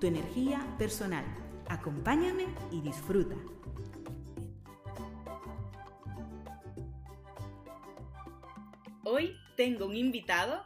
tu 0.00 0.06
energía 0.06 0.66
personal. 0.78 1.24
Acompáñame 1.68 2.46
y 2.72 2.80
disfruta. 2.80 3.36
Hoy 9.04 9.36
tengo 9.56 9.86
un 9.86 9.96
invitado 9.96 10.64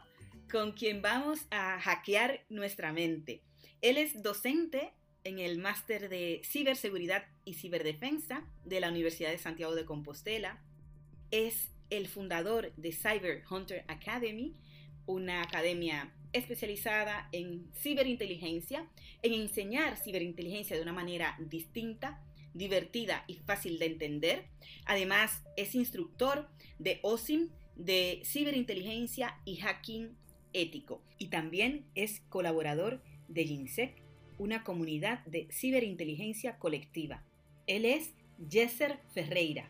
con 0.49 0.71
quien 0.71 1.01
vamos 1.01 1.45
a 1.51 1.79
hackear 1.79 2.45
nuestra 2.49 2.93
mente. 2.93 3.43
Él 3.81 3.97
es 3.97 4.23
docente 4.23 4.93
en 5.25 5.39
el 5.39 5.57
máster 5.57 6.07
de 6.07 6.41
ciberseguridad 6.45 7.25
y 7.43 7.55
ciberdefensa 7.55 8.45
de 8.63 8.79
la 8.79 8.89
Universidad 8.89 9.31
de 9.31 9.37
Santiago 9.37 9.75
de 9.75 9.83
Compostela. 9.83 10.63
Es 11.31 11.71
el 11.89 12.07
fundador 12.07 12.73
de 12.75 12.93
Cyber 12.93 13.43
Hunter 13.49 13.83
Academy, 13.87 14.53
una 15.05 15.41
academia 15.41 16.13
especializada 16.35 17.29
en 17.31 17.71
ciberinteligencia, 17.73 18.87
en 19.21 19.33
enseñar 19.33 19.97
ciberinteligencia 19.97 20.75
de 20.75 20.81
una 20.81 20.93
manera 20.93 21.37
distinta, 21.39 22.21
divertida 22.53 23.23
y 23.27 23.35
fácil 23.35 23.79
de 23.79 23.85
entender. 23.85 24.45
Además, 24.85 25.43
es 25.57 25.75
instructor 25.75 26.49
de 26.77 26.99
OSIM, 27.03 27.49
de 27.75 28.21
ciberinteligencia 28.23 29.39
y 29.45 29.57
hacking 29.57 30.15
ético. 30.53 31.01
Y 31.17 31.27
también 31.27 31.85
es 31.95 32.21
colaborador 32.29 33.01
de 33.27 33.45
GINSEC, 33.45 34.01
una 34.37 34.63
comunidad 34.63 35.23
de 35.25 35.47
ciberinteligencia 35.51 36.57
colectiva. 36.57 37.23
Él 37.67 37.85
es 37.85 38.13
Jesser 38.49 38.99
Ferreira. 39.13 39.69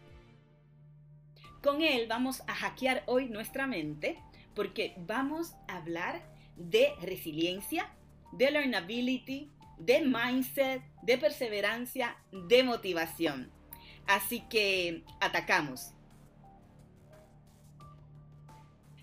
Con 1.61 1.81
él 1.81 2.07
vamos 2.07 2.41
a 2.47 2.53
hackear 2.53 3.03
hoy 3.07 3.29
nuestra 3.29 3.67
mente 3.67 4.19
porque 4.53 4.93
vamos 4.97 5.53
a 5.67 5.77
hablar 5.77 6.34
de 6.55 6.89
resiliencia, 7.01 7.89
de 8.31 8.51
learnability, 8.51 9.51
de 9.77 10.01
mindset, 10.01 10.81
de 11.01 11.17
perseverancia, 11.17 12.17
de 12.31 12.63
motivación. 12.63 13.51
Así 14.07 14.41
que 14.49 15.03
atacamos. 15.19 15.91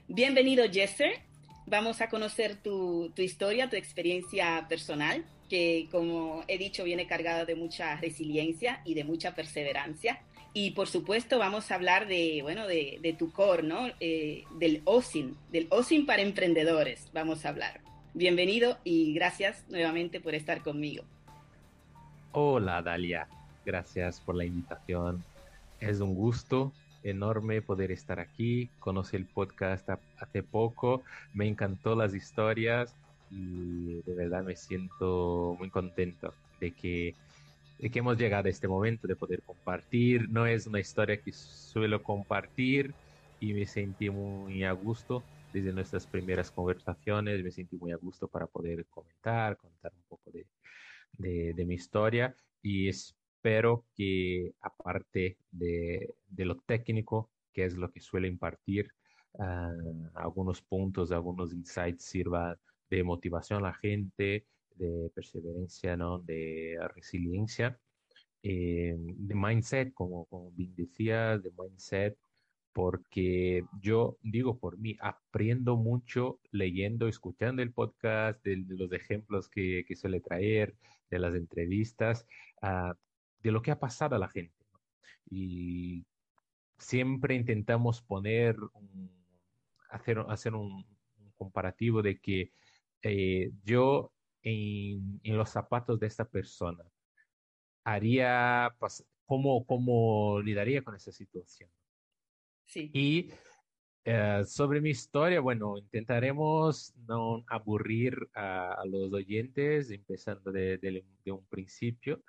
Bienvenido, 0.08 0.64
Jesser. 0.70 1.20
Vamos 1.66 2.00
a 2.00 2.08
conocer 2.08 2.56
tu, 2.56 3.12
historia, 3.16 3.70
tu 3.70 3.76
experiencia 3.76 4.66
personal, 4.68 5.24
que 5.48 5.88
como 5.90 6.44
he 6.48 6.58
dicho 6.58 6.84
viene 6.84 7.06
cargada 7.06 7.44
de 7.44 7.54
mucha 7.54 7.96
resiliencia 7.96 8.82
y 8.84 8.94
de 8.94 9.04
mucha 9.04 9.34
perseverancia. 9.34 10.20
Y 10.54 10.72
por 10.72 10.86
supuesto 10.86 11.38
vamos 11.38 11.70
a 11.70 11.76
hablar 11.76 12.06
de, 12.06 12.40
bueno, 12.42 12.66
de, 12.66 13.16
tu 13.18 13.32
core, 13.32 13.62
¿no? 13.62 13.86
Eh, 14.00 14.44
del 14.58 14.82
OSIN, 14.84 15.36
del 15.50 15.66
OSIN 15.70 16.04
para 16.04 16.20
emprendedores, 16.20 17.08
vamos 17.14 17.46
a 17.46 17.48
hablar. 17.48 17.80
Bienvenido 18.12 18.76
y 18.84 19.14
gracias 19.14 19.64
nuevamente 19.70 20.20
por 20.20 20.34
estar 20.34 20.62
conmigo. 20.62 21.04
Hola 22.32 22.82
Dalia, 22.82 23.28
gracias 23.64 24.20
por 24.20 24.34
la 24.34 24.44
invitación. 24.44 25.24
Es 25.80 26.00
un 26.00 26.14
gusto 26.14 26.72
enorme 27.02 27.62
poder 27.62 27.90
estar 27.90 28.20
aquí. 28.20 28.68
Conocí 28.78 29.16
el 29.16 29.24
podcast 29.24 29.88
hace 30.18 30.42
poco, 30.42 31.02
me 31.32 31.48
encantó 31.48 31.96
las 31.96 32.14
historias 32.14 32.94
y 33.30 34.02
de 34.02 34.14
verdad 34.14 34.42
me 34.42 34.56
siento 34.56 35.56
muy 35.58 35.70
contento 35.70 36.34
de 36.60 36.72
que 36.72 37.14
que 37.90 37.98
hemos 37.98 38.16
llegado 38.16 38.46
a 38.46 38.50
este 38.50 38.68
momento 38.68 39.08
de 39.08 39.16
poder 39.16 39.42
compartir. 39.42 40.28
No 40.28 40.46
es 40.46 40.66
una 40.66 40.80
historia 40.80 41.20
que 41.20 41.32
suelo 41.32 42.02
compartir 42.02 42.94
y 43.40 43.52
me 43.52 43.66
sentí 43.66 44.08
muy 44.08 44.62
a 44.64 44.72
gusto 44.72 45.24
desde 45.52 45.72
nuestras 45.72 46.06
primeras 46.06 46.50
conversaciones. 46.50 47.42
Me 47.42 47.50
sentí 47.50 47.76
muy 47.76 47.92
a 47.92 47.96
gusto 47.96 48.28
para 48.28 48.46
poder 48.46 48.86
comentar, 48.86 49.56
contar 49.56 49.92
un 49.94 50.02
poco 50.08 50.30
de, 50.30 51.54
de, 51.54 51.64
mi 51.64 51.74
historia 51.74 52.34
y 52.62 52.88
espero 52.88 53.84
que 53.96 54.52
aparte 54.60 55.38
de, 55.50 56.14
de, 56.28 56.44
lo 56.44 56.56
técnico, 56.58 57.30
que 57.52 57.64
es 57.64 57.76
lo 57.76 57.90
que 57.90 58.00
suele 58.00 58.28
impartir, 58.28 58.92
ah, 59.38 59.72
algunos 60.14 60.62
puntos, 60.62 61.10
algunos 61.10 61.52
insights 61.52 62.04
sirvan 62.04 62.56
de 62.88 63.02
motivación 63.02 63.58
a 63.60 63.68
la 63.68 63.74
gente, 63.74 64.46
de 64.82 65.10
perseverancia, 65.14 65.96
¿no? 65.96 66.18
de 66.18 66.78
resiliencia, 66.94 67.78
eh, 68.42 68.96
de 68.98 69.34
mindset, 69.34 69.92
como, 69.94 70.26
como 70.26 70.50
bien 70.52 70.74
decía, 70.74 71.38
de 71.38 71.52
mindset, 71.56 72.18
porque 72.72 73.64
yo 73.80 74.18
digo 74.22 74.58
por 74.58 74.78
mí, 74.78 74.96
aprendo 75.00 75.76
mucho 75.76 76.40
leyendo, 76.50 77.06
escuchando 77.06 77.62
el 77.62 77.72
podcast, 77.72 78.42
de, 78.44 78.64
los 78.68 78.92
ejemplos 78.92 79.48
que, 79.48 79.84
que, 79.86 79.94
suele 79.94 80.20
traer, 80.20 80.74
de 81.10 81.18
las 81.18 81.34
entrevistas, 81.34 82.26
uh, 82.62 82.94
de 83.42 83.52
lo 83.52 83.62
que 83.62 83.70
ha 83.70 83.78
pasado 83.78 84.16
a 84.16 84.18
la 84.18 84.28
gente. 84.28 84.64
Y 85.30 86.06
siempre 86.78 87.34
intentamos 87.34 88.02
poner, 88.02 88.56
hacer, 89.90 90.18
hacer 90.28 90.54
un, 90.54 90.84
un, 91.18 91.32
comparativo 91.36 92.02
de 92.02 92.18
que 92.18 92.52
eh, 93.02 93.50
yo 93.64 94.12
en, 94.42 95.20
los 95.24 95.50
zapatos 95.50 95.98
de 96.00 96.06
esta 96.06 96.24
persona, 96.24 96.84
haría, 97.84 98.74
¿cómo, 99.26 99.64
cómo 99.66 100.40
lidaría 100.40 100.82
con 100.82 100.94
esa 100.94 101.12
situación? 101.12 101.70
Sí. 102.66 102.90
Y 102.92 103.32
eh, 104.04 104.42
sobre 104.46 104.80
mi 104.80 104.90
historia, 104.90 105.40
bueno, 105.40 105.78
intentaremos 105.78 106.92
no 107.06 107.44
aburrir 107.48 108.16
a, 108.34 108.82
los 108.86 109.12
oyentes, 109.12 109.90
empezando 109.90 110.50
de, 110.50 111.04
un 111.26 111.46
principio, 111.46 112.22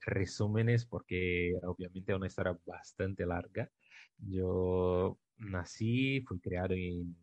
resúmenes, 0.00 0.86
porque 0.86 1.52
obviamente 1.62 2.12
es 2.12 2.16
una 2.16 2.26
historia 2.26 2.58
bastante 2.66 3.24
larga. 3.26 3.70
Yo 4.18 5.18
nací, 5.36 6.20
fui 6.22 6.40
creado 6.40 6.74
en 6.74 7.16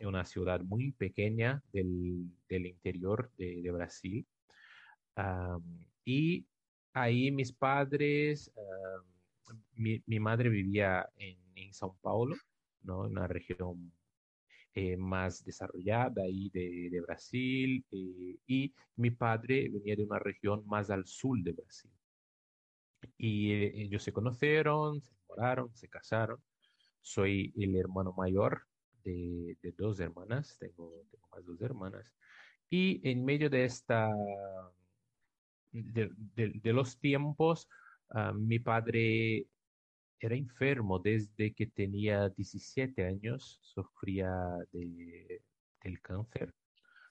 en 0.00 0.08
una 0.08 0.24
ciudad 0.24 0.60
muy 0.60 0.92
pequeña 0.92 1.62
del, 1.72 2.30
del 2.48 2.66
interior 2.66 3.30
de, 3.38 3.70
Brasil. 3.70 4.26
y 6.04 6.46
ahí 6.92 7.30
mis 7.30 7.52
padres, 7.52 8.52
mi, 9.74 10.20
madre 10.20 10.48
vivía 10.48 11.08
en, 11.16 11.38
en 11.54 11.72
São 11.72 11.96
Paulo, 12.00 12.36
¿no? 12.82 13.00
una 13.02 13.26
región 13.26 13.92
eh, 14.78 14.96
más 14.98 15.42
desarrollada 15.42 16.22
ahí 16.22 16.50
de, 16.50 16.90
de 16.90 17.00
Brasil, 17.00 17.82
eh, 17.90 18.36
y 18.46 18.74
mi 18.96 19.10
padre 19.10 19.70
venía 19.70 19.96
de 19.96 20.04
una 20.04 20.18
región 20.18 20.66
más 20.66 20.90
al 20.90 21.06
sur 21.06 21.38
de 21.42 21.52
Brasil. 21.52 21.90
Y 23.16 23.52
eh, 23.52 23.72
ellos 23.82 24.02
se 24.02 24.12
conocieron, 24.12 25.00
se 25.00 25.14
enamoraron, 25.14 25.74
se 25.74 25.88
casaron. 25.88 26.42
Soy 27.00 27.54
el 27.56 27.74
hermano 27.76 28.12
mayor 28.12 28.66
de, 29.06 29.74
dos 29.76 30.00
hermanas, 30.00 30.56
tengo, 30.58 31.04
tengo, 31.10 31.28
más 31.28 31.44
dos 31.46 31.60
hermanas, 31.60 32.12
y 32.68 33.00
en 33.08 33.24
medio 33.24 33.48
de 33.48 33.64
esta, 33.64 34.08
de, 35.72 36.10
de, 36.34 36.72
los 36.72 36.98
tiempos, 36.98 37.68
ah, 38.10 38.32
mi 38.32 38.58
padre 38.58 39.46
era 40.18 40.34
enfermo 40.34 40.98
desde 40.98 41.52
que 41.52 41.66
tenía 41.66 42.28
17 42.30 43.06
años, 43.06 43.60
sufría 43.62 44.30
de, 44.72 45.42
del 45.82 46.00
cáncer. 46.00 46.52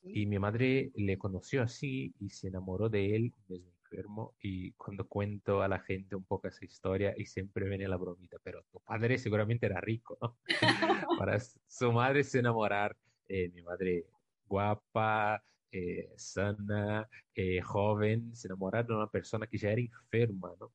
Y 0.03 0.27
mi 0.27 0.37
madre 0.37 0.91
le 0.95 1.17
conoció 1.17 1.63
así 1.63 2.13
y 2.19 2.29
se 2.29 2.49
enamoró 2.49 2.89
de 2.89 3.15
él 3.15 3.33
desde 3.47 3.74
enfermo. 3.95 4.35
Y 4.41 4.73
cuando 4.73 5.07
cuento 5.07 5.61
a 5.61 5.67
la 5.67 5.79
gente 5.79 6.15
un 6.15 6.25
poco 6.25 6.47
esa 6.47 6.65
historia, 6.65 7.13
y 7.17 7.25
siempre 7.25 7.67
viene 7.67 7.87
la 7.87 7.97
bromita, 7.97 8.37
pero 8.43 8.63
tu 8.71 8.79
padre 8.81 9.17
seguramente 9.17 9.65
era 9.65 9.81
rico, 9.81 10.17
¿no? 10.21 10.37
Para 11.19 11.39
su 11.39 11.91
madre 11.91 12.23
se 12.23 12.39
enamorar, 12.39 12.95
eh, 13.27 13.49
mi 13.53 13.61
madre 13.61 14.05
guapa, 14.47 15.43
eh, 15.71 16.09
sana, 16.15 17.07
eh, 17.33 17.61
joven, 17.61 18.35
se 18.35 18.47
enamorar 18.47 18.85
de 18.85 18.93
una 18.93 19.07
persona 19.07 19.47
que 19.47 19.57
ya 19.57 19.71
era 19.71 19.81
enferma, 19.81 20.53
¿no? 20.59 20.71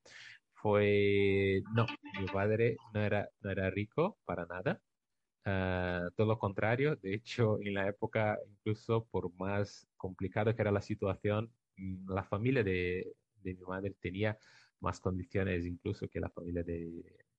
Fue, 0.53 1.63
no, 1.75 1.87
mi 2.21 2.27
padre 2.27 2.77
no 2.93 3.01
era, 3.01 3.29
no 3.41 3.51
era 3.51 3.71
rico 3.71 4.19
para 4.25 4.45
nada. 4.47 4.81
Uh, 5.47 6.11
todo 6.17 6.27
lo 6.27 6.39
contrario, 6.39 6.97
de 6.97 7.15
hecho, 7.15 7.59
en 7.63 7.73
la 7.73 7.89
época, 7.89 8.39
incluso 8.47 9.07
por 9.07 9.33
más 9.39 9.89
complicado 9.97 10.55
que 10.55 10.61
era 10.61 10.71
la 10.71 10.83
situación, 10.83 11.51
la 12.09 12.25
familia 12.25 12.63
de, 12.63 13.15
de 13.43 13.55
mi 13.55 13.63
madre 13.63 13.95
tenía 14.01 14.39
más 14.81 15.01
condiciones 15.01 15.67
incluso 15.67 16.09
que 16.09 16.21
la 16.21 16.31
familia 16.31 16.63
de, 16.63 16.91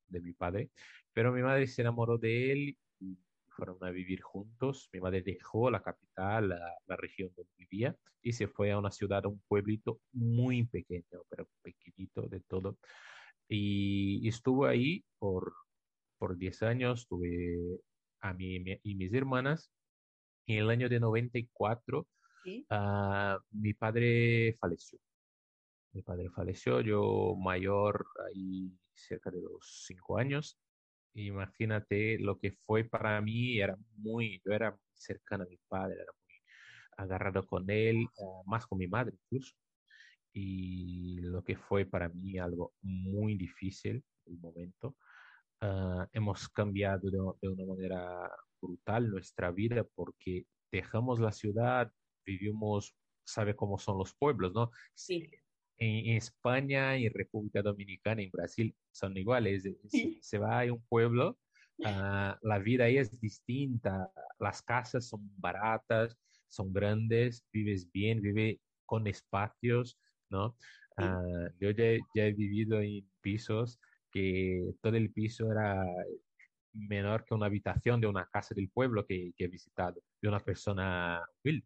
de 0.08 0.22
mi 0.22 0.34
padre, 0.34 0.70
pero 1.14 1.32
mi 1.32 1.42
madre 1.42 1.68
se 1.68 1.82
enamoró 1.82 2.18
de 2.18 2.52
él 2.52 2.78
y 3.00 3.18
fueron 3.50 3.78
a 3.82 3.90
vivir 3.92 4.22
juntos. 4.22 4.90
Mi 4.94 5.00
madre 5.00 5.22
dejó 5.22 5.70
la 5.72 5.82
capital, 5.82 6.50
la, 6.50 6.60
la, 6.88 6.96
región 6.96 7.32
donde 7.36 7.52
vivía, 7.58 7.96
y 8.22 8.34
se 8.34 8.48
fue 8.48 8.72
a 8.72 8.80
una 8.80 8.92
ciudad, 8.92 9.26
a 9.26 9.30
un 9.30 9.42
pueblito 9.48 10.00
muy 10.14 10.66
pequeño, 10.66 11.24
pero 11.30 11.48
pequeñito 11.62 12.24
de 12.28 12.40
todo. 12.42 12.78
Y, 13.48 14.28
estuvo 14.28 14.66
ahí 14.66 15.04
por, 15.20 15.54
por 16.18 16.38
10 16.38 16.64
años, 16.64 17.08
tuve 17.08 17.82
a 18.22 18.34
mí 18.34 18.64
y 18.84 18.96
mis 18.96 19.14
hermanas. 19.14 19.72
Y 20.46 20.54
en 20.54 20.64
el 20.64 20.70
año 20.70 20.90
de 20.90 21.00
94, 21.00 22.08
Uh, 22.46 23.38
mi 23.52 23.74
padre 23.74 24.58
falleció. 24.60 25.00
Mi 25.94 26.02
padre 26.02 26.30
falleció, 26.30 26.82
yo 26.82 27.36
mayor 27.38 28.06
ahí 28.28 28.72
cerca 28.94 29.30
de 29.30 29.42
los 29.42 29.84
cinco 29.86 30.18
años. 30.18 30.58
Imagínate 31.14 32.18
lo 32.20 32.40
que 32.40 32.54
fue 32.54 32.86
para 32.86 33.20
mí, 33.22 33.60
era 33.60 33.78
muy, 33.98 34.42
yo 34.46 34.54
era 34.54 34.72
muy 34.72 34.80
cercano 34.94 35.44
a 35.44 35.48
mi 35.48 35.58
padre, 35.68 35.96
era 35.96 36.12
muy 36.26 36.36
agarrado 36.98 37.46
con 37.46 37.70
él, 37.70 38.08
uh, 38.18 38.44
más 38.46 38.66
con 38.66 38.78
mi 38.80 38.88
madre 38.88 39.16
incluso. 39.26 39.54
Y 40.34 41.20
lo 41.22 41.44
que 41.44 41.58
fue 41.58 41.86
para 41.86 42.08
mí 42.10 42.40
algo 42.40 42.74
muy 42.82 43.36
difícil, 43.36 44.04
el 44.26 44.38
momento. 44.40 44.96
Uh, 45.62 46.06
hemos 46.14 46.50
cambiado 46.50 47.12
de, 47.12 47.20
de, 47.42 47.50
una 47.50 47.66
manera 47.66 48.32
brutal 48.60 49.10
nuestra 49.10 49.52
vida 49.52 49.84
porque 49.96 50.46
dejamos 50.72 51.20
la 51.20 51.32
ciudad, 51.32 51.92
vivimos, 52.26 52.96
sabe 53.26 53.56
cómo 53.56 53.78
son 53.78 53.98
los 53.98 54.14
pueblos, 54.14 54.54
¿no? 54.54 54.72
Sí 54.94 55.30
en, 55.82 56.16
España, 56.16 56.96
en 56.96 57.12
República 57.14 57.62
Dominicana, 57.62 58.22
en 58.22 58.30
Brasil, 58.30 58.76
son 58.92 59.18
iguales. 59.18 59.64
Se, 59.90 60.18
se 60.22 60.38
va 60.38 60.62
a 60.62 60.72
un 60.72 60.82
pueblo, 60.88 61.40
uh, 61.80 62.38
la 62.42 62.60
vida 62.60 62.86
ahí 62.86 62.98
es 62.98 63.20
distinta, 63.20 64.12
las 64.40 64.62
casas 64.62 65.08
son 65.08 65.22
baratas, 65.38 66.16
son 66.48 66.72
grandes, 66.72 67.44
vives 67.52 67.92
bien, 67.92 68.22
vive 68.22 68.60
con 68.86 69.08
espacios, 69.08 69.98
¿no? 70.30 70.56
Uh, 70.98 71.48
yo 71.60 71.72
ya, 71.72 71.98
ya, 72.14 72.26
he 72.26 72.34
vivido 72.34 72.80
en 72.80 73.10
pisos 73.22 73.80
que 74.12 74.74
todo 74.82 74.98
el 74.98 75.12
piso 75.12 75.52
era 75.52 75.84
menor 76.74 77.26
que 77.26 77.34
una 77.34 77.48
habitación 77.48 78.02
de 78.02 78.08
una 78.08 78.28
casa 78.28 78.54
del 78.54 78.70
pueblo 78.70 79.06
que, 79.08 79.32
que 79.36 79.46
he 79.46 79.48
visitado, 79.48 80.04
de 80.22 80.28
una 80.28 80.40
persona 80.40 81.26
humilde. 81.44 81.66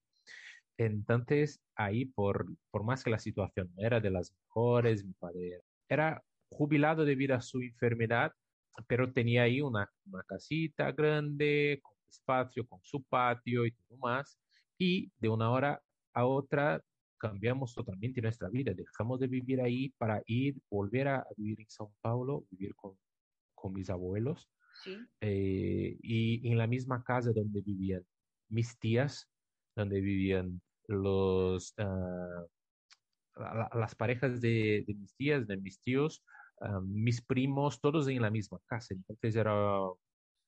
Entonces, 0.77 1.61
ahí, 1.75 2.05
por, 2.05 2.45
por 2.71 2.83
más 2.83 3.03
que 3.03 3.09
la 3.09 3.19
situación 3.19 3.71
no 3.75 3.85
era 3.85 3.99
de 3.99 4.11
las 4.11 4.33
mejores, 4.33 5.05
mi 5.05 5.13
padre 5.13 5.61
era 5.89 6.23
jubilado 6.49 7.05
debido 7.05 7.35
a 7.35 7.41
su 7.41 7.61
enfermedad, 7.61 8.31
pero 8.87 9.11
tenía 9.13 9.43
ahí 9.43 9.61
una, 9.61 9.89
una 10.05 10.23
casita 10.23 10.91
grande, 10.91 11.79
con 11.81 11.95
espacio, 12.09 12.67
con 12.67 12.79
su 12.83 13.03
patio 13.03 13.65
y 13.65 13.71
todo 13.71 13.97
más. 13.97 14.37
Y 14.77 15.11
de 15.17 15.29
una 15.29 15.49
hora 15.49 15.81
a 16.13 16.25
otra 16.25 16.81
cambiamos 17.17 17.73
totalmente 17.73 18.21
nuestra 18.21 18.49
vida. 18.49 18.73
Dejamos 18.73 19.19
de 19.19 19.27
vivir 19.27 19.61
ahí 19.61 19.89
para 19.97 20.21
ir, 20.25 20.57
volver 20.69 21.07
a 21.07 21.25
vivir 21.37 21.61
en 21.61 21.67
São 21.67 21.91
Paulo, 22.01 22.45
vivir 22.51 22.75
con, 22.75 22.97
con 23.53 23.73
mis 23.73 23.89
abuelos. 23.89 24.49
Sí. 24.83 24.97
Eh, 25.21 25.97
y 26.01 26.51
en 26.51 26.57
la 26.57 26.67
misma 26.67 27.03
casa 27.03 27.31
donde 27.33 27.61
vivían 27.61 28.05
mis 28.49 28.77
tías, 28.77 29.29
donde 29.75 30.01
vivían 30.01 30.61
los, 30.87 31.73
uh, 31.77 32.47
la, 33.35 33.69
las 33.73 33.95
parejas 33.95 34.41
de, 34.41 34.83
de, 34.87 34.93
mis 34.93 35.15
tías, 35.15 35.47
de 35.47 35.57
mis 35.57 35.79
tíos, 35.81 36.23
uh, 36.61 36.81
mis 36.81 37.21
primos, 37.21 37.79
todos 37.79 38.07
en 38.07 38.21
la 38.21 38.29
misma 38.29 38.59
casa. 38.67 38.93
Entonces 38.93 39.35
era 39.35 39.53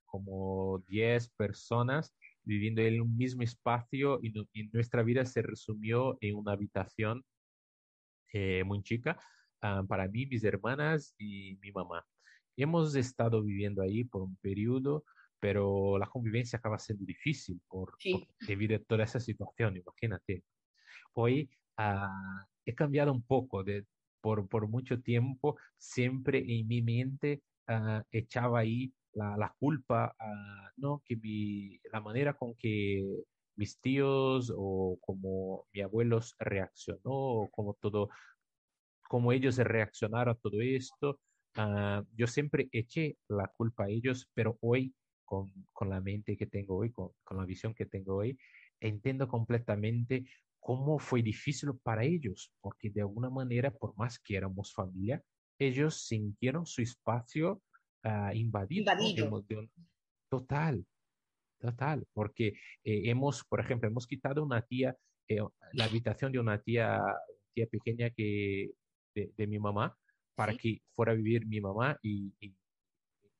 como 0.05 0.83
10 0.87 1.29
personas 1.29 2.15
viviendo 2.43 2.81
en 2.81 3.01
un 3.01 3.15
mismo 3.15 3.43
espacio 3.43 4.19
y, 4.23 4.31
no, 4.31 4.45
y, 4.53 4.67
nuestra 4.69 5.03
vida 5.03 5.25
se 5.25 5.41
resumió 5.41 6.17
en 6.21 6.35
una 6.35 6.53
habitación 6.53 7.23
eh, 8.33 8.63
muy 8.63 8.81
chica 8.83 9.19
uh, 9.63 9.85
para 9.85 10.07
mí, 10.07 10.25
mis 10.25 10.43
hermanas 10.43 11.13
y 11.17 11.57
mi 11.61 11.71
mamá. 11.71 12.05
Hemos 12.55 12.95
estado 12.95 13.43
viviendo 13.43 13.81
ahí 13.81 14.03
por 14.03 14.23
un 14.23 14.35
periodo 14.37 15.03
pero 15.39 15.97
la 15.97 16.07
convivencia 16.07 16.59
acaba 16.59 16.79
siendo 16.79 17.05
difícil 17.05 17.61
por, 17.67 17.95
sí. 17.99 18.13
por 18.13 18.47
debido 18.47 18.75
a 18.75 18.79
toda 18.79 19.03
esa 19.03 19.19
situación, 19.19 19.77
imagínate. 19.77 20.43
Hoy 21.13 21.49
uh, 21.77 22.45
he 22.65 22.73
cambiado 22.73 23.11
un 23.11 23.23
poco, 23.23 23.63
de, 23.63 23.85
por, 24.21 24.47
por 24.47 24.67
mucho 24.67 25.01
tiempo 25.01 25.57
siempre 25.77 26.39
en 26.39 26.67
mi 26.67 26.81
mente 26.81 27.41
uh, 27.69 28.01
echaba 28.11 28.59
ahí 28.59 28.93
la, 29.13 29.35
la 29.37 29.53
culpa, 29.59 30.15
uh, 30.19 30.69
¿no? 30.77 31.01
Que 31.05 31.15
mi, 31.15 31.79
la 31.91 32.01
manera 32.01 32.33
con 32.33 32.55
que 32.55 33.03
mis 33.55 33.79
tíos 33.79 34.53
o 34.55 34.97
como 35.01 35.65
mi 35.73 35.81
abuelos 35.81 36.35
reaccionó, 36.39 37.01
o 37.05 37.49
como 37.49 37.73
todo, 37.75 38.09
como 39.09 39.31
ellos 39.31 39.57
reaccionaron 39.57 40.35
a 40.35 40.37
todo 40.37 40.61
esto, 40.61 41.19
yo 42.13 42.27
siempre 42.27 42.69
eché 42.71 43.17
la 43.27 43.47
culpa 43.47 43.85
a 43.85 43.89
ellos, 43.89 44.29
pero 44.35 44.57
hoy 44.61 44.93
con, 45.27 45.51
con, 45.73 45.89
la 45.89 46.01
mente 46.01 46.37
que 46.37 46.47
tengo 46.47 46.77
hoy, 46.77 46.91
con, 46.91 47.09
con, 47.23 47.37
la 47.37 47.45
visión 47.45 47.75
que 47.75 47.85
tengo 47.85 48.15
hoy, 48.15 48.39
entiendo 48.79 49.27
completamente 49.27 50.25
cómo 50.59 50.97
fue 50.97 51.21
difícil 51.21 51.69
para 51.83 52.03
ellos, 52.03 52.51
porque 52.61 52.89
de 52.89 53.01
alguna 53.01 53.29
manera, 53.29 53.71
por 53.71 53.95
más 53.97 54.19
que 54.19 54.37
éramos 54.37 54.73
familia, 54.73 55.21
ellos 55.59 56.07
sintieron 56.07 56.65
su 56.65 56.81
espacio 56.81 57.61
uh, 58.03 58.33
invadido. 58.33 58.91
invadido. 58.91 59.41
De, 59.47 59.55
de, 59.55 59.69
total, 60.29 60.85
total, 61.59 62.05
porque 62.13 62.47
eh, 62.83 63.01
hemos, 63.09 63.43
por 63.43 63.59
ejemplo, 63.59 63.89
hemos 63.89 64.07
quitado 64.07 64.43
una 64.43 64.61
tía, 64.61 64.95
eh, 65.27 65.39
la 65.73 65.85
habitación 65.85 66.31
de 66.31 66.39
una 66.39 66.61
tía, 66.61 67.01
tía 67.53 67.67
pequeña 67.67 68.09
que, 68.11 68.71
de, 69.13 69.31
de 69.35 69.47
mi 69.47 69.59
mamá, 69.59 69.97
para 70.35 70.53
¿Sí? 70.53 70.57
que 70.57 70.81
fuera 70.95 71.13
a 71.13 71.15
vivir 71.15 71.45
mi 71.47 71.59
mamá 71.59 71.97
y, 72.01 72.33
y 72.39 72.55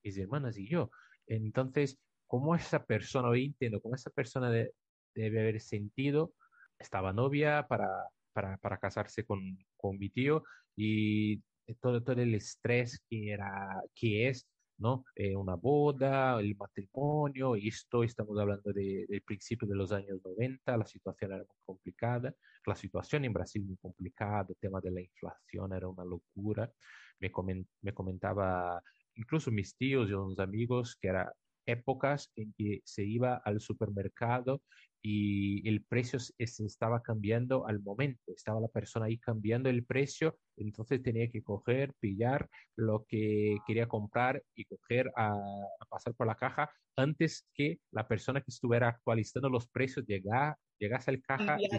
mis 0.04 0.18
hermanas 0.18 0.58
y 0.58 0.68
yo. 0.68 0.90
Entonces, 1.28 1.98
¿cómo 2.28 2.56
esa 2.56 2.84
persona, 2.86 3.30
hoy 3.30 3.46
entiendo, 3.46 3.82
cómo 3.82 3.96
esa 3.96 4.10
persona 4.10 4.50
de, 4.50 4.74
debe 5.16 5.42
haber 5.42 5.62
sentido, 5.62 6.34
estaba 6.80 7.14
novia 7.14 7.68
para, 7.68 7.88
para, 8.34 8.58
para 8.58 8.78
casarse 8.78 9.26
con, 9.26 9.58
con, 9.76 9.98
mi 9.98 10.10
tío 10.10 10.44
y 10.76 11.42
todo, 11.82 12.04
todo 12.04 12.22
el 12.22 12.36
estrés 12.36 13.02
que, 13.10 13.32
era, 13.32 13.82
que 13.96 14.30
es, 14.30 14.48
¿no? 14.78 15.06
Eh, 15.16 15.36
una 15.36 15.56
boda, 15.56 16.40
el 16.40 16.56
matrimonio, 16.56 17.56
y 17.56 17.70
esto 17.70 18.04
estamos 18.04 18.38
hablando 18.40 18.72
de, 18.74 19.06
del 19.08 19.22
principio 19.24 19.68
de 19.68 19.76
los 19.76 19.92
años 19.92 20.20
90, 20.24 20.78
la 20.78 20.86
situación 20.86 21.32
era 21.34 21.44
muy 21.44 21.58
complicada, 21.66 22.34
la 22.66 22.76
situación 22.76 23.26
en 23.26 23.34
Brasil 23.34 23.64
muy 23.64 23.78
complicada, 23.78 24.46
el 24.50 24.58
tema 24.58 24.80
de 24.82 24.92
la 24.92 25.02
inflación 25.02 25.74
era 25.74 25.88
una 25.88 26.04
locura. 26.04 26.72
Me, 27.20 27.32
coment, 27.32 27.68
me 27.82 27.94
comentaba 27.94 28.82
incluso 29.18 29.52
mis 29.52 29.76
tíos 29.76 30.10
y 30.10 30.14
unos 30.14 30.40
amigos, 30.40 30.96
que 31.02 31.10
eran 31.10 31.28
épocas 31.66 32.32
en 32.36 32.54
que 32.58 32.82
se 32.86 33.04
iba 33.04 33.42
al 33.44 33.60
supermercado 33.60 34.62
y 35.02 35.68
el 35.68 35.84
precio 35.84 36.20
se 36.20 36.34
estaba 36.66 37.02
cambiando 37.02 37.68
al 37.68 37.82
momento, 37.82 38.32
estaba 38.34 38.60
la 38.60 38.68
persona 38.68 39.06
ahí 39.06 39.18
cambiando 39.18 39.70
el 39.70 39.86
precio, 39.86 40.38
entonces 40.56 41.04
tenía 41.04 41.30
que 41.30 41.44
coger, 41.44 41.94
pillar 42.00 42.50
lo 42.76 43.06
que 43.08 43.58
quería 43.68 43.88
comprar 43.88 44.44
y 44.56 44.66
coger 44.66 45.12
a, 45.16 45.34
a 45.34 45.86
pasar 45.90 46.14
por 46.16 46.28
la 46.28 46.36
caja 46.36 46.70
antes 46.96 47.46
que 47.54 47.80
la 47.92 48.08
persona 48.08 48.42
que 48.42 48.50
estuviera 48.52 48.90
actualizando 48.90 49.50
los 49.50 49.68
precios 49.68 50.06
llegara, 50.08 50.58
llegase 50.80 51.12
al 51.12 51.22
caja 51.22 51.58
y 51.60 51.70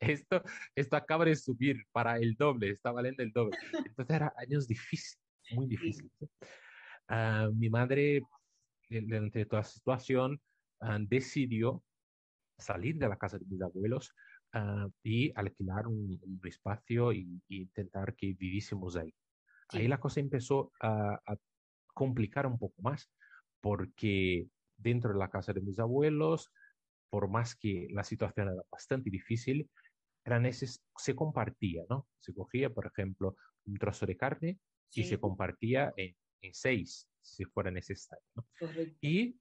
esto, 0.00 0.42
esto 0.74 0.96
acaba 0.96 1.24
de 1.24 1.36
subir 1.36 1.84
para 1.92 2.18
el 2.18 2.34
doble, 2.34 2.70
está 2.70 2.92
valiendo 2.92 3.22
el 3.22 3.32
doble. 3.32 3.56
Entonces 3.72 4.16
eran 4.16 4.30
años 4.36 4.68
difíciles 4.68 5.25
muy 5.52 5.66
difícil. 5.66 6.10
Uh, 7.08 7.52
mi 7.54 7.68
madre, 7.70 8.22
durante 8.88 9.46
toda 9.46 9.62
la 9.62 9.68
situación, 9.68 10.40
uh, 10.80 10.98
decidió 11.00 11.82
salir 12.58 12.96
de 12.96 13.08
la 13.08 13.16
casa 13.16 13.38
de 13.38 13.44
mis 13.46 13.62
abuelos 13.62 14.12
uh, 14.54 14.90
y 15.02 15.32
alquilar 15.34 15.86
un, 15.86 16.18
un 16.22 16.40
espacio 16.44 17.12
e 17.12 17.26
intentar 17.48 18.14
que 18.14 18.34
viviésemos 18.34 18.96
ahí. 18.96 19.14
Sí. 19.70 19.78
Ahí 19.78 19.88
la 19.88 20.00
cosa 20.00 20.20
empezó 20.20 20.72
a, 20.80 21.20
a, 21.26 21.36
complicar 21.94 22.46
un 22.46 22.58
poco 22.58 22.82
más, 22.82 23.10
porque 23.60 24.46
dentro 24.76 25.12
de 25.12 25.18
la 25.18 25.30
casa 25.30 25.52
de 25.52 25.62
mis 25.62 25.78
abuelos, 25.78 26.52
por 27.08 27.28
más 27.28 27.56
que 27.56 27.88
la 27.90 28.04
situación 28.04 28.48
era 28.48 28.62
bastante 28.70 29.08
difícil, 29.08 29.70
era 30.24 30.38
neces 30.38 30.82
se 30.96 31.14
compartía, 31.14 31.84
¿no? 31.88 32.06
Se 32.20 32.34
cogía, 32.34 32.68
por 32.68 32.86
ejemplo, 32.86 33.36
un 33.64 33.76
trozo 33.78 34.04
de 34.04 34.16
carne 34.16 34.58
sí. 34.88 35.02
y 35.02 35.04
se 35.04 35.18
compartía 35.18 35.92
en, 35.96 36.14
en, 36.40 36.54
seis, 36.54 37.08
si 37.20 37.44
fuera 37.44 37.70
necesario. 37.70 38.24
¿no? 38.34 38.46
Y 39.00 39.38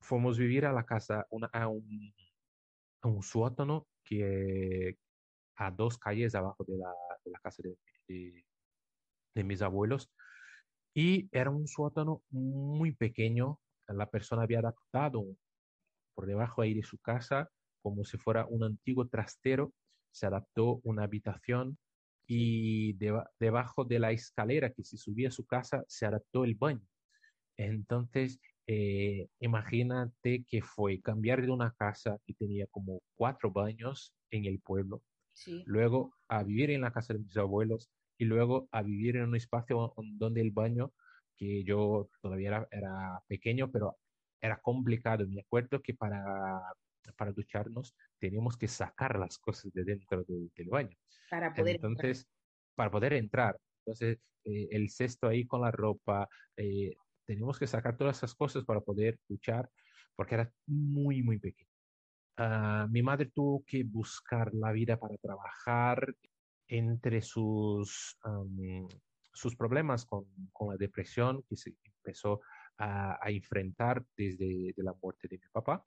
fuimos 0.00 0.38
vivir 0.38 0.64
a 0.66 0.72
la 0.72 0.84
casa, 0.84 1.26
una, 1.30 1.48
a, 1.48 1.68
un, 1.68 2.14
a 3.02 3.08
un 3.08 3.22
sótano 3.22 3.86
que 4.04 4.96
a 5.56 5.70
dos 5.70 5.98
calles 5.98 6.34
abajo 6.34 6.64
de 6.64 6.76
la, 6.78 6.94
de 7.24 7.30
la 7.30 7.40
casa 7.40 7.62
de, 7.62 8.44
de, 9.34 9.44
mis 9.44 9.62
abuelos. 9.62 10.10
Y 10.94 11.28
era 11.30 11.50
un 11.50 11.66
sótano 11.68 12.22
muy 12.30 12.92
pequeño. 12.92 13.60
La 13.88 14.10
persona 14.10 14.42
había 14.42 14.60
adaptado 14.60 15.24
por 16.14 16.26
debajo 16.26 16.62
ahí 16.62 16.74
de 16.74 16.82
su 16.82 16.98
casa 16.98 17.50
como 17.82 18.04
si 18.04 18.18
fuera 18.18 18.46
un 18.46 18.64
antiguo 18.64 19.06
trastero. 19.06 19.72
Se 20.10 20.26
adaptó 20.26 20.80
una 20.84 21.04
habitación 21.04 21.78
y 22.30 22.92
debajo 23.40 23.84
de 23.86 23.98
la 23.98 24.12
escalera 24.12 24.70
que 24.70 24.84
se 24.84 24.98
subía 24.98 25.28
a 25.28 25.32
su 25.32 25.46
casa 25.46 25.82
se 25.88 26.04
adaptó 26.04 26.44
el 26.44 26.54
baño. 26.54 26.86
Entonces, 27.56 28.38
eh, 28.66 29.28
imagínate 29.40 30.44
que 30.46 30.60
fue 30.60 31.00
cambiar 31.00 31.40
de 31.40 31.50
una 31.50 31.72
casa 31.72 32.18
que 32.26 32.34
tenía 32.34 32.66
como 32.66 33.00
cuatro 33.14 33.50
baños 33.50 34.14
en 34.30 34.44
el 34.44 34.60
pueblo, 34.60 35.02
luego 35.64 36.14
a 36.28 36.42
vivir 36.42 36.70
en 36.70 36.82
la 36.82 36.92
casa 36.92 37.14
de 37.14 37.20
mis 37.20 37.36
abuelos 37.38 37.88
y 38.18 38.26
luego 38.26 38.68
a 38.72 38.82
vivir 38.82 39.16
en 39.16 39.24
un 39.24 39.36
espacio 39.36 39.94
donde 39.96 40.42
el 40.42 40.50
baño, 40.50 40.92
que 41.34 41.64
yo 41.64 42.10
todavía 42.20 42.68
era, 42.70 43.22
pequeño, 43.26 43.70
pero 43.72 43.96
era 44.38 44.58
complicado. 44.60 45.26
Me 45.26 45.40
acuerdo 45.40 45.80
que 45.80 45.94
para, 45.94 46.60
para 47.16 47.32
ducharnos 47.32 47.94
teníamos 48.18 48.56
que 48.56 48.68
sacar 48.68 49.18
las 49.18 49.38
cosas 49.38 49.72
de 49.72 49.84
dentro 49.84 50.24
del 50.24 50.68
baño. 50.68 50.96
Para 51.30 51.52
poder 51.52 51.76
Entonces, 51.76 52.26
para 52.74 52.90
poder 52.90 53.12
entrar. 53.14 53.58
Entonces, 53.84 54.18
eh, 54.44 54.68
el 54.70 54.90
cesto 54.90 55.28
ahí 55.28 55.46
con 55.46 55.60
la 55.60 55.70
ropa, 55.70 56.28
eh, 56.56 56.94
teníamos 57.24 57.58
que 57.58 57.66
sacar 57.66 57.96
todas 57.96 58.18
esas 58.18 58.34
cosas 58.34 58.64
para 58.64 58.80
poder 58.80 59.18
duchar, 59.28 59.68
porque 60.16 60.34
era 60.34 60.52
muy, 60.66 61.22
muy 61.22 61.38
pequeño. 61.38 61.68
Ah, 62.36 62.86
mi 62.90 63.02
madre 63.02 63.26
tuvo 63.26 63.64
que 63.66 63.82
buscar 63.84 64.54
la 64.54 64.72
vida 64.72 64.98
para 64.98 65.16
trabajar 65.16 66.14
entre 66.68 67.20
sus, 67.20 68.18
sus 69.32 69.56
problemas 69.56 70.04
con, 70.04 70.26
con, 70.52 70.68
la 70.68 70.76
depresión 70.76 71.42
que 71.48 71.56
se 71.56 71.74
empezó 71.82 72.40
a, 72.76 73.18
a 73.20 73.30
enfrentar 73.30 74.04
desde 74.16 74.72
de 74.76 74.82
la 74.82 74.94
muerte 75.02 75.28
de 75.28 75.38
mi 75.38 75.48
papá. 75.50 75.84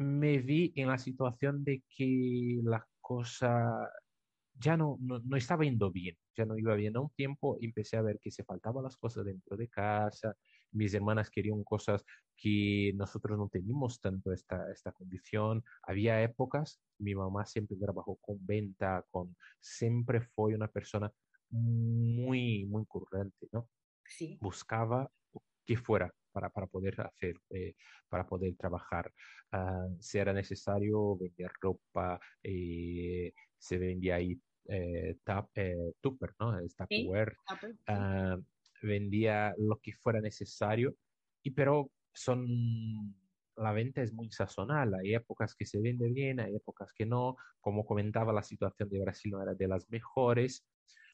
Me 0.00 0.38
vi 0.38 0.72
en 0.76 0.88
la 0.88 0.96
situación 0.96 1.62
de 1.62 1.82
que 1.94 2.58
la 2.64 2.86
cosa 3.02 3.86
ya 4.54 4.74
no, 4.74 4.96
no, 4.98 5.36
estaba 5.36 5.64
yendo 5.64 5.90
bien, 5.90 6.16
ya 6.34 6.46
no 6.46 6.56
iba 6.56 6.74
bien. 6.74 6.96
A 6.96 7.00
un 7.00 7.10
tiempo 7.10 7.58
empecé 7.60 7.98
a 7.98 8.02
ver 8.02 8.18
que 8.18 8.30
se 8.30 8.42
faltaban 8.42 8.82
las 8.82 8.96
cosas 8.96 9.26
dentro 9.26 9.58
de 9.58 9.68
casa, 9.68 10.34
mis 10.72 10.94
hermanas 10.94 11.28
querían 11.28 11.62
cosas 11.64 12.02
que 12.34 12.92
nosotros 12.94 13.36
no 13.36 13.50
teníamos 13.50 14.00
tanto 14.00 14.32
esta, 14.32 14.72
esta 14.72 14.90
condición. 14.92 15.62
Había 15.82 16.22
épocas, 16.22 16.80
mi 16.98 17.14
mamá 17.14 17.44
siempre 17.44 17.76
trabajó 17.76 18.16
con 18.22 18.38
venta, 18.46 19.04
con, 19.10 19.36
siempre 19.60 20.22
fue 20.22 20.54
una 20.54 20.68
persona 20.68 21.12
muy, 21.50 22.64
muy 22.64 22.86
corriente, 22.86 23.48
¿no? 23.52 23.68
Sí. 24.06 24.38
Buscaba 24.40 25.10
que 25.64 25.76
fuera 25.76 26.12
para, 26.32 26.50
para 26.50 26.66
poder 26.66 27.00
hacer, 27.00 27.36
eh, 27.50 27.74
para 28.08 28.26
poder 28.26 28.54
trabajar. 28.56 29.12
Ah, 29.52 29.86
si 29.98 30.18
era 30.18 30.32
necesario 30.32 31.16
vender 31.16 31.50
ropa, 31.60 32.20
eh, 32.42 33.32
se 33.58 33.78
vendía 33.78 34.16
ahí 34.16 34.40
eh, 34.66 35.16
tap, 35.24 35.48
eh, 35.56 35.92
Tupper, 36.00 36.34
¿no? 36.38 36.58
El 36.58 36.72
Tupperware, 36.74 37.36
ah, 37.88 38.36
vendía 38.82 39.54
lo 39.58 39.78
que 39.78 39.92
fuera 39.92 40.20
necesario, 40.20 40.94
y 41.42 41.50
pero 41.50 41.90
son, 42.12 43.14
la 43.56 43.72
venta 43.72 44.02
es 44.02 44.12
muy 44.12 44.30
sazonal, 44.30 44.94
hay 44.94 45.14
épocas 45.14 45.54
que 45.54 45.66
se 45.66 45.80
vende 45.80 46.08
bien, 46.08 46.40
hay 46.40 46.54
épocas 46.54 46.92
que 46.92 47.06
no, 47.06 47.36
como 47.60 47.84
comentaba, 47.84 48.32
la 48.32 48.42
situación 48.42 48.88
de 48.88 49.00
Brasil 49.00 49.32
no 49.32 49.42
era 49.42 49.54
de 49.54 49.68
las 49.68 49.90
mejores, 49.90 50.64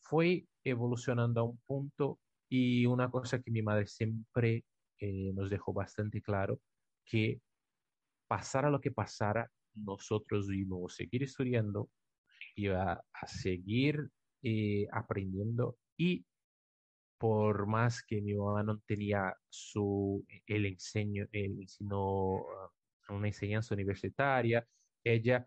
fue 0.03 0.47
evolucionando 0.63 1.41
a 1.41 1.45
un 1.45 1.59
punto 1.67 2.21
y 2.49 2.87
una 2.87 3.11
cosa 3.11 3.41
que 3.41 3.51
mi 3.51 3.63
madre 3.63 3.87
siempre 3.87 4.65
eh, 5.01 5.33
nos 5.35 5.51
dejó 5.51 5.73
bastante 5.73 6.23
claro, 6.23 6.61
que 7.05 7.41
pasara 8.29 8.71
lo 8.71 8.81
que 8.81 8.91
pasara, 8.91 9.51
nosotros 9.75 10.49
íbamos 10.51 10.93
a 10.93 10.97
seguir 10.97 11.23
estudiando, 11.23 11.91
iba 12.55 12.93
a 12.93 13.27
seguir 13.27 14.11
eh, 14.43 14.87
aprendiendo 14.93 15.77
y 15.97 16.25
por 17.19 17.67
más 17.67 18.03
que 18.03 18.21
mi 18.21 18.35
mamá 18.35 18.63
no 18.63 18.79
tenía 18.81 19.35
su, 19.49 20.25
el 20.47 20.67
enseño, 20.67 21.27
sino 21.67 22.37
ah, 22.37 22.71
una 23.09 23.29
enseñanza 23.29 23.75
universitaria, 23.75 24.67
ella 25.03 25.47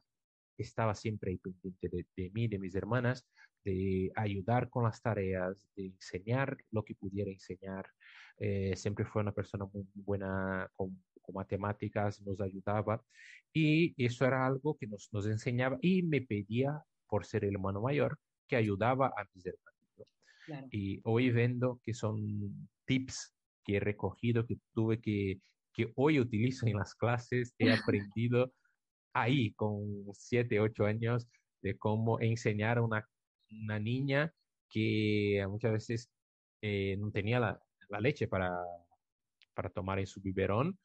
estaba 0.58 0.96
siempre 0.96 1.32
ahí 1.32 1.38
pendiente 1.38 1.90
de, 2.16 2.30
mí, 2.32 2.48
de 2.48 2.60
mis 2.60 2.76
hermanas, 2.76 3.26
de 3.64 4.12
ayudar 4.16 4.70
con 4.70 4.84
las 4.84 5.02
tareas, 5.02 5.68
de 5.76 5.88
enseñar 5.88 6.58
lo 6.72 6.84
que 6.84 6.96
pudiera 6.96 7.32
enseñar. 7.32 7.86
Eh, 8.38 8.76
siempre 8.76 9.06
fue 9.06 9.22
una 9.22 9.34
persona 9.34 9.66
muy 9.74 9.86
buena 9.94 10.70
con, 10.76 11.04
con, 11.22 11.36
matemáticas, 11.36 12.22
nos 12.22 12.40
ayudaba 12.42 13.04
y 13.54 13.94
eso 14.04 14.26
era 14.26 14.46
algo 14.46 14.78
que 14.78 14.88
nos, 14.88 15.10
nos 15.12 15.28
enseñaba 15.28 15.78
y 15.82 16.04
me 16.04 16.22
pedía 16.22 16.84
por 17.08 17.26
ser 17.26 17.44
el 17.44 17.56
hermano 17.56 17.82
mayor, 17.82 18.18
que 18.48 18.56
ayudaba 18.56 19.08
a 19.08 19.26
mis 19.34 19.46
hermanos. 19.46 19.70
Y 20.72 21.00
hoy 21.04 21.30
vendo 21.30 21.80
que 21.84 21.94
son 21.94 22.70
tips 22.86 23.36
que 23.64 23.78
he 23.78 23.80
recogido, 23.80 24.46
que 24.46 24.58
tuve 24.74 25.00
que, 25.00 25.40
que 25.74 25.92
hoy 25.96 26.20
utilizo 26.20 26.66
en 26.66 26.78
las 26.78 26.96
clases, 26.96 27.54
he 27.58 27.72
aprendido 28.16 28.52
ahí 29.14 29.54
con 29.54 30.06
7, 30.14 30.60
8 30.60 30.86
años 30.86 31.28
de 31.62 31.78
cómo 31.78 32.20
enseñar 32.20 32.80
una, 32.80 33.08
una 33.52 33.80
niña 33.80 34.34
que 34.70 35.46
muchas 35.50 35.72
veces 35.72 36.10
eh, 36.62 36.96
no 36.98 37.12
tenía 37.12 37.40
la, 37.40 37.62
la, 37.90 38.00
leche 38.00 38.28
para, 38.28 38.52
para 39.54 39.70
tomar 39.70 40.00
en 40.00 40.08
su 40.08 40.22
biberón, 40.22 40.78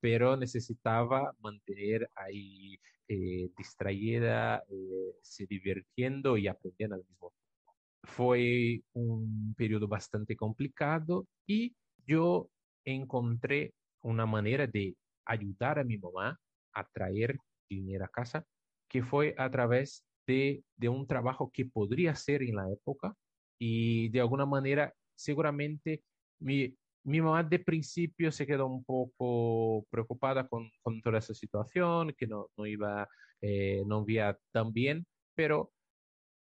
pero 0.00 0.36
necesitaba 0.36 1.32
mantener 1.40 2.10
ahí 2.14 2.78
eh, 3.10 3.50
distraída, 3.56 4.62
eh, 4.68 5.14
se 5.22 5.46
divirtiendo 5.46 6.36
y 6.36 6.46
aprendiendo 6.46 6.96
al 6.96 7.04
mismo 7.08 7.30
tiempo. 7.30 7.74
Fue 8.04 8.82
un 8.92 9.54
periodo 9.56 9.88
bastante 9.88 10.36
complicado 10.36 11.26
y 11.46 11.74
yo 12.06 12.50
encontré 12.84 13.72
una 14.02 14.26
manera 14.26 14.66
de 14.66 14.94
ayudar 15.24 15.78
a 15.78 15.84
mi 15.84 15.96
mamá 15.96 16.38
a 16.74 16.84
traer 16.88 17.38
dinero 17.68 18.04
a 18.04 18.08
casa, 18.08 18.44
que 18.88 19.02
fue 19.02 19.34
a 19.38 19.50
través 19.50 20.04
de, 20.28 20.62
de 20.76 20.88
un 20.88 21.06
trabajo 21.06 21.50
que 21.52 21.64
podría 21.64 22.14
ser 22.14 22.42
en 22.42 22.56
la 22.56 22.70
época 22.70 23.14
y 23.58 24.10
de 24.10 24.20
alguna 24.20 24.46
manera 24.46 24.94
seguramente 25.16 26.02
mi, 26.38 26.76
mi 27.04 27.20
mamá 27.20 27.42
de 27.42 27.58
principio 27.58 28.30
se 28.30 28.46
quedó 28.46 28.66
un 28.66 28.84
poco 28.84 29.86
preocupada 29.90 30.46
con, 30.46 30.70
con 30.82 31.00
toda 31.00 31.18
esa 31.18 31.34
situación, 31.34 32.14
que 32.16 32.26
no, 32.26 32.48
no 32.56 32.66
iba, 32.66 33.08
eh, 33.40 33.82
no 33.86 34.04
iba 34.06 34.38
tan 34.52 34.72
bien, 34.72 35.06
pero 35.34 35.72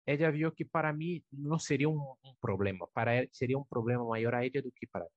ella 0.07 0.31
vio 0.31 0.55
que 0.55 0.65
para 0.67 0.93
mí 0.93 1.25
no 1.31 1.59
sería 1.59 1.89
un, 1.89 2.01
problema, 2.41 2.87
para 2.93 3.19
él 3.19 3.29
sería 3.33 3.59
un 3.59 3.67
problema 3.67 4.05
mayor 4.05 4.35
a 4.35 4.45
ella 4.45 4.61
do 4.63 4.71
que 4.75 4.87
para 4.89 5.05
mí, 5.05 5.11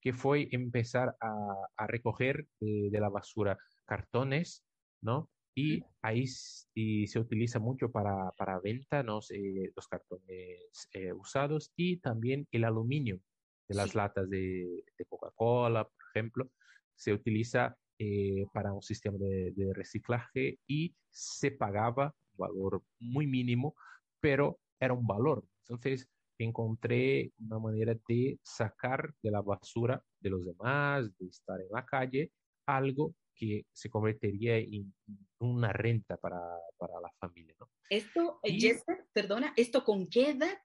que 0.00 0.12
fue 0.12 0.48
empezar 0.52 1.16
a, 1.20 1.32
a 1.76 1.86
recoger 1.86 2.46
de, 2.60 2.88
de, 2.90 3.00
la 3.00 3.08
basura 3.08 3.58
cartones, 3.86 4.64
¿no? 5.02 5.28
Y 5.58 5.82
ahí 6.02 6.26
y 6.74 7.06
se 7.06 7.18
utiliza 7.18 7.58
mucho 7.58 7.90
para, 7.90 8.30
para 8.32 8.60
venta, 8.60 9.02
¿no? 9.02 9.20
Eh, 9.30 9.72
los 9.74 9.88
cartones 9.88 10.88
eh, 10.92 11.14
usados 11.14 11.72
y 11.76 11.96
también 11.96 12.46
el 12.52 12.64
aluminio 12.64 13.18
de 13.66 13.74
las 13.74 13.94
latas 13.94 14.28
de, 14.28 14.84
Coca-Cola, 15.08 15.84
por 15.84 16.04
ejemplo, 16.10 16.50
se 16.94 17.14
utiliza 17.14 17.74
eh, 17.98 18.44
para 18.52 18.74
un 18.74 18.82
sistema 18.82 19.16
de, 19.18 19.72
reciclaje 19.74 20.58
y 20.66 20.94
se 21.10 21.50
pagaba 21.52 22.14
un 22.34 22.46
valor 22.46 22.82
muy 22.98 23.26
mínimo, 23.26 23.74
pero 24.20 24.60
era 24.78 24.92
un 24.92 25.06
valor. 25.06 25.42
Entonces 25.62 26.06
encontré 26.38 27.32
una 27.38 27.58
manera 27.58 27.96
de 28.06 28.38
sacar 28.42 29.14
de 29.22 29.30
la 29.30 29.40
basura 29.40 30.02
de 30.20 30.28
los 30.28 30.44
demás, 30.44 31.16
de 31.16 31.28
estar 31.28 31.58
en 31.62 31.68
la 31.70 31.86
calle, 31.86 32.30
algo 32.66 33.14
que 33.36 33.66
se 33.72 33.90
convertiría 33.90 34.56
en 34.58 34.92
una 35.38 35.72
renta 35.72 36.16
para, 36.16 36.40
para 36.78 37.00
la 37.00 37.12
familia. 37.20 37.54
¿no? 37.60 37.70
Esto, 37.90 38.40
y, 38.42 38.72
perdona, 39.12 39.52
¿esto 39.56 39.84
con 39.84 40.08
qué 40.08 40.30
edad 40.30 40.58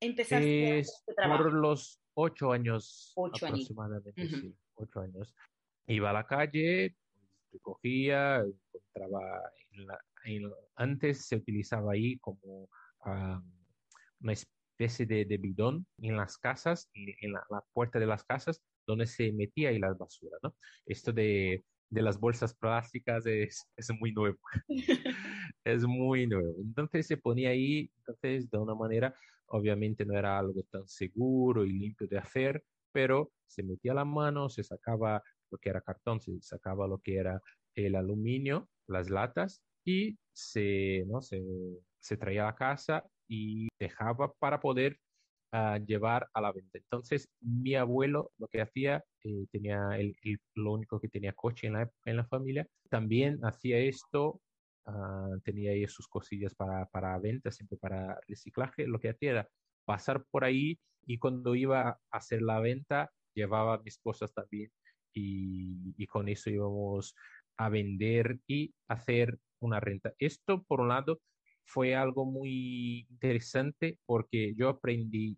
empezaste 0.00 0.78
es 0.78 0.88
este 0.88 1.14
trabajo? 1.14 1.44
Por 1.44 1.52
los 1.54 2.00
ocho 2.14 2.52
años 2.52 3.14
aproximadamente, 3.16 4.26
sí, 4.28 4.54
ocho 4.74 5.00
años. 5.00 5.34
Iba 5.86 6.10
a 6.10 6.14
la 6.14 6.26
calle, 6.26 6.96
recogía, 7.52 8.38
encontraba, 8.38 9.52
antes 10.76 11.26
se 11.26 11.36
utilizaba 11.36 11.92
ahí 11.92 12.18
como 12.18 12.68
una 14.20 14.32
especie 14.32 15.06
de, 15.06 15.24
de, 15.24 15.36
bidón 15.36 15.86
en 15.98 16.16
las 16.16 16.38
casas, 16.38 16.90
en, 16.94 17.32
la, 17.32 17.44
puerta 17.72 17.98
de 17.98 18.06
las 18.06 18.24
casas, 18.24 18.62
donde 18.86 19.06
se 19.06 19.32
metía 19.32 19.68
ahí 19.68 19.78
la 19.78 19.92
basura, 19.92 20.38
¿no? 20.42 20.54
Esto 20.86 21.12
de 21.12 21.64
de 21.90 22.02
las 22.02 22.18
bolsas 22.18 22.54
plásticas 22.54 23.26
es, 23.26 23.68
es 23.76 23.90
muy 24.00 24.12
nuevo. 24.12 24.38
es 25.64 25.84
muy 25.84 26.26
nuevo. 26.26 26.54
Entonces 26.60 27.06
se 27.06 27.16
ponía 27.16 27.50
ahí, 27.50 27.90
entonces 27.98 28.50
de 28.50 28.58
una 28.58 28.74
manera, 28.74 29.14
obviamente 29.46 30.04
no 30.04 30.18
era 30.18 30.38
algo 30.38 30.62
tan 30.70 30.86
seguro 30.86 31.64
y 31.64 31.72
limpio 31.72 32.06
de 32.08 32.18
hacer, 32.18 32.64
pero 32.92 33.32
se 33.46 33.62
metía 33.62 33.94
la 33.94 34.04
mano, 34.04 34.48
se 34.48 34.64
sacaba 34.64 35.22
lo 35.50 35.58
que 35.58 35.70
era 35.70 35.80
cartón, 35.80 36.20
se 36.20 36.40
sacaba 36.40 36.88
lo 36.88 36.98
que 36.98 37.16
era 37.16 37.40
el 37.74 37.94
aluminio, 37.94 38.68
las 38.86 39.10
latas 39.10 39.62
y 39.84 40.18
se, 40.32 41.04
¿no? 41.06 41.22
se, 41.22 41.42
se 42.00 42.16
traía 42.16 42.48
a 42.48 42.54
casa 42.54 43.04
y 43.28 43.68
dejaba 43.78 44.32
para 44.34 44.60
poder 44.60 44.98
uh, 45.56 45.78
llevar 45.84 46.28
a 46.34 46.40
la 46.40 46.52
venta. 46.52 46.78
Entonces, 46.78 47.28
mi 47.40 47.74
abuelo 47.74 48.32
lo 48.38 48.46
que 48.48 48.60
hacía, 48.60 49.02
eh, 49.24 49.46
tenía 49.50 49.78
el, 49.96 50.14
el, 50.22 50.38
lo 50.54 50.72
único 50.72 51.00
que 51.00 51.08
tenía 51.08 51.32
coche 51.32 51.66
en 51.68 51.74
la, 51.74 51.90
en 52.04 52.16
la 52.16 52.26
familia, 52.26 52.66
también 52.90 53.38
hacía 53.42 53.78
esto, 53.78 54.40
uh, 54.86 55.40
tenía 55.42 55.70
ahí 55.72 55.86
sus 55.88 56.06
cosillas 56.08 56.54
para, 56.54 56.86
para 56.86 57.18
venta, 57.18 57.50
siempre 57.50 57.78
para 57.78 58.20
reciclaje. 58.28 58.86
Lo 58.86 58.98
que 59.00 59.10
hacía 59.10 59.30
era 59.30 59.48
pasar 59.84 60.24
por 60.30 60.44
ahí 60.44 60.78
y 61.06 61.18
cuando 61.18 61.54
iba 61.54 61.88
a 61.88 61.98
hacer 62.10 62.42
la 62.42 62.60
venta, 62.60 63.10
llevaba 63.34 63.82
mis 63.82 63.98
cosas 63.98 64.32
también 64.32 64.70
y, 65.14 65.94
y 65.96 66.06
con 66.06 66.28
eso 66.28 66.50
íbamos 66.50 67.14
a 67.58 67.68
vender 67.68 68.38
y 68.46 68.74
hacer 68.88 69.38
una 69.60 69.80
renta. 69.80 70.12
Esto, 70.18 70.62
por 70.64 70.80
un 70.80 70.88
lado, 70.88 71.20
fue 71.64 71.94
algo 71.94 72.24
muy 72.24 73.06
interesante 73.10 73.98
porque 74.06 74.54
yo 74.54 74.68
aprendí 74.68 75.36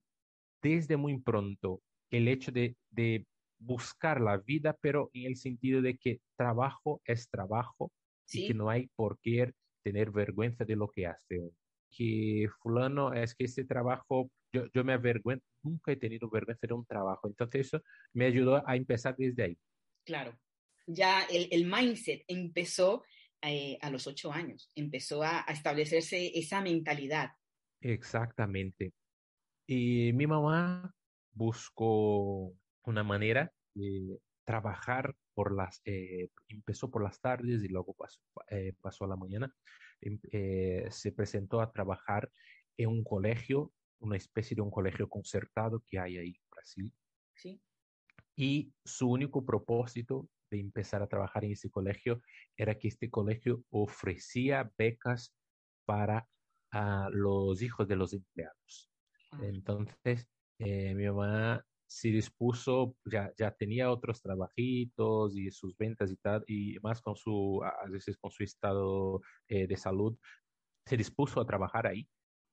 desde 0.62 0.96
muy 0.96 1.18
pronto 1.20 1.80
el 2.10 2.28
hecho 2.28 2.52
de, 2.52 2.76
de 2.90 3.26
buscar 3.58 4.20
la 4.20 4.38
vida, 4.38 4.76
pero 4.80 5.10
en 5.12 5.26
el 5.26 5.36
sentido 5.36 5.82
de 5.82 5.96
que 5.96 6.20
trabajo 6.36 7.00
es 7.04 7.28
trabajo 7.28 7.92
¿Sí? 8.24 8.44
y 8.44 8.48
que 8.48 8.54
no 8.54 8.70
hay 8.70 8.88
por 8.96 9.18
qué 9.20 9.52
tener 9.82 10.10
vergüenza 10.10 10.64
de 10.64 10.76
lo 10.76 10.88
que 10.88 11.06
hace. 11.06 11.50
Que 11.90 12.46
fulano 12.60 13.12
es 13.14 13.34
que 13.34 13.44
este 13.44 13.64
trabajo, 13.64 14.30
yo, 14.52 14.66
yo 14.72 14.84
me 14.84 14.92
avergüenzo, 14.92 15.44
nunca 15.62 15.92
he 15.92 15.96
tenido 15.96 16.28
vergüenza 16.28 16.66
de 16.66 16.74
un 16.74 16.84
trabajo. 16.84 17.28
Entonces 17.28 17.66
eso 17.66 17.82
me 18.12 18.26
ayudó 18.26 18.62
a 18.66 18.76
empezar 18.76 19.16
desde 19.16 19.44
ahí. 19.44 19.58
Claro, 20.04 20.38
ya 20.86 21.22
el, 21.24 21.48
el 21.50 21.66
mindset 21.66 22.22
empezó 22.28 23.02
eh, 23.42 23.78
a 23.80 23.90
los 23.90 24.06
ocho 24.06 24.32
años, 24.32 24.70
empezó 24.74 25.22
a, 25.22 25.44
a, 25.46 25.52
establecerse 25.52 26.38
esa 26.38 26.60
mentalidad. 26.60 27.30
Exactamente. 27.80 28.92
Y 29.70 30.14
mi 30.14 30.26
mamá 30.26 30.94
buscó 31.34 32.54
una 32.84 33.04
manera 33.04 33.52
de 33.74 34.18
trabajar 34.46 35.14
por 35.34 35.54
las, 35.54 35.82
eh, 35.84 36.30
empezó 36.48 36.90
por 36.90 37.02
las 37.02 37.20
tardes 37.20 37.62
y 37.62 37.68
luego 37.68 37.92
pasó, 37.92 38.18
eh, 38.50 38.72
pasó 38.80 39.04
a 39.04 39.08
la 39.08 39.16
mañana. 39.16 39.54
Em, 40.00 40.18
eh, 40.32 40.86
se 40.90 41.12
presentó 41.12 41.60
a 41.60 41.70
trabajar 41.70 42.30
en 42.78 42.88
un 42.88 43.04
colegio, 43.04 43.70
una 43.98 44.16
especie 44.16 44.54
de 44.54 44.62
un 44.62 44.70
colegio 44.70 45.06
concertado 45.06 45.84
que 45.86 45.98
hay 45.98 46.16
ahí 46.16 46.28
en 46.28 46.50
Brasil. 46.50 46.92
Sí. 47.34 47.60
Y 48.36 48.72
su 48.86 49.10
único 49.10 49.44
propósito 49.44 50.30
de 50.50 50.60
empezar 50.60 51.02
a 51.02 51.08
trabajar 51.08 51.44
en 51.44 51.52
ese 51.52 51.70
colegio 51.70 52.22
era 52.56 52.78
que 52.78 52.88
este 52.88 53.10
colegio 53.10 53.62
ofrecía 53.68 54.72
becas 54.78 55.34
para 55.84 56.26
uh, 56.72 57.10
los 57.10 57.60
hijos 57.60 57.86
de 57.86 57.96
los 57.96 58.14
empleados. 58.14 58.90
Ah. 59.30 59.38
Entonces, 59.42 60.28
eh, 60.58 60.94
mi 60.94 61.06
mamá 61.06 61.64
se 61.86 62.08
dispuso, 62.08 62.96
ya, 63.04 63.32
ya 63.38 63.50
tenía 63.52 63.90
otros 63.90 64.20
trabajitos 64.20 65.36
y 65.36 65.50
sus 65.50 65.76
ventas 65.76 66.14
y 66.46 66.78
más 66.82 67.00
con 67.00 67.16
su, 67.16 67.62
a 67.64 67.88
veces 67.88 68.18
con 68.18 68.30
su 68.30 68.44
estado 68.44 69.22
eh, 69.48 69.66
de 69.66 69.76
salud, 69.76 70.18
se 70.86 70.96
dispuso 70.96 71.40
a 71.40 71.46
trabajar 71.46 71.86
ahí. 71.86 72.08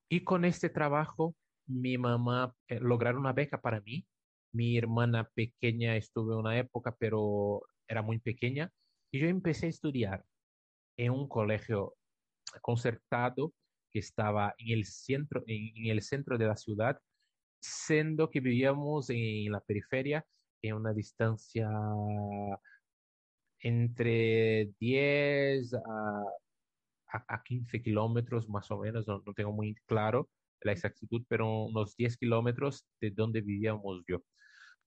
Y 0.10 0.24
con 0.24 0.46
este 0.46 0.70
trabajo, 0.70 1.36
mi 1.68 1.98
mamá 1.98 2.56
eh, 2.68 2.80
lograron 2.80 3.22
una 3.22 3.34
beca 3.34 3.62
para 3.62 3.82
mí. 3.82 4.08
Mi 4.54 4.78
hermana 4.78 5.30
pequeña 5.34 5.98
estuvo 5.98 6.34
en 6.34 6.40
una 6.40 6.58
época, 6.58 6.96
pero 6.98 7.64
era 7.88 8.02
muy 8.02 8.20
pequeña, 8.20 8.72
y 9.12 9.20
yo 9.20 9.28
empecé 9.28 9.68
a 9.68 9.70
estudiar 9.70 10.26
en 10.98 11.12
un 11.12 11.28
colegio 11.28 11.96
concertado 12.62 13.54
que 13.96 14.00
estaba 14.00 14.54
en 14.58 14.78
el 14.78 14.86
centro, 14.86 15.42
en, 15.48 15.88
el 15.90 16.02
centro 16.02 16.38
de 16.38 16.48
la 16.48 16.58
ciudad, 16.58 17.00
siendo 17.62 18.30
que 18.30 18.42
vivíamos 18.42 19.10
en 19.10 19.54
la 19.54 19.62
periferia, 19.62 20.26
en 20.62 20.76
una 20.76 20.92
distancia 20.92 21.70
entre 23.60 24.74
10 24.82 25.76
a, 25.76 26.24
a, 27.26 27.44
15 27.44 27.82
kilómetros 27.82 28.50
más 28.50 28.70
o 28.70 28.80
menos, 28.80 29.08
no, 29.08 29.24
no, 29.26 29.34
tengo 29.34 29.54
muy 29.54 29.76
claro 29.86 30.30
la 30.60 30.74
exactitud, 30.74 31.24
pero 31.30 31.68
unos 31.68 31.96
10 31.96 32.18
kilómetros 32.18 32.86
de 33.00 33.12
donde 33.12 33.40
vivíamos 33.40 34.04
yo. 34.10 34.22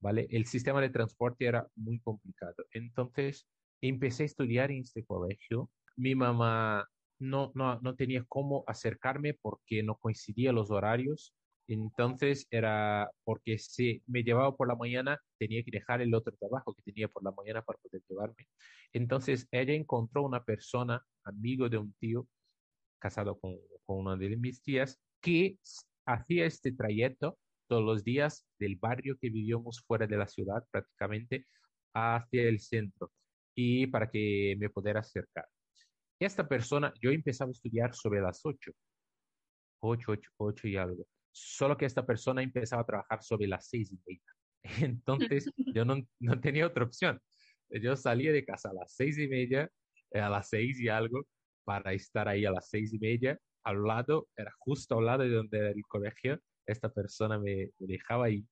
¿Vale? 0.01 0.27
El 0.31 0.45
sistema 0.45 0.83
de 0.83 0.91
transporte 0.91 1.47
era 1.47 1.67
muy 1.77 1.99
complicado. 2.01 2.67
Entonces, 2.73 3.49
empecé 3.81 4.25
a 4.25 4.27
estudiar 4.27 4.71
en 4.71 4.83
este 4.83 5.03
colegio. 5.07 5.71
Mi 5.97 6.15
mamá 6.15 6.87
no, 7.19 7.53
no, 7.55 7.81
no 7.81 7.95
tenía 7.97 8.25
cómo 8.29 8.65
acercarme 8.67 9.35
porque 9.35 9.83
no 9.83 9.97
coincidían 9.97 10.55
los 10.55 10.71
horarios. 10.71 11.35
Entonces 11.67 12.47
era 12.51 13.11
porque 13.25 13.59
si 13.59 14.03
me 14.07 14.23
llevaba 14.23 14.57
por 14.57 14.69
la 14.69 14.77
mañana, 14.77 15.19
tenía 15.39 15.63
que 15.63 15.71
dejar 15.71 16.01
el 16.01 16.15
otro 16.15 16.35
trabajo 16.37 16.75
que 16.75 16.83
tenía 16.83 17.09
por 17.09 17.23
la 17.25 17.33
mañana 17.33 17.63
para 17.63 17.79
poder 17.79 18.03
llevarme. 18.09 18.49
Entonces 18.93 19.47
ella 19.51 19.75
encontró 19.75 20.25
una 20.25 20.45
persona, 20.45 21.03
amigo 21.25 21.69
de 21.69 21.79
un 21.79 21.93
tío, 21.95 22.27
casado 22.99 23.39
con, 23.39 23.57
con 23.85 23.99
una 23.99 24.17
de 24.17 24.37
mis 24.37 24.63
tías, 24.63 24.99
que 25.21 25.59
hacía 26.07 26.47
este 26.47 26.73
trayecto 26.73 27.39
todos 27.67 27.85
los 27.85 28.05
días 28.05 28.47
del 28.59 28.77
barrio 28.77 29.19
que 29.21 29.31
vivíamos 29.31 29.83
fuera 29.87 30.07
de 30.07 30.17
la 30.17 30.27
ciudad 30.27 30.65
prácticamente 30.71 31.47
hacia 31.95 32.43
el 32.49 32.61
centro 32.61 33.13
y 33.55 33.87
para 33.89 34.11
que 34.11 34.57
me 34.59 34.71
pudiera 34.71 35.01
acercar. 35.01 35.47
Esta 36.21 36.49
persona, 36.49 36.93
yo 37.01 37.11
empezaba 37.11 37.51
a 37.51 37.53
estudiar 37.53 37.95
sobre 37.95 38.21
las 38.21 38.41
8, 38.45 38.73
8, 39.81 40.13
8, 40.13 40.31
8 40.39 40.69
y 40.69 40.77
algo 40.77 41.07
solo 41.39 41.77
que 41.77 41.87
esta 41.87 42.05
persona 42.05 42.43
empezaba 42.43 42.83
a 42.83 42.87
trabajar 42.87 43.23
sobre 43.23 43.47
las 43.47 43.69
seis 43.69 43.93
y 43.93 43.99
media. 44.07 44.33
Entonces 44.93 45.51
yo 45.75 45.85
no, 45.85 45.97
no 46.21 46.41
tenía 46.41 46.67
otra 46.67 46.85
opción. 46.85 47.21
Yo 47.71 47.97
salía 47.97 48.33
de 48.33 48.45
casa 48.45 48.71
a 48.71 48.75
las 48.75 48.95
seis 48.95 49.19
y 49.19 49.29
media, 49.29 49.71
eh, 50.11 50.21
a 50.21 50.31
las 50.31 50.49
seis 50.49 50.81
y 50.81 50.89
algo, 50.89 51.27
para 51.65 51.93
estar 51.93 52.29
ahí 52.29 52.45
a 52.45 52.51
las 52.51 52.69
seis 52.69 52.93
y 52.93 52.99
media. 52.99 53.39
Al 53.65 53.85
lado, 53.85 54.29
era 54.37 54.53
justo 54.59 54.99
al 54.99 55.07
lado 55.07 55.23
de 55.25 55.31
donde 55.31 55.59
era 55.59 55.71
el 55.71 55.83
colegio, 55.87 56.41
esta 56.67 56.93
persona 56.93 57.39
me, 57.39 57.71
me 57.79 57.87
dejaba 57.87 58.27
ahí 58.27 58.47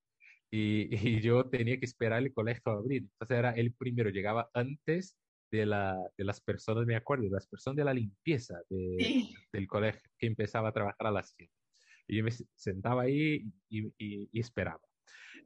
y, 0.51 0.89
y, 1.19 1.21
yo 1.21 1.45
tenía 1.49 1.79
que 1.79 1.87
esperar 1.87 2.23
el 2.23 2.33
colegio 2.33 2.73
a 2.73 2.77
abrir. 2.77 3.03
Entonces 3.03 3.39
era 3.39 3.51
el 3.53 3.73
primero, 3.75 4.11
llegaba 4.11 4.51
antes 4.55 5.17
de, 5.51 5.67
la, 5.67 5.97
de 6.17 6.25
las 6.25 6.41
personas, 6.41 6.87
me 6.87 6.97
acuerdo, 6.97 7.25
de 7.25 7.31
las 7.31 7.47
personas 7.47 7.77
de 7.77 7.85
la 7.85 7.95
limpieza 7.95 8.59
de, 8.69 8.97
sí. 8.99 9.35
del 9.53 9.67
colegio, 9.67 10.11
que 10.19 10.27
empezaba 10.27 10.69
a 10.71 10.73
trabajar 10.73 11.07
a 11.07 11.11
las 11.11 11.35
7. 11.37 11.53
Y 12.09 12.19
yo 12.19 12.25
me 12.25 12.31
sentaba 12.55 13.03
ahí 13.03 13.51
y, 13.69 13.87
y, 13.99 14.29
y 14.33 14.41
esperaba. 14.41 14.81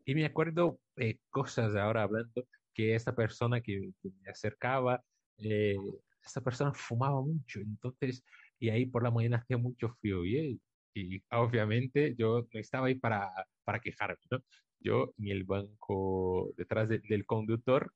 Y 0.05 0.15
me 0.15 0.25
acuerdo 0.25 0.81
eh, 0.97 1.19
cosas 1.31 1.75
ahora 1.77 2.03
hablando 2.03 2.47
que 2.75 2.95
esta 2.95 3.15
persona 3.15 3.61
que, 3.61 3.93
que 4.03 4.11
me 4.23 4.31
acercaba, 4.31 5.03
eh, 5.39 5.77
esta 6.25 6.41
persona 6.41 6.73
fumaba 6.75 7.21
mucho, 7.23 7.61
entonces, 7.61 8.25
y 8.59 8.69
ahí 8.69 8.87
por 8.87 9.03
la 9.03 9.11
mañana 9.11 9.39
hacía 9.39 9.57
mucho 9.57 9.89
frío 10.01 10.25
y, 10.25 10.61
y 10.95 11.23
obviamente 11.31 12.15
yo 12.17 12.47
no 12.53 12.61
estaba 12.61 12.89
ahí 12.89 12.95
para, 12.95 13.31
para 13.65 13.81
quejarme, 13.81 14.19
¿no? 14.31 14.43
Yo 14.81 15.13
en 15.19 15.29
el 15.29 15.45
banco 15.45 16.53
detrás 16.57 16.89
de, 16.89 17.01
del 17.01 17.27
conductor, 17.27 17.93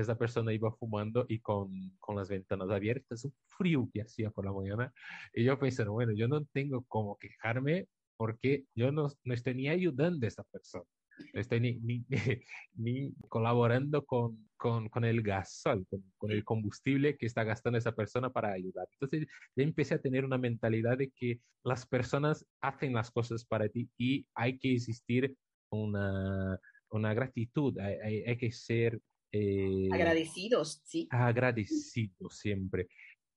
esa 0.00 0.16
persona 0.16 0.52
iba 0.52 0.72
fumando 0.72 1.24
y 1.28 1.40
con, 1.40 1.96
con 1.98 2.16
las 2.16 2.28
ventanas 2.28 2.70
abiertas, 2.70 3.24
un 3.24 3.34
frío 3.46 3.88
que 3.92 4.02
hacía 4.02 4.30
por 4.30 4.44
la 4.44 4.52
mañana, 4.52 4.92
y 5.32 5.44
yo 5.44 5.58
pensando, 5.58 5.92
bueno, 5.92 6.12
yo 6.12 6.28
no 6.28 6.44
tengo 6.46 6.84
como 6.88 7.16
quejarme 7.16 7.88
porque 8.16 8.64
yo 8.74 8.92
no, 8.92 9.08
no 9.24 9.34
estoy 9.34 9.54
ni 9.54 9.68
ayudando 9.68 10.26
a 10.26 10.28
esta 10.28 10.44
persona, 10.44 10.84
no 11.32 11.40
estoy 11.40 11.60
ni, 11.60 11.78
ni, 11.80 12.04
ni 12.74 13.12
colaborando 13.28 14.04
con, 14.04 14.48
con, 14.56 14.88
con, 14.88 15.04
el 15.04 15.22
gasol, 15.22 15.86
con, 16.18 16.30
el 16.30 16.44
combustible 16.44 17.16
que 17.16 17.26
está 17.26 17.44
gastando 17.44 17.78
esa 17.78 17.92
persona 17.92 18.30
para 18.30 18.52
ayudar. 18.52 18.86
Entonces, 18.92 19.26
ya 19.54 19.64
empecé 19.64 19.94
a 19.94 20.00
tener 20.00 20.24
una 20.24 20.38
mentalidad 20.38 20.98
de 20.98 21.10
que 21.10 21.40
las 21.64 21.86
personas 21.86 22.46
hacen 22.60 22.92
las 22.92 23.10
cosas 23.10 23.44
para 23.44 23.68
ti 23.68 23.88
y 23.96 24.26
hay 24.34 24.58
que 24.58 24.74
existir 24.74 25.34
una, 25.70 26.58
una 26.90 27.14
gratitud, 27.14 27.78
hay 27.78 28.36
que 28.36 28.52
ser... 28.52 29.00
Eh, 29.32 29.88
agradecidos, 29.92 30.80
sí. 30.84 31.08
Agradecidos 31.10 32.38
siempre. 32.38 32.88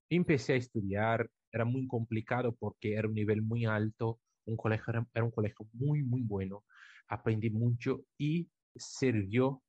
Empecé 0.10 0.54
a 0.54 0.58
estudiar, 0.58 1.30
era 1.52 1.66
muy 1.66 1.88
complicado 1.88 2.56
porque 2.56 2.94
era 2.94 3.08
un 3.08 3.16
nivel 3.16 3.42
muy 3.42 3.66
alto, 3.66 4.20
un 4.46 4.58
colegio, 4.58 4.94
era, 4.94 5.08
era 5.14 5.26
un 5.26 5.32
colegio 5.32 5.68
muy, 5.74 6.04
muy 6.04 6.22
bueno, 6.22 6.64
aprendí 7.08 7.50
mucho 7.50 8.06
y 8.18 8.50
sirvió, 8.76 9.62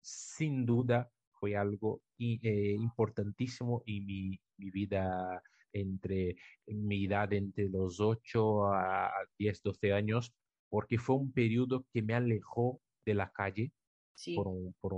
sin 0.00 0.64
duda, 0.64 1.10
fue 1.38 1.56
algo 1.56 2.02
eh, 2.18 2.74
importantísimo 2.78 3.82
en 3.86 4.06
mi, 4.06 4.40
mi, 4.56 4.70
vida 4.70 5.42
entre 5.72 6.36
mi 6.66 7.06
edad 7.06 7.32
entre 7.32 7.68
los 7.68 8.00
8 8.00 8.72
a 8.72 9.10
10, 9.38 9.62
12 9.62 9.92
años, 9.92 10.32
porque 10.68 10.98
fue 10.98 11.16
un 11.16 11.32
periodo 11.32 11.84
que 11.92 12.02
me 12.02 12.14
alejó 12.14 12.80
de 13.04 13.14
la 13.14 13.30
calle 13.30 13.72
por 14.34 14.48
por 14.80 14.94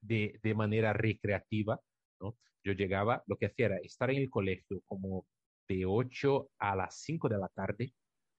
de, 0.00 0.38
de, 0.42 0.54
manera 0.54 0.92
recreativa. 0.92 1.80
¿no? 2.20 2.36
Yo 2.64 2.72
llegaba, 2.72 3.22
lo 3.26 3.36
que 3.36 3.46
hacía 3.46 3.66
era 3.66 3.76
estar 3.78 4.10
en 4.10 4.18
el 4.18 4.30
colegio 4.30 4.80
como 4.86 5.26
de 5.68 5.86
8 5.86 6.50
a 6.58 6.76
las 6.76 7.00
5 7.02 7.28
de 7.28 7.38
la 7.38 7.48
tarde, 7.48 7.92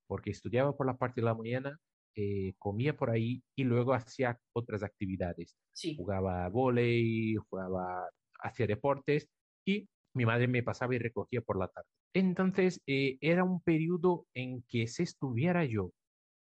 porque 0.08 0.32
estudiaba 0.32 0.76
por 0.76 0.86
la 0.86 0.98
parte 0.98 1.22
de 1.22 1.26
la 1.26 1.36
mañana, 1.36 1.80
eh, 2.16 2.54
comía 2.58 2.96
por 2.98 3.10
ahí 3.10 3.42
y 3.56 3.64
luego 3.64 3.94
hacía 3.94 4.38
otras 4.54 4.84
actividades. 4.84 5.56
Jugaba 5.96 6.50
volei, 6.50 7.36
jugaba, 7.36 8.10
hacía 8.42 8.68
deportes 8.68 9.30
y 9.66 9.88
mi 10.14 10.26
madre 10.26 10.48
me 10.48 10.64
pasaba 10.64 10.94
y 10.96 11.00
recogía 11.00 11.42
por 11.42 11.58
la 11.58 11.70
tarde. 11.70 11.88
Entonces 12.14 12.82
eh, 12.86 13.18
era 13.22 13.46
un 13.46 13.62
periodo 13.62 14.26
en 14.34 14.64
que 14.68 14.88
si 14.88 15.04
estuviera 15.04 15.64
yo 15.64 15.92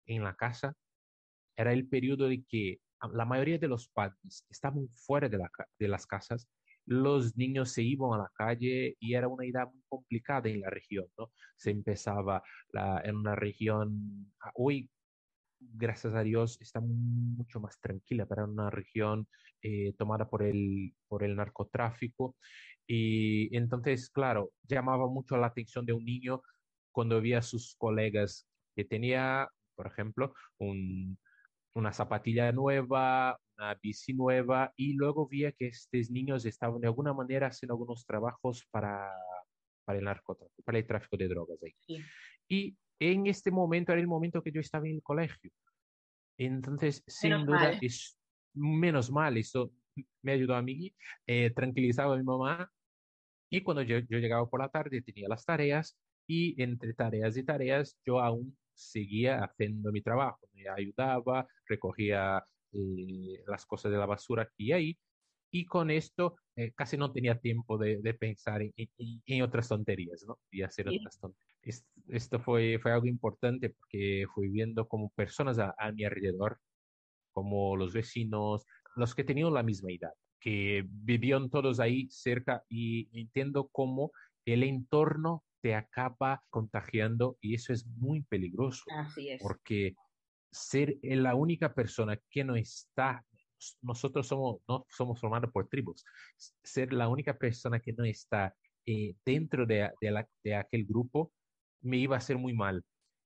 en 0.07 0.23
la 0.23 0.35
casa, 0.35 0.73
era 1.55 1.71
el 1.73 1.87
periodo 1.87 2.27
de 2.27 2.43
que 2.49 2.79
la 3.11 3.25
mayoría 3.25 3.57
de 3.57 3.67
los 3.67 3.87
padres 3.89 4.45
estaban 4.49 4.87
fuera 4.93 5.29
de, 5.29 5.37
la, 5.37 5.51
de 5.79 5.87
las 5.87 6.05
casas 6.05 6.49
los 6.85 7.37
niños 7.37 7.71
se 7.71 7.83
iban 7.83 8.13
a 8.13 8.23
la 8.23 8.31
calle 8.35 8.95
y 8.99 9.13
era 9.13 9.27
una 9.27 9.45
idea 9.45 9.65
muy 9.65 9.81
complicada 9.87 10.49
en 10.49 10.61
la 10.61 10.69
región, 10.69 11.05
¿no? 11.17 11.31
Se 11.55 11.71
empezaba 11.71 12.43
la, 12.69 13.01
en 13.03 13.15
una 13.17 13.35
región, 13.35 14.33
ah, 14.41 14.51
hoy, 14.55 14.89
gracias 15.59 16.13
a 16.13 16.23
Dios, 16.23 16.59
está 16.61 16.81
mucho 16.81 17.59
más 17.59 17.79
tranquila, 17.79 18.25
pero 18.25 18.43
era 18.43 18.51
una 18.51 18.69
región 18.69 19.27
eh, 19.61 19.93
tomada 19.97 20.29
por 20.29 20.43
el, 20.43 20.93
por 21.07 21.23
el 21.23 21.35
narcotráfico. 21.35 22.35
Y 22.85 23.55
entonces, 23.55 24.09
claro, 24.09 24.51
llamaba 24.63 25.07
mucho 25.07 25.37
la 25.37 25.47
atención 25.47 25.85
de 25.85 25.93
un 25.93 26.03
niño 26.03 26.41
cuando 26.91 27.21
veía 27.21 27.39
a 27.39 27.41
sus 27.41 27.75
colegas 27.77 28.47
que 28.75 28.83
tenía, 28.85 29.47
por 29.75 29.87
ejemplo, 29.87 30.33
un, 30.57 31.17
una 31.75 31.91
zapatilla 31.91 32.51
nueva, 32.51 33.37
una 33.57 33.75
bici 33.75 34.13
nueva 34.13 34.71
y 34.75 34.93
luego 34.93 35.27
vi 35.27 35.51
que 35.53 35.67
estos 35.67 36.09
niños 36.09 36.45
estaban 36.45 36.79
de 36.81 36.87
alguna 36.87 37.13
manera 37.13 37.47
haciendo 37.47 37.73
algunos 37.73 38.05
trabajos 38.05 38.65
para, 38.71 39.11
para 39.85 39.99
el 39.99 40.05
narcotráfico, 40.05 40.63
para 40.63 40.77
el 40.77 40.87
tráfico 40.87 41.17
de 41.17 41.27
drogas. 41.27 41.59
Ahí. 41.63 42.03
Y 42.47 42.77
en 42.99 43.27
este 43.27 43.51
momento 43.51 43.91
era 43.91 44.01
el 44.01 44.07
momento 44.07 44.41
que 44.41 44.51
yo 44.51 44.61
estaba 44.61 44.87
en 44.87 44.95
el 44.95 45.03
colegio. 45.03 45.51
Entonces, 46.37 47.03
sin 47.07 47.45
duda, 47.45 47.77
es 47.81 48.17
menos 48.53 49.11
mal, 49.11 49.37
eso 49.37 49.71
me 50.21 50.33
ayudó 50.33 50.55
a 50.55 50.61
mí, 50.61 50.93
eh, 51.27 51.51
tranquilizaba 51.51 52.15
a 52.15 52.17
mi 52.17 52.23
mamá. 52.23 52.71
Y 53.51 53.61
cuando 53.61 53.83
yo, 53.83 53.99
yo 53.99 54.17
llegaba 54.17 54.49
por 54.49 54.59
la 54.59 54.69
tarde, 54.69 55.01
tenía 55.01 55.27
las 55.27 55.45
tareas 55.45 55.97
y 56.27 56.59
entre 56.61 56.93
tareas 56.93 57.37
y 57.37 57.43
tareas, 57.43 57.97
yo 58.05 58.19
aún 58.19 58.57
seguía 58.91 59.43
haciendo 59.43 59.91
mi 59.91 60.01
trabajo, 60.01 60.47
me 60.53 60.67
ayudaba, 60.69 61.47
recogía 61.67 62.43
eh, 62.71 63.43
las 63.47 63.65
cosas 63.65 63.91
de 63.91 63.97
la 63.97 64.05
basura 64.05 64.43
aquí 64.43 64.65
y 64.67 64.71
ahí, 64.71 64.97
y 65.51 65.65
con 65.65 65.91
esto 65.91 66.35
eh, 66.55 66.71
casi 66.75 66.97
no 66.97 67.11
tenía 67.11 67.39
tiempo 67.39 67.77
de, 67.77 68.01
de 68.01 68.13
pensar 68.15 68.61
en, 68.61 68.73
en, 68.97 69.41
otras 69.43 69.67
tonterías, 69.67 70.25
¿no? 70.27 70.39
Y 70.51 70.63
hacer 70.63 70.87
otras 70.87 71.19
tonterías. 71.19 71.85
Esto 72.09 72.39
fue, 72.39 72.79
fue 72.81 72.91
algo 72.91 73.05
importante 73.05 73.69
porque 73.69 74.25
fui 74.33 74.49
viendo 74.49 74.87
como 74.87 75.09
personas 75.11 75.59
a, 75.59 75.75
a 75.77 75.91
mi 75.91 76.05
alrededor, 76.05 76.59
como 77.31 77.77
los 77.77 77.93
vecinos, 77.93 78.65
los 78.95 79.13
que 79.13 79.23
tenían 79.23 79.53
la 79.53 79.63
misma 79.63 79.91
edad, 79.91 80.13
que 80.39 80.85
vivían 80.87 81.49
todos 81.49 81.79
ahí 81.79 82.07
cerca 82.09 82.63
y 82.67 83.07
entiendo 83.17 83.69
cómo 83.71 84.11
el 84.45 84.63
entorno 84.63 85.43
te 85.63 85.75
acaba 85.75 86.43
contagiando 86.49 87.37
y 87.39 87.55
eso 87.55 87.71
es 87.71 87.87
muy 87.87 88.21
peligroso. 88.23 88.83
Así 88.91 89.29
es. 89.29 89.41
Porque 89.41 89.95
ser 90.51 90.97
la 91.01 91.35
única 91.35 91.73
persona 91.73 92.19
que 92.29 92.43
no 92.43 92.57
está, 92.57 93.25
nosotros 93.81 94.27
somos, 94.27 94.57
no 94.67 94.85
somos 94.89 95.21
formados 95.21 95.51
por 95.53 95.69
tribus, 95.69 96.03
ser 96.63 96.91
la 96.91 97.07
única 97.07 97.37
persona 97.37 97.79
que 97.79 97.93
no 97.93 98.03
está 98.03 98.53
eh, 98.85 99.15
dentro 99.25 99.65
de, 99.65 99.89
de, 100.01 100.25
de, 100.43 100.55
aquel 100.55 100.85
grupo 100.85 101.31
me 101.81 101.97
iba 101.97 102.15
a 102.15 102.19
hacer 102.19 102.37
muy 102.37 102.53
mal. 102.53 102.83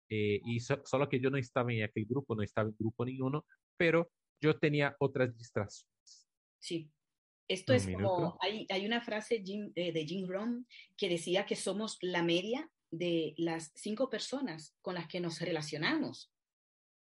Eh, 0.08 0.40
y 0.46 0.60
solo 0.60 1.10
que 1.10 1.20
yo 1.20 1.32
no 1.32 1.38
estaba 1.38 1.74
en 1.74 1.84
aquel 1.84 2.06
grupo, 2.06 2.36
no 2.36 2.44
estaba 2.44 2.70
en 2.70 2.76
grupo 2.78 3.04
ninguno, 3.04 3.46
pero 3.78 4.12
yo 4.40 4.60
tenía 4.60 4.96
otras 5.00 5.36
distracciones. 5.36 6.30
Sí. 6.60 6.92
Esto 7.48 7.74
es 7.74 7.88
como, 7.88 8.38
hay, 8.42 8.66
hay, 8.70 8.86
una 8.86 9.02
frase 9.02 9.42
eh, 9.76 9.92
de 9.94 10.06
Jim 10.06 10.28
Rohn 10.28 10.68
que 10.98 11.08
decía 11.08 11.46
que 11.46 11.56
somos 11.56 11.98
la 12.02 12.22
media 12.22 12.70
de 12.92 13.34
las 13.38 13.72
cinco 13.76 14.10
personas 14.10 14.76
con 14.82 14.96
las 14.96 15.08
que 15.08 15.22
nos 15.22 15.40
relacionamos. 15.40 16.32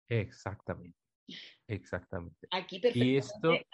Exactamente, 0.09 0.97
exactamente. 1.67 2.47
Aquí 2.51 2.79
perfectamente 2.79 3.67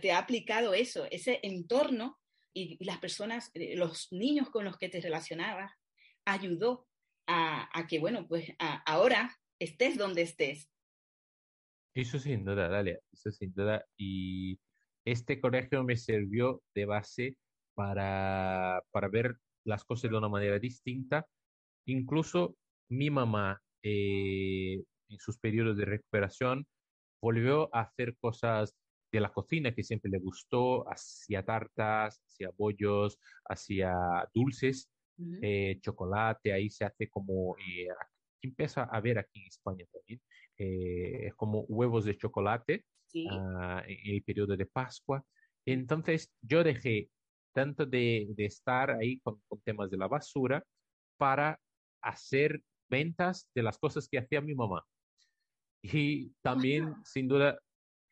te 0.00 0.12
ha 0.12 0.18
aplicado 0.18 0.72
eso, 0.72 1.06
ese 1.10 1.40
entorno 1.42 2.18
y, 2.54 2.82
las 2.84 2.98
personas, 2.98 3.50
eh, 3.54 3.76
los 3.76 4.10
niños 4.10 4.48
con 4.50 4.64
los 4.64 4.78
que 4.78 4.88
te 4.88 5.00
relacionabas, 5.00 5.72
ayudó 6.24 6.88
a, 7.26 7.68
a 7.78 7.86
que, 7.86 7.98
bueno, 7.98 8.26
pues 8.26 8.50
ahora 8.86 9.36
estés 9.58 9.98
donde 9.98 10.22
estés. 10.22 10.70
Eso 11.94 12.18
sin 12.18 12.44
duda, 12.44 12.68
dale, 12.68 13.00
eso 13.12 13.30
sin 13.30 13.52
duda. 13.52 13.84
Y 13.96 14.58
este 15.04 15.40
colegio 15.40 15.84
me 15.84 15.96
sirvió 15.96 16.62
de 16.74 16.86
base 16.86 17.36
para, 17.74 18.82
para 18.90 19.08
ver 19.08 19.36
las 19.64 19.84
cosas 19.84 20.10
de 20.10 20.16
una 20.16 20.28
manera 20.28 20.58
distinta. 20.58 21.26
Incluso 21.86 22.56
mi 22.88 23.10
mamá, 23.10 23.60
eh, 23.82 24.82
en 25.08 25.18
sus 25.18 25.38
periodos 25.38 25.76
de 25.76 25.84
recuperación, 25.84 26.66
volvió 27.20 27.74
a 27.74 27.82
hacer 27.82 28.16
cosas 28.18 28.74
de 29.12 29.20
la 29.20 29.32
cocina 29.32 29.74
que 29.74 29.82
siempre 29.82 30.10
le 30.10 30.18
gustó, 30.18 30.88
hacía 30.90 31.44
tartas, 31.44 32.20
hacía 32.26 32.50
bollos, 32.56 33.18
hacía 33.44 33.94
dulces, 34.34 34.90
eh, 35.42 35.78
chocolate, 35.80 36.52
ahí 36.52 36.68
se 36.68 36.84
hace 36.84 37.08
como, 37.08 37.56
eh, 37.58 37.86
empieza 38.42 38.82
a 38.82 39.00
ver 39.00 39.18
aquí 39.18 39.40
en 39.40 39.46
España 39.46 39.84
también, 39.92 40.20
es 40.56 41.34
como 41.34 41.60
huevos 41.62 42.04
de 42.04 42.16
chocolate 42.16 42.84
Ah, 43.30 43.82
en 43.86 44.14
el 44.14 44.22
periodo 44.22 44.56
de 44.56 44.66
Pascua. 44.66 45.24
Entonces 45.64 46.32
yo 46.42 46.64
dejé 46.64 47.08
tanto 47.52 47.86
de, 47.86 48.26
de 48.36 48.46
estar 48.46 48.90
ahí 48.90 49.20
con, 49.20 49.40
con, 49.48 49.60
temas 49.62 49.90
de 49.90 49.96
la 49.96 50.08
basura 50.08 50.64
para 51.16 51.60
hacer 52.02 52.60
ventas 52.88 53.48
de 53.54 53.62
las 53.62 53.78
cosas 53.78 54.08
que 54.08 54.18
hacía 54.18 54.40
mi 54.40 54.54
mamá. 54.54 54.84
Y 55.82 56.30
también, 56.42 56.94
sin 57.04 57.28
duda, 57.28 57.58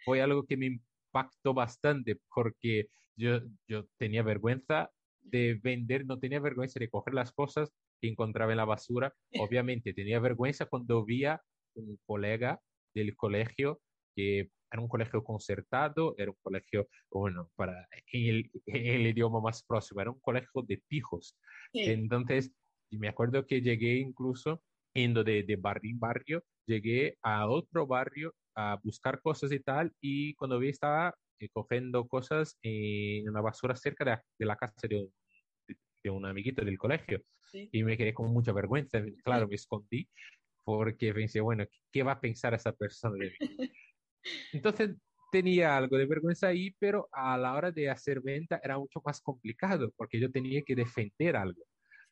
fue 0.04 0.22
algo 0.22 0.44
que 0.46 0.56
me 0.56 0.66
impactó 0.66 1.54
bastante 1.54 2.20
porque 2.32 2.86
yo, 3.16 3.40
yo 3.66 3.86
tenía 3.98 4.22
vergüenza 4.22 4.90
de 5.20 5.58
vender, 5.62 6.06
no 6.06 6.18
tenía 6.18 6.40
vergüenza 6.40 6.78
de 6.78 6.88
coger 6.88 7.14
las 7.14 7.32
cosas 7.32 7.72
que 8.00 8.08
encontraba 8.08 8.52
en 8.52 8.58
la 8.58 8.64
basura. 8.64 9.14
Obviamente 9.50 9.94
tenía 9.94 10.20
vergüenza 10.20 10.66
cuando 10.66 11.04
veía 11.04 11.40
un 11.74 11.98
colega 12.06 12.60
del 12.94 13.16
colegio 13.16 13.80
que 14.14 14.50
era 14.72 14.82
un 14.82 14.88
colegio 14.88 15.22
concertado, 15.22 16.14
era 16.16 16.30
un 16.30 16.36
colegio, 16.42 16.88
bueno, 17.10 17.50
para 17.54 17.86
el, 18.12 18.50
el 18.66 19.06
idioma 19.06 19.40
más 19.40 19.62
próximo, 19.64 20.00
era 20.00 20.10
un 20.10 20.20
colegio 20.20 20.62
de 20.62 20.82
pijos. 20.88 21.36
Entonces, 21.72 22.52
me 22.90 23.08
acuerdo 23.08 23.46
que 23.46 23.60
llegué 23.60 23.96
incluso 23.96 24.62
yendo 24.94 25.24
de, 25.24 25.42
de 25.42 25.56
barrio 25.56 25.90
en 25.90 25.98
barrio, 25.98 26.44
llegué 26.66 27.16
a 27.22 27.48
otro 27.48 27.86
barrio 27.86 28.34
a 28.54 28.78
buscar 28.82 29.20
cosas 29.20 29.52
y 29.52 29.60
tal, 29.60 29.92
y 30.00 30.34
cuando 30.34 30.58
vi 30.58 30.68
estaba 30.68 31.14
eh, 31.38 31.48
cogiendo 31.50 32.06
cosas 32.06 32.58
en 32.62 33.28
una 33.28 33.40
basura 33.40 33.74
cerca 33.76 34.04
de, 34.04 34.18
de 34.38 34.46
la 34.46 34.56
casa 34.56 34.88
de 34.88 34.96
un, 34.96 35.12
de 36.02 36.10
un 36.10 36.24
amiguito 36.26 36.64
del 36.64 36.78
colegio. 36.78 37.22
Y 37.52 37.82
me 37.84 37.96
quedé 37.98 38.14
con 38.14 38.32
mucha 38.32 38.52
vergüenza. 38.52 39.02
Claro, 39.24 39.46
me 39.46 39.56
escondí 39.56 40.08
porque 40.64 41.12
pensé, 41.12 41.40
bueno, 41.40 41.64
¿qué 41.90 42.02
va 42.02 42.12
a 42.12 42.20
pensar 42.20 42.54
esa 42.54 42.72
persona 42.72 43.16
de 43.16 43.30
mí? 43.30 43.36
Entonces 44.52 44.96
tenía 45.30 45.76
algo 45.76 45.96
de 45.96 46.06
vergüenza 46.06 46.48
ahí, 46.48 46.74
pero 46.78 47.08
a 47.12 47.38
la 47.38 47.54
hora 47.54 47.70
de 47.70 47.88
hacer 47.88 48.20
venta 48.20 48.60
era 48.62 48.78
mucho 48.78 49.00
más 49.04 49.20
complicado 49.20 49.92
porque 49.96 50.20
yo 50.20 50.30
tenía 50.30 50.62
que 50.62 50.74
defender 50.74 51.36
algo. 51.36 51.62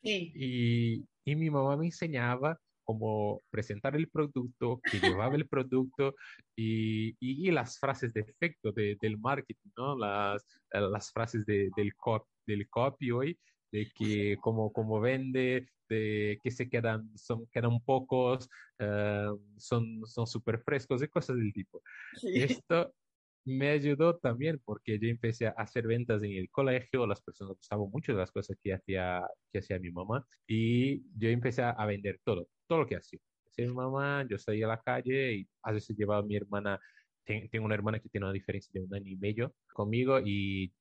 Y, 0.03 1.05
y 1.25 1.37
mi 1.37 1.51
mamá 1.51 1.77
me 1.77 1.87
enseñaba 1.87 2.59
cómo 2.91 3.41
presentar 3.51 3.95
el 3.95 4.09
producto, 4.09 4.81
que 4.91 4.99
llevaba 4.99 5.37
el 5.37 5.47
producto 5.47 6.17
y, 6.57 7.15
y, 7.21 7.51
las 7.53 7.79
frases 7.79 8.13
de 8.13 8.23
efecto 8.23 8.73
de, 8.73 8.97
del 9.01 9.17
marketing, 9.17 9.71
¿no? 9.77 9.97
Las, 9.97 10.45
las 10.73 11.13
frases 11.13 11.47
de, 11.47 11.71
del, 11.77 11.95
cop, 11.95 12.27
del 12.47 12.69
copy 12.69 13.13
hoy, 13.13 13.39
de 13.71 13.89
que 13.95 14.37
como, 14.41 14.73
como 14.73 14.99
vende, 14.99 15.69
de 15.91 16.39
que 16.43 16.51
se 16.51 16.69
quedan, 16.69 17.11
son, 17.17 17.47
quedan 17.53 17.81
pocos, 17.81 18.49
uh, 18.79 19.39
son 19.59 20.27
súper 20.27 20.63
frescos 20.63 21.03
y 21.03 21.09
cosas 21.09 21.37
del 21.37 21.53
tipo. 21.53 21.83
Esto 22.63 22.95
me 23.45 23.71
ayudó 23.71 24.17
también 24.19 24.61
porque 24.65 24.99
yo 24.99 25.09
empecé 25.09 25.49
a 25.49 25.51
hacer 25.51 25.87
ventas 25.87 26.23
en 26.23 26.33
el 26.33 26.51
colegio, 26.51 27.07
las 27.07 27.23
personas 27.23 27.57
gustaban 27.57 27.91
mucho 27.91 28.13
de 28.13 28.19
las 28.19 28.31
cosas 28.31 28.57
que 28.63 28.75
hacía, 28.75 29.23
que 29.53 29.59
hacía 29.59 29.79
mi 29.79 29.91
mamá 29.91 30.25
y 30.47 31.03
yo 31.19 31.29
empecé 31.29 31.63
a 31.63 31.87
vender 31.87 32.21
todo, 32.25 32.49
todo 32.67 32.81
lo 32.81 32.87
que 32.87 32.97
hacía. 32.97 33.19
Hacía 33.49 33.67
mi 33.67 33.75
mamá, 33.75 34.25
yo 34.29 34.39
salía 34.39 34.67
a 34.67 34.69
la 34.69 34.81
calle 34.81 35.35
y 35.35 35.49
a 35.63 35.73
veces 35.73 35.97
llevaba 35.97 36.21
a 36.21 36.27
mi 36.27 36.37
hermana, 36.37 36.79
tengo 37.25 37.65
una 37.65 37.75
hermana 37.75 37.99
que 37.99 38.09
tiene 38.09 38.27
una 38.27 38.33
diferencia 38.33 38.71
de 38.73 38.87
un 38.87 38.95
año 38.95 39.09
y 39.11 39.17
medio 39.17 39.55
conmigo 39.73 40.21
y 40.25 40.73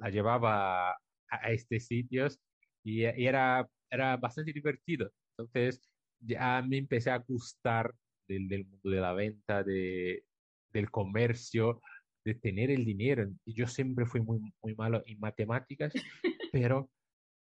la 0.00 0.10
llevaba 0.10 0.90
a, 0.90 0.96
a 1.30 1.50
estos 1.52 1.84
sitios 1.84 2.40
y, 2.82 3.02
y, 3.04 3.26
era, 3.26 3.68
era 3.90 4.16
bastante 4.16 4.52
divertido. 4.52 5.10
Entonces 5.36 5.80
ya 6.20 6.62
me 6.62 6.78
empecé 6.78 7.10
a 7.10 7.18
gustar 7.18 7.94
del, 8.26 8.48
del 8.48 8.66
mundo 8.66 8.90
de 8.90 9.00
la 9.00 9.12
venta, 9.12 9.62
de, 9.62 10.24
del 10.72 10.90
comercio, 10.90 11.80
de 12.24 12.34
tener 12.34 12.70
el 12.70 12.84
dinero. 12.84 13.28
Y 13.44 13.54
yo 13.54 13.66
siempre 13.66 14.06
fui 14.06 14.20
muy, 14.20 14.40
muy 14.62 14.74
malo 14.74 15.02
en 15.06 15.18
matemáticas, 15.18 15.92
pero 16.52 16.90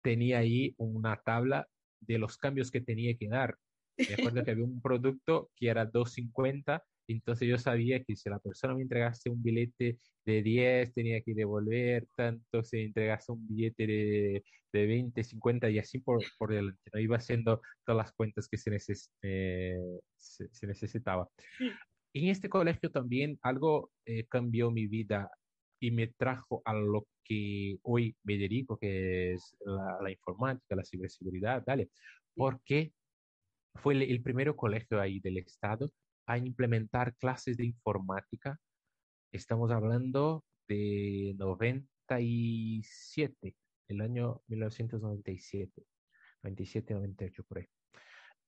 tenía 0.02 0.38
ahí 0.38 0.74
una 0.78 1.16
tabla 1.20 1.68
de 2.00 2.18
los 2.18 2.36
cambios 2.38 2.70
que 2.70 2.80
tenía 2.80 3.16
que 3.16 3.28
dar. 3.28 3.56
Me 3.98 4.14
acuerdo 4.14 4.42
que 4.42 4.52
había 4.52 4.64
un 4.64 4.80
producto 4.80 5.50
que 5.56 5.68
era 5.68 5.84
250, 5.84 6.82
entonces 7.12 7.48
yo 7.48 7.58
sabía 7.58 8.02
que 8.04 8.16
si 8.16 8.28
la 8.30 8.38
persona 8.38 8.74
me 8.74 8.82
entregase 8.82 9.30
un 9.30 9.42
billete 9.42 9.98
de 10.24 10.42
10, 10.42 10.94
tenía 10.94 11.20
que 11.22 11.34
devolver 11.34 12.06
tanto, 12.16 12.62
si 12.62 12.80
entregase 12.80 13.32
un 13.32 13.46
billete 13.46 13.86
de, 13.86 14.44
de 14.72 14.86
20, 14.86 15.24
50 15.24 15.70
y 15.70 15.78
así 15.78 15.98
por, 15.98 16.22
por 16.38 16.50
delante. 16.50 16.90
¿no? 16.92 17.00
Iba 17.00 17.16
haciendo 17.16 17.60
todas 17.84 18.06
las 18.06 18.12
cuentas 18.12 18.48
que 18.48 18.56
se, 18.56 18.70
neces 18.70 19.10
eh, 19.22 19.78
se, 20.16 20.48
se, 20.52 20.66
necesitaba 20.66 21.28
en 22.12 22.28
este 22.28 22.48
colegio 22.48 22.90
también 22.90 23.38
algo 23.42 23.90
eh, 24.04 24.26
cambió 24.26 24.70
mi 24.70 24.86
vida 24.86 25.30
y 25.80 25.90
me 25.90 26.08
trajo 26.08 26.62
a 26.64 26.74
lo 26.74 27.06
que 27.24 27.78
hoy 27.82 28.16
me 28.24 28.36
dedico, 28.36 28.76
que 28.76 29.32
es 29.32 29.56
la, 29.64 29.98
la 30.02 30.10
informática, 30.10 30.76
la 30.76 30.84
ciberseguridad, 30.84 31.62
¿vale? 31.66 31.88
Porque 32.34 32.92
fue 33.76 33.94
el, 33.94 34.02
el 34.02 34.22
primer 34.22 34.54
colegio 34.56 35.00
ahí 35.00 35.20
del 35.20 35.38
estado 35.38 35.90
a 36.30 36.38
implementar 36.38 37.14
clases 37.16 37.56
de 37.56 37.66
informática. 37.66 38.60
Estamos 39.32 39.72
hablando 39.72 40.44
de 40.68 41.34
97, 41.36 43.56
el 43.88 44.00
año 44.00 44.40
1997, 44.46 45.84
97, 46.44 46.94
98 46.94 47.42
por 47.42 47.58
ahí. 47.58 47.66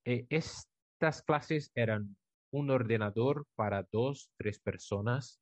Eh, 0.04 0.28
estas 0.30 1.22
clases 1.26 1.72
eran 1.74 2.16
un 2.52 2.70
ordenador 2.70 3.48
para 3.56 3.82
dos, 3.90 4.30
tres 4.36 4.60
personas 4.60 5.40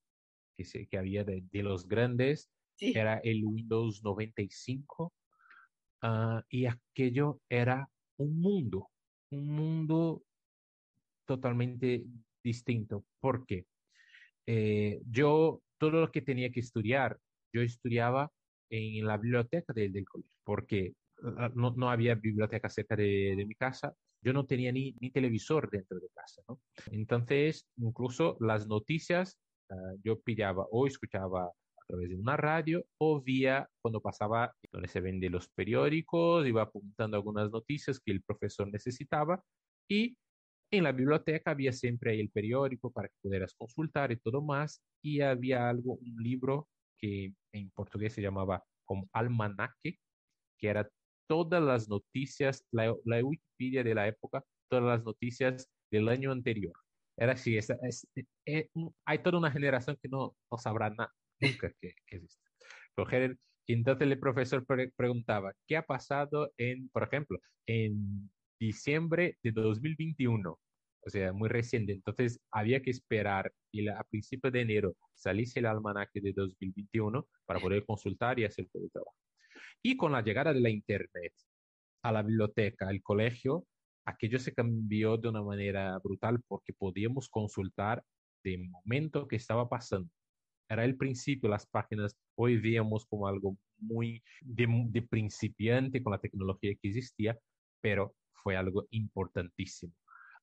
que, 0.57 0.64
se, 0.64 0.87
que 0.87 0.96
había 0.96 1.24
de, 1.24 1.44
de 1.53 1.62
los 1.62 1.87
grandes. 1.87 2.50
Sí. 2.76 2.94
Era 2.96 3.18
el 3.18 3.44
Windows 3.44 4.03
95 4.03 5.05
uh, 5.05 5.11
ah, 6.00 6.42
y 6.48 6.64
aquello 6.64 7.42
era 7.50 7.87
un 8.16 8.40
mundo, 8.40 8.88
un 9.31 9.46
mundo 9.46 10.24
totalmente 11.26 12.07
distinto. 12.42 13.05
¿Por 13.20 13.46
qué? 13.46 13.66
Eh, 14.46 15.00
yo, 15.11 15.62
todo 15.79 15.92
lo 15.92 16.11
que 16.11 16.22
tenía 16.22 16.50
que 16.50 16.61
estudiar, 16.61 17.18
yo 17.53 17.62
estudiaba 17.62 18.31
en 18.70 19.07
la 19.07 19.16
biblioteca 19.16 19.72
del, 19.72 19.92
del 19.92 20.05
colegio, 20.05 20.33
porque 20.44 20.94
ah, 21.37 21.50
no, 21.55 21.72
no, 21.76 21.90
había 21.90 22.14
biblioteca 22.14 22.68
cerca 22.68 22.96
de, 22.96 23.35
de 23.37 23.46
mi 23.46 23.55
casa 23.55 23.94
yo 24.22 24.33
no 24.33 24.46
tenía 24.46 24.72
ni, 24.72 24.94
ni 25.00 25.11
televisor 25.11 25.70
dentro 25.70 25.98
de 25.98 26.09
casa. 26.14 26.42
Entonces, 26.90 27.66
incluso 27.76 28.37
las 28.40 28.66
noticias 28.66 29.38
uh, 29.70 29.98
yo 30.03 30.20
pillaba 30.20 30.66
o 30.70 30.87
escuchaba 30.87 31.44
a 31.44 31.87
través 31.87 32.11
de 32.11 32.16
una 32.16 32.37
radio 32.37 32.85
o 32.98 33.20
vía 33.20 33.68
cuando 33.81 34.00
pasaba 34.00 34.55
donde 34.70 34.88
se 34.88 35.00
venden 35.00 35.33
los 35.33 35.48
periódicos, 35.48 36.46
iba 36.46 36.62
apuntando 36.62 37.16
algunas 37.16 37.50
noticias 37.50 37.98
que 38.00 38.12
el 38.12 38.22
profesor 38.22 38.68
necesitaba 38.70 39.42
y 39.88 40.16
en 40.70 40.85
la 40.85 40.92
biblioteca 40.92 41.50
había 41.50 41.72
siempre 41.72 42.18
el 42.20 42.30
periódico 42.30 42.92
para 42.92 43.09
que 43.09 43.14
pudieras 43.22 43.54
consultar 43.54 44.12
y 44.12 44.16
todo 44.16 44.42
más 44.42 44.83
y 45.02 45.20
había 45.20 45.68
algo, 45.68 45.94
un 45.94 46.16
libro 46.22 46.68
que 46.98 47.33
en 47.52 47.70
portugués 47.70 48.12
se 48.12 48.22
llamaba 48.22 48.62
como 48.85 49.09
almanaque, 49.12 49.98
que 50.59 50.68
era 50.68 50.88
todas 51.28 51.62
las 51.62 51.88
noticias, 51.88 52.64
la, 52.70 52.94
la, 53.04 53.24
Wikipedia 53.24 53.85
de 53.85 53.94
la 53.94 54.09
época, 54.09 54.44
todas 54.68 54.85
las 54.85 55.04
noticias 55.04 55.68
del 55.90 56.09
año 56.09 56.33
anterior. 56.33 56.74
Era 57.16 57.33
así, 57.33 57.56
es, 57.56 57.70
es, 57.70 58.06
es, 58.14 58.26
eh, 58.46 58.68
hay 59.04 59.18
toda 59.22 59.38
una 59.38 59.50
generación 59.50 59.96
que 60.02 60.09
no, 60.09 60.37
no 60.50 60.59
sabrá 60.59 60.90
nada, 60.90 61.12
nunca 61.40 61.72
que, 61.80 61.94
que 62.06 62.16
existe. 62.16 62.50
Pero, 62.94 63.35
entonces 63.66 64.09
el 64.09 64.18
profesor 64.18 64.66
pre 64.66 64.90
preguntaba, 64.96 65.52
¿qué 65.66 65.76
ha 65.76 65.87
pasado 65.87 66.52
en, 66.56 66.88
por 66.88 67.04
ejemplo, 67.04 67.38
en 67.66 68.30
diciembre 68.61 69.38
de 69.42 69.53
2021? 69.53 70.59
O 71.03 71.11
sea, 71.11 71.33
muy 71.33 71.49
reciente. 71.49 71.92
Entonces 71.92 72.40
había 72.51 72.83
que 72.83 72.90
esperar 72.90 73.53
y 73.73 73.88
a 73.88 74.05
principios 74.11 74.53
de 74.53 74.61
enero 74.61 74.96
saliese 75.14 75.61
el 75.61 75.66
almanaque 75.66 76.20
de 76.20 76.33
2021 76.33 77.27
para 77.46 77.61
poder 77.61 77.85
consultar 77.87 78.38
y 78.38 78.44
hacer 78.44 78.68
todo 78.70 78.85
el 78.85 78.90
trabajo. 78.90 79.16
Y 79.83 79.96
con 79.96 80.12
la 80.12 80.23
llegada 80.23 80.53
de 80.53 80.61
la 80.61 80.70
Internet 80.70 81.33
a 82.03 82.12
la 82.12 82.23
biblioteca, 82.23 82.88
al 82.88 83.03
colegio, 83.03 83.66
aquello 84.05 84.38
se 84.38 84.55
cambió 84.55 85.16
de 85.16 85.29
una 85.29 85.42
manera 85.42 85.99
brutal 85.99 86.42
porque 86.46 86.73
podíamos 86.73 87.29
consultar 87.29 88.05
de 88.44 88.59
momento 88.59 89.27
que 89.27 89.37
estaba 89.37 89.68
pasando. 89.68 90.11
Era 90.68 90.85
el 90.85 90.96
principio, 90.96 91.49
las 91.49 91.66
páginas 91.66 92.16
hoy 92.37 92.59
veíamos 92.59 93.07
como 93.07 93.27
algo 93.27 93.57
muy 93.79 94.23
de, 94.40 94.66
de 94.90 95.03
principiante 95.03 96.03
con 96.03 96.12
la 96.12 96.20
tecnología 96.20 96.75
que 96.81 96.88
existía, 96.88 97.38
pero 97.81 98.14
fue 98.42 98.57
algo 98.57 98.87
importantísimo. 98.90 99.92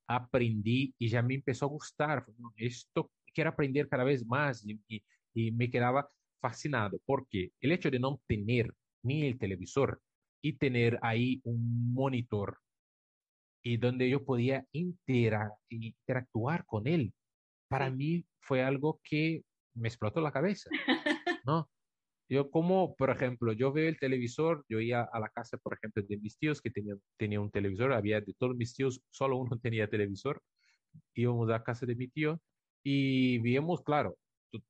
Aprendí 0.07 0.93
y 0.97 1.10
ya 1.10 1.21
me 1.21 1.36
empezó 1.36 1.65
a 1.65 1.69
gustar. 1.69 2.25
Esto 2.55 3.12
quiero 3.33 3.49
aprender 3.49 3.88
cada 3.89 4.03
vez 4.03 4.25
más 4.25 4.65
y, 4.65 4.79
y, 4.88 5.03
y 5.33 5.51
me 5.51 5.69
quedaba 5.69 6.10
fascinado 6.39 6.99
porque 7.05 7.51
el 7.60 7.71
hecho 7.71 7.91
de 7.91 7.99
no 7.99 8.21
tener 8.27 8.73
ni 9.03 9.25
el 9.25 9.38
televisor 9.38 10.01
y 10.41 10.53
tener 10.53 10.99
ahí 11.01 11.41
un 11.43 11.93
monitor 11.93 12.60
y 13.63 13.77
donde 13.77 14.10
yo 14.10 14.23
podía 14.23 14.65
intera 14.71 15.51
interactuar 15.69 16.65
con 16.65 16.88
él. 16.88 17.13
Para 17.67 17.89
mí 17.89 18.25
fue 18.39 18.63
algo 18.63 19.01
que 19.03 19.43
me 19.73 19.89
explotó 19.89 20.21
la 20.21 20.31
cabeza, 20.31 20.69
¿no? 21.45 21.69
Yo 22.29 22.51
como, 22.51 22.95
por 22.95 23.09
ejemplo, 23.09 23.53
yo 23.53 23.71
veo 23.71 23.87
el 23.87 23.97
televisor, 23.97 24.65
yo 24.67 24.79
iba 24.81 25.03
a 25.03 25.19
la 25.19 25.29
casa, 25.29 25.57
por 25.57 25.73
ejemplo, 25.75 26.03
de 26.03 26.17
mis 26.17 26.37
tíos 26.37 26.61
que 26.61 26.69
tenían, 26.69 27.01
tenía 27.17 27.39
un 27.39 27.51
televisor, 27.51 27.93
había 27.93 28.19
de 28.19 28.33
todos 28.33 28.55
mis 28.55 28.73
tíos, 28.73 29.01
solo 29.11 29.37
uno 29.37 29.57
tenía 29.61 29.89
televisor, 29.89 30.41
íbamos 31.13 31.47
a 31.49 31.53
la 31.53 31.63
casa 31.63 31.85
de 31.85 31.95
mi 31.95 32.07
tío 32.09 32.41
y 32.83 33.39
vimos, 33.39 33.81
claro, 33.81 34.17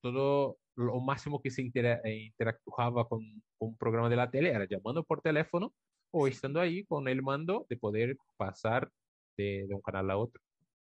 todo 0.02 0.60
lo 0.76 1.00
máximo 1.00 1.42
que 1.42 1.50
se 1.50 1.62
intera 1.62 2.02
eh, 2.04 2.26
interactuaba 2.28 3.08
con, 3.08 3.22
con, 3.58 3.70
un 3.70 3.78
programa 3.78 4.10
de 4.10 4.16
la 4.16 4.30
tele 4.30 4.50
era 4.50 4.68
llamando 4.68 5.04
por 5.04 5.22
teléfono 5.22 5.74
o 6.12 6.28
estando 6.28 6.60
ahí 6.60 6.86
con 6.86 7.08
el 7.08 7.22
mando 7.24 7.66
de 7.70 7.78
poder 7.78 8.18
pasar 8.38 8.92
de, 9.36 9.66
de 9.68 9.74
un 9.74 9.82
canal 9.82 10.12
a 10.12 10.18
otro. 10.18 10.42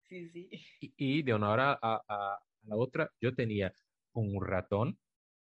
Sí, 0.07 0.29
sí. 0.29 0.49
Y, 0.81 0.93
y 0.97 1.21
de 1.23 1.33
una 1.33 1.51
hora 1.51 1.71
a, 1.73 1.79
a, 1.81 2.03
a, 2.07 2.39
la 2.63 2.75
otra 2.75 3.11
yo 3.19 3.33
tenía 3.33 3.73
un 4.13 4.43
ratón 4.45 4.99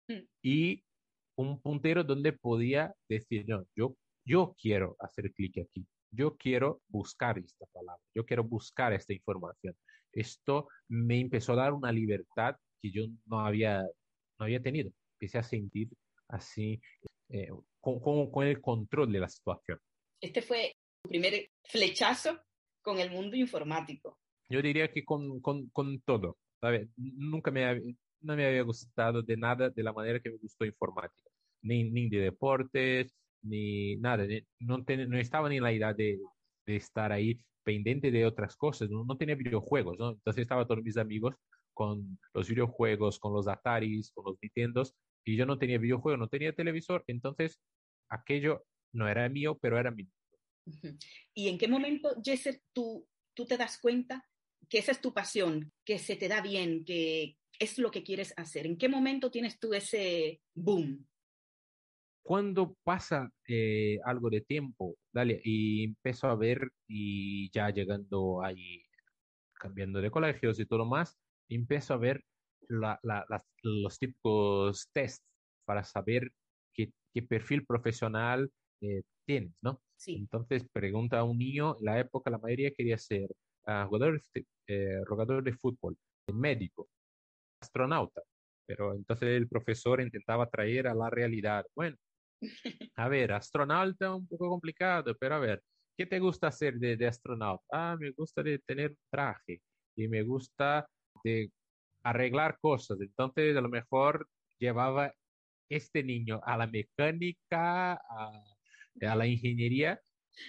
mm. 0.09 0.21
y 0.43 0.86
un 1.37 1.61
puntero 1.61 2.05
donde 2.05 2.33
podía 2.33 2.95
decir, 3.09 3.45
no, 3.47 3.65
yo, 3.75 3.95
yo 4.25 4.55
quiero 4.61 4.97
hacer 4.99 5.33
clic 5.33 5.59
aquí, 5.59 5.87
yo 6.11 6.37
quiero 6.37 6.83
buscar 6.89 7.39
esta 7.39 7.67
palabra, 7.73 8.03
yo 8.15 8.25
quiero 8.25 8.45
buscar 8.45 8.93
esta 8.93 9.13
información. 9.13 9.77
Esto 10.13 10.69
me 10.89 11.21
empezó 11.21 11.53
a 11.53 11.57
dar 11.57 11.73
una 11.73 11.93
libertad 11.93 12.57
que 12.81 12.91
yo 12.91 13.05
no 13.27 13.41
había 13.41 13.85
no 14.39 14.45
había 14.45 14.61
tenido. 14.61 14.91
Empecé 15.15 15.39
a 15.39 15.43
sentir 15.43 15.89
así, 16.29 16.81
eh, 17.31 17.49
con, 17.81 18.01
con, 18.01 18.31
con, 18.31 18.47
el 18.47 18.61
control 18.61 19.13
de 19.13 19.21
la 19.21 19.29
situación. 19.29 19.79
Este 20.21 20.43
fue 20.43 20.75
tu 21.03 21.09
primer 21.09 21.51
flechazo 21.65 22.39
con 22.83 22.99
el 22.99 23.11
mundo 23.11 23.37
informático. 23.37 24.19
Yo 24.49 24.63
diría 24.63 24.91
que 24.91 25.05
con, 25.05 25.41
con, 25.41 25.69
con 25.71 26.01
todo. 26.01 26.39
Nunca 26.97 27.51
me, 27.51 27.65
había, 27.65 27.95
no 28.21 28.37
me 28.37 28.47
había 28.47 28.63
gustado 28.63 29.23
de 29.23 29.37
nada 29.37 29.71
de 29.71 29.83
la 29.83 29.93
manera 29.93 30.21
que 30.21 30.31
me 30.31 30.39
gustó 30.39 30.65
informática. 30.65 31.31
Ni, 31.63 31.85
ni 31.85 32.09
de 32.09 32.21
deportes, 32.21 33.15
ni 33.43 33.97
nada. 33.97 34.27
No, 34.61 34.85
ten, 34.85 35.09
no 35.09 35.19
estaba 35.19 35.49
ni 35.49 35.57
en 35.57 35.63
la 35.63 35.73
edad 35.73 35.95
de, 35.95 36.21
de 36.67 36.77
estar 36.77 37.13
ahí 37.13 37.41
pendiente 37.65 38.11
de 38.11 38.25
otras 38.25 38.57
cosas. 38.57 38.91
No, 38.91 39.05
no 39.05 39.17
tenía 39.17 39.35
videojuegos, 39.35 39.99
¿no? 39.99 40.11
Entonces 40.11 40.43
estaba 40.43 40.67
todos 40.67 40.83
mis 40.83 40.97
amigos 40.97 41.35
con 41.77 42.19
los 42.33 42.49
videojuegos, 42.49 43.19
con 43.19 43.35
los 43.35 43.47
Ataris, 43.49 44.11
con 44.13 44.25
los 44.25 44.39
Nintendos, 44.41 44.95
y 45.25 45.37
yo 45.37 45.45
no 45.45 45.59
tenía 45.59 45.79
videojuego, 45.79 46.17
no 46.17 46.29
tenía 46.29 46.55
televisor, 46.55 47.05
entonces 47.07 47.61
aquello 48.09 48.65
no 48.93 49.07
era 49.09 49.29
mío, 49.29 49.59
pero 49.61 49.79
era 49.79 49.91
mío. 49.91 50.09
¿Y 51.35 51.49
en 51.49 51.59
qué 51.59 51.69
momento, 51.69 52.17
Jesser, 52.25 52.63
tú, 52.73 53.07
tú 53.35 53.45
te 53.45 53.59
das 53.59 53.79
cuenta 53.79 54.25
que 54.71 54.79
esa 54.79 54.93
es 54.93 55.01
tu 55.03 55.13
pasión, 55.13 55.71
que 55.85 55.99
se 55.99 56.17
te 56.17 56.29
da 56.29 56.41
bien, 56.41 56.85
que, 56.85 57.37
es 57.59 57.79
lo 57.79 57.91
que 57.91 58.03
quieres 58.03 58.33
hacer? 58.37 58.67
¿En 58.67 58.77
qué 58.77 58.89
momento 58.89 59.31
tienes 59.31 59.59
tú 59.59 59.75
ese 59.75 60.41
boom? 60.55 61.07
Cuando 62.23 62.77
pasa 62.83 63.31
eh, 63.47 63.99
algo 64.05 64.31
de 64.31 64.41
tiempo, 64.41 64.97
dale, 65.13 65.41
y 65.45 65.85
empiezo 65.85 66.27
a 66.27 66.35
ver 66.35 66.73
y 66.89 67.51
ya 67.53 67.71
llegando 67.71 68.43
ahí, 68.43 68.83
cambiando 69.55 70.01
de 70.01 70.11
colegios 70.11 70.59
y 70.59 70.67
todo 70.67 70.85
más, 70.85 71.17
empiezo 71.49 71.95
a 71.95 71.99
ver 71.99 72.25
los 72.69 73.99
típicos 73.99 74.89
tests 74.93 75.25
para 75.65 75.85
saber 75.85 76.33
qué, 76.75 76.91
perfil 77.29 77.65
profesional 77.65 78.51
eh, 78.81 79.03
tienes, 79.25 79.55
¿no? 79.63 79.81
Sí. 79.97 80.17
Entonces 80.17 80.67
pregunta 80.73 81.21
a 81.21 81.25
un 81.25 81.39
niño, 81.39 81.77
en 81.79 81.85
la 81.85 82.01
época 82.01 82.31
la 82.31 82.39
mayoría 82.39 82.73
quería 82.73 82.99
ser 82.99 83.31
uh, 83.67 83.87
jugador, 83.87 84.21
eh, 84.67 85.01
jugador 85.09 85.43
de 85.43 85.53
fútbol, 85.53 85.97
médico, 86.35 86.89
astronauta, 87.67 88.23
pero 88.67 88.95
entonces 88.95 89.29
el 89.29 89.49
profesor 89.49 90.01
intentaba 90.01 90.49
traer 90.49 90.89
a 90.89 90.95
la 90.95 91.11
realidad. 91.11 91.65
Bueno, 91.75 91.97
a 92.97 93.09
ver, 93.09 93.33
astronauta 93.33 94.15
un 94.15 94.27
poco 94.27 94.49
complicado, 94.49 95.17
pero 95.19 95.35
a 95.37 95.39
ver, 95.39 95.63
¿qué 95.97 96.07
te 96.07 96.19
gusta 96.19 96.49
hacer 96.49 96.75
de, 96.75 96.97
de 96.97 97.07
astronauta? 97.07 97.65
Ah, 97.71 97.97
me 97.99 98.11
gusta 98.13 98.43
de 98.43 98.59
tener 98.61 98.97
traje 99.11 99.61
y 99.97 100.09
me 100.09 100.23
gusta 100.23 100.89
de 101.25 101.51
arreglar 102.03 102.59
cosas. 102.61 103.01
Entonces, 103.01 103.57
a 103.57 103.61
lo 103.61 103.69
mejor 103.69 104.29
llevaba 104.59 105.13
este 105.69 106.03
niño 106.03 106.41
a 106.45 106.57
la 106.57 106.67
mecánica, 106.67 107.95
a, 107.95 108.43
la 109.01 109.27
ingeniería, 109.27 110.01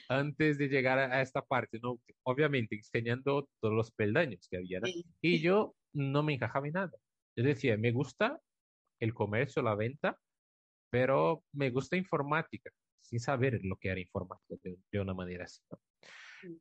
antes 0.10 0.58
de 0.58 0.68
llegar 0.68 1.00
a, 1.00 1.22
esta 1.22 1.42
parte, 1.42 1.80
¿no? 1.82 2.00
Obviamente 2.24 2.76
enseñando 2.76 3.50
todos 3.60 3.74
los 3.74 3.92
peldaños 3.92 4.48
que 4.50 4.58
había, 4.58 4.80
Y 5.22 5.40
yo 5.40 5.76
no 5.94 6.24
me 6.24 6.34
encajaba 6.36 6.68
en 6.68 6.74
nada. 6.74 6.98
Yo 7.38 7.44
decía, 7.44 7.78
me 7.78 7.92
gusta 7.92 8.42
el 9.00 9.14
comercio, 9.14 9.62
la 9.62 9.76
venta, 9.76 10.18
pero 10.90 11.44
me 11.54 11.70
gusta 11.70 11.96
informática, 11.96 12.72
sin 13.00 13.20
saber 13.20 13.60
lo 13.64 13.76
que 13.76 13.90
era 13.90 14.00
informática 14.00 14.56
de, 14.64 15.00
una 15.00 15.14
manera 15.14 15.44
así. 15.44 15.62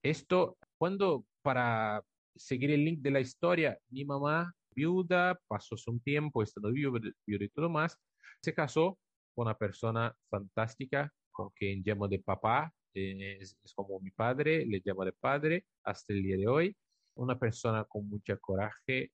Esto, 0.02 0.58
cuando 0.76 1.24
para 1.40 2.02
seguir 2.34 2.70
el 2.72 2.84
link 2.84 3.00
de 3.00 3.10
la 3.10 3.20
historia, 3.20 3.78
mi 3.88 4.04
mamá 4.04 4.52
viuda, 4.74 5.40
pasó 5.48 5.76
un 5.86 6.00
tiempo 6.00 6.42
estando 6.42 6.70
viuda, 6.70 7.00
y 7.26 7.48
todo 7.48 7.70
más, 7.70 7.98
se 8.42 8.52
casó 8.52 8.98
con 9.34 9.46
una 9.46 9.56
persona 9.56 10.14
fantástica 10.28 11.10
con 11.30 11.48
quien 11.50 11.82
llamo 11.82 12.06
de 12.06 12.18
papá, 12.18 12.70
eh, 12.92 13.38
es, 13.40 13.56
como 13.74 13.98
mi 14.00 14.10
padre, 14.10 14.66
le 14.66 14.82
llamo 14.84 15.06
de 15.06 15.12
padre 15.12 15.64
hasta 15.84 16.12
el 16.12 16.22
día 16.22 16.36
de 16.36 16.46
hoy, 16.46 16.76
una 17.14 17.38
persona 17.38 17.84
con 17.84 18.06
mucha 18.08 18.36
coraje 18.36 19.10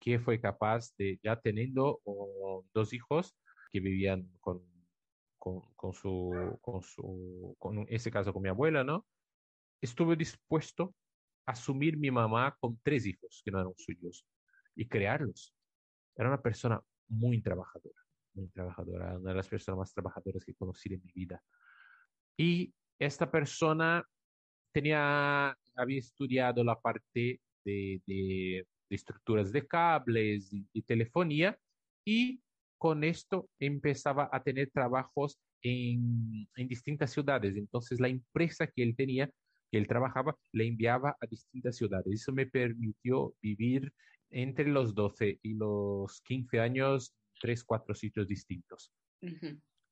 que 0.00 0.18
fue 0.18 0.40
capaz 0.40 0.94
de, 0.96 1.18
ya 1.22 1.40
teniendo 1.40 2.00
dos 2.72 2.92
hijos 2.92 3.36
que 3.72 3.80
vivían 3.80 4.30
con, 4.40 4.62
con, 5.38 5.60
con, 5.74 5.92
su, 5.92 6.58
con 6.60 6.82
su, 6.82 7.54
con 7.58 7.86
ese 7.88 8.10
caso 8.10 8.32
con 8.32 8.42
mi 8.42 8.48
abuela, 8.48 8.84
¿no? 8.84 9.06
Estuve 9.80 10.16
dispuesto 10.16 10.94
a 11.46 11.52
asumir 11.52 11.96
mi 11.96 12.10
mamá 12.10 12.56
con 12.58 12.78
tres 12.82 13.06
hijos 13.06 13.42
que 13.44 13.50
no 13.50 13.60
eran 13.60 13.74
suyos 13.76 14.26
y 14.74 14.88
crearlos. 14.88 15.54
Era 16.16 16.28
una 16.28 16.42
persona 16.42 16.80
muy 17.08 17.40
trabajadora, 17.42 18.00
muy 18.34 18.48
trabajadora, 18.48 19.18
una 19.18 19.30
de 19.30 19.36
las 19.36 19.48
personas 19.48 19.78
más 19.78 19.94
trabajadoras 19.94 20.44
que 20.44 20.54
conocí 20.54 20.92
en 20.92 21.02
mi 21.04 21.12
vida. 21.12 21.42
Y 22.36 22.74
esta 22.98 23.30
persona 23.30 24.04
tenía, 24.72 25.56
había 25.74 25.98
estudiado 25.98 26.64
la 26.64 26.78
parte 26.80 27.40
de, 27.64 28.02
de, 28.06 28.66
estructuras 28.90 29.52
de 29.52 29.66
cables 29.66 30.52
y, 30.52 30.82
telefonía 30.82 31.58
y 32.04 32.40
con 32.78 33.04
esto 33.04 33.48
empezaba 33.58 34.28
a 34.32 34.42
tener 34.42 34.70
trabajos 34.70 35.38
en, 35.62 36.46
en, 36.56 36.68
distintas 36.68 37.10
ciudades. 37.10 37.56
Entonces 37.56 38.00
la 38.00 38.08
empresa 38.08 38.66
que 38.66 38.82
él 38.82 38.94
tenía, 38.94 39.30
que 39.70 39.78
él 39.78 39.88
trabajaba, 39.88 40.36
le 40.52 40.66
enviaba 40.66 41.16
a 41.20 41.26
distintas 41.26 41.76
ciudades. 41.76 42.12
Eso 42.12 42.32
me 42.32 42.46
permitió 42.46 43.34
vivir 43.42 43.92
entre 44.30 44.68
los 44.68 44.94
12 44.94 45.40
y 45.42 45.54
los 45.54 46.20
15 46.22 46.60
años, 46.60 47.14
tres, 47.40 47.64
cuatro 47.64 47.94
sitios 47.94 48.28
distintos. 48.28 48.92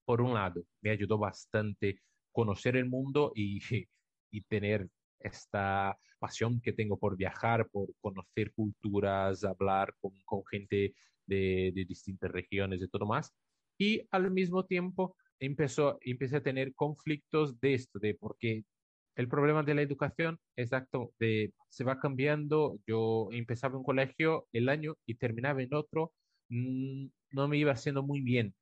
Por 0.04 0.20
un 0.20 0.34
lado, 0.34 0.64
me 0.82 0.90
ayudó 0.90 1.18
bastante 1.18 2.00
conocer 2.32 2.76
el 2.76 2.86
mundo 2.86 3.32
y, 3.34 3.58
y 4.30 4.42
tener 4.42 4.88
esta 5.24 5.98
pasión 6.18 6.60
que 6.60 6.72
tengo 6.72 6.98
por 6.98 7.16
viajar, 7.16 7.68
por 7.70 7.88
conocer 8.00 8.52
culturas, 8.52 9.44
hablar 9.44 9.94
con, 10.00 10.12
gente 10.50 10.94
de, 11.26 11.72
de, 11.74 11.84
distintas 11.84 12.30
regiones 12.30 12.80
y 12.82 12.88
todo 12.88 13.06
más. 13.06 13.32
Y 13.78 14.06
al 14.10 14.30
mismo 14.30 14.64
tiempo 14.64 15.16
empezó, 15.40 15.98
empecé 16.02 16.36
a 16.36 16.42
tener 16.42 16.74
conflictos 16.74 17.58
de 17.60 17.74
esto, 17.74 17.98
de 17.98 18.14
porque 18.14 18.64
el 19.16 19.28
problema 19.28 19.62
de 19.62 19.74
la 19.74 19.82
educación, 19.82 20.38
exacto, 20.56 21.12
de, 21.18 21.52
se 21.68 21.84
va 21.84 22.00
cambiando. 22.00 22.78
Yo 22.86 23.28
empezaba 23.32 23.78
un 23.78 23.84
colegio 23.84 24.48
el 24.52 24.68
año 24.68 24.96
y 25.06 25.14
terminaba 25.14 25.62
en 25.62 25.74
otro, 25.74 26.12
mm, 26.48 27.06
no 27.30 27.48
me 27.48 27.58
iba 27.58 27.72
haciendo 27.72 28.02
muy 28.02 28.20
bien. 28.22 28.54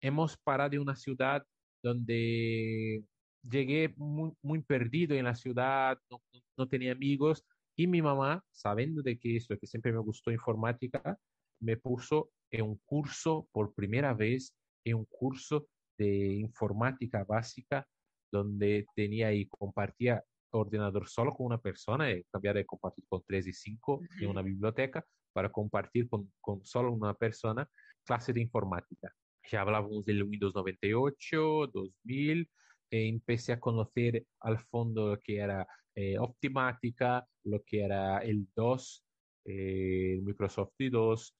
Hemos 0.00 0.36
parado 0.38 0.74
en 0.74 0.82
una 0.82 0.96
ciudad 0.96 1.44
donde 1.82 3.02
llegué 3.50 3.94
muy, 3.96 4.32
muy 4.42 4.62
perdido 4.62 5.16
en 5.16 5.24
la 5.24 5.34
ciudad, 5.34 5.98
no, 6.10 6.22
no, 6.56 6.68
tenía 6.68 6.92
amigos 6.92 7.44
y 7.76 7.86
mi 7.86 8.02
mamá, 8.02 8.44
sabiendo 8.50 9.02
de 9.02 9.18
que 9.18 9.36
esto, 9.36 9.56
que 9.58 9.66
siempre 9.66 9.92
me 9.92 10.00
gustó 10.00 10.30
informática, 10.30 11.18
me 11.60 11.76
puso 11.76 12.30
en 12.50 12.64
un 12.64 12.80
curso 12.84 13.48
por 13.52 13.74
primera 13.74 14.14
vez, 14.14 14.54
en 14.84 14.96
un 14.96 15.04
curso 15.06 15.68
de 15.96 16.34
informática 16.34 17.24
básica 17.24 17.86
donde 18.30 18.86
tenía 18.94 19.32
y 19.32 19.46
compartía 19.46 20.22
ordenador 20.50 21.08
solo 21.08 21.34
con 21.34 21.46
una 21.46 21.58
persona, 21.60 22.10
y 22.10 22.24
cambiar 22.24 22.56
de 22.56 22.66
compartir 22.66 23.04
con 23.08 23.22
tres 23.26 23.46
y 23.46 23.52
cinco 23.52 24.00
en 24.20 24.28
una 24.28 24.42
biblioteca 24.42 25.04
para 25.32 25.50
compartir 25.50 26.08
con, 26.08 26.32
con 26.40 26.64
solo 26.64 26.92
una 26.92 27.14
persona 27.14 27.68
clase 28.04 28.32
de 28.32 28.40
informática. 28.40 29.14
Ya 29.50 29.60
hablábamos 29.62 30.04
del 30.04 30.22
Windows 30.24 30.54
98, 30.54 31.68
2000, 31.72 32.50
e 32.90 33.08
empecé 33.08 33.52
a 33.52 33.60
conocer 33.60 34.24
al 34.40 34.58
fondo 34.58 35.08
lo 35.08 35.20
que 35.20 35.38
era 35.38 35.66
eh, 35.94 36.18
Optimática, 36.18 37.26
lo 37.44 37.62
que 37.64 37.82
era 37.84 38.18
el 38.18 38.46
DOS, 38.54 39.04
eh, 39.44 40.20
Microsoft 40.22 40.74
DOS, 40.78 41.34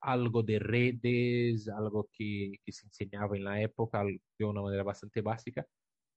algo 0.00 0.42
de 0.42 0.58
redes, 0.58 1.68
algo 1.68 2.08
que, 2.12 2.52
que, 2.64 2.72
se 2.72 2.86
enseñaba 2.86 3.36
en 3.36 3.44
la 3.44 3.60
época 3.60 4.04
de 4.04 4.44
una 4.44 4.62
manera 4.62 4.82
bastante 4.82 5.20
básica, 5.20 5.66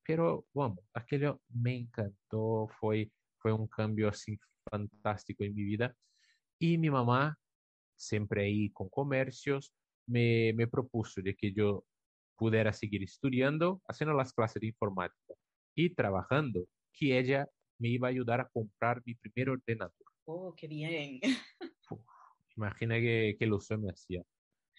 pero 0.05 0.45
bueno, 0.53 0.77
aquello 0.93 1.41
me 1.49 1.75
encantó, 1.75 2.67
fue, 2.79 3.11
fue 3.39 3.51
un 3.51 3.67
cambio 3.67 4.09
así 4.09 4.39
fantástico 4.69 5.43
en 5.43 5.55
mi 5.55 5.63
vida. 5.63 5.95
Y 6.59 6.77
mi 6.77 6.89
mamá, 6.89 7.37
siempre 7.95 8.43
ahí 8.43 8.69
con 8.71 8.89
comercios, 8.89 9.73
me, 10.07 10.53
me 10.53 10.67
propuso 10.67 11.21
de 11.21 11.35
que 11.35 11.53
yo 11.53 11.85
pudiera 12.37 12.73
seguir 12.73 13.03
estudiando, 13.03 13.81
haciendo 13.87 14.15
las 14.15 14.33
clases 14.33 14.61
de 14.61 14.67
informática 14.67 15.33
y 15.75 15.93
trabajando, 15.93 16.65
que 16.93 17.17
ella 17.17 17.47
me 17.79 17.89
iba 17.89 18.07
a 18.07 18.11
ayudar 18.11 18.41
a 18.41 18.49
comprar 18.49 19.01
mi 19.05 19.15
primer 19.15 19.49
ordenador. 19.49 19.93
Oh, 20.25 20.53
qué 20.55 20.67
bien. 20.67 21.19
Imagina 22.55 22.95
qué, 22.95 23.35
qué 23.37 23.45
ilusión 23.45 23.81
me 23.81 23.91
hacía. 23.91 24.23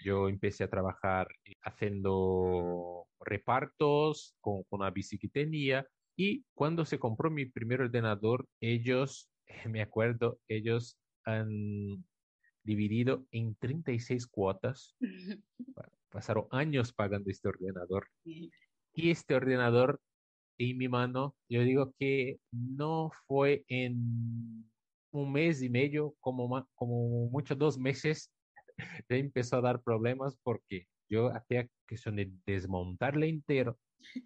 Yo 0.05 0.29
empecé 0.29 0.65
a 0.65 0.71
trabajar 0.71 1.29
haciendo 1.63 3.07
repartos 3.21 4.35
con, 4.41 4.63
con 4.65 4.81
una 4.81 4.91
bici 4.91 5.19
que 5.19 5.29
tenía 5.29 5.87
y 6.17 6.45
cuando 6.55 6.85
se 6.85 6.99
compró 6.99 7.31
mi 7.31 7.45
primer 7.47 7.83
ordenador, 7.83 8.47
ellos, 8.61 9.31
me 9.71 9.83
acuerdo, 9.83 10.39
ellos 10.49 10.99
han 11.25 12.05
dividido 12.67 13.25
en 13.31 13.55
36 13.55 14.27
cuotas. 14.27 14.95
Pasaron 16.11 16.47
años 16.51 16.93
pagando 16.93 17.31
este 17.31 17.49
ordenador. 17.49 18.09
Y 18.25 19.11
este 19.11 19.35
ordenador 19.35 20.01
en 20.59 20.79
mi 20.79 20.89
mano, 20.89 21.37
yo 21.49 21.63
digo 21.63 21.93
que 21.99 22.41
no 22.51 23.11
fue 23.27 23.65
en 23.69 24.69
un 25.11 25.33
mes 25.33 25.63
y 25.63 25.69
medio, 25.69 26.15
como, 26.21 26.67
como 26.75 27.29
mucho 27.29 27.55
dos 27.55 27.79
meses, 27.79 28.31
ya 29.09 29.17
empezó 29.17 29.57
a 29.57 29.61
dar 29.61 29.83
problemas 29.83 30.39
porque 30.43 30.87
yo 31.09 31.29
hacía 31.29 31.69
cuestión 31.89 32.17
de 32.17 32.33
desmontarle 32.47 33.29
entero, 33.29 33.79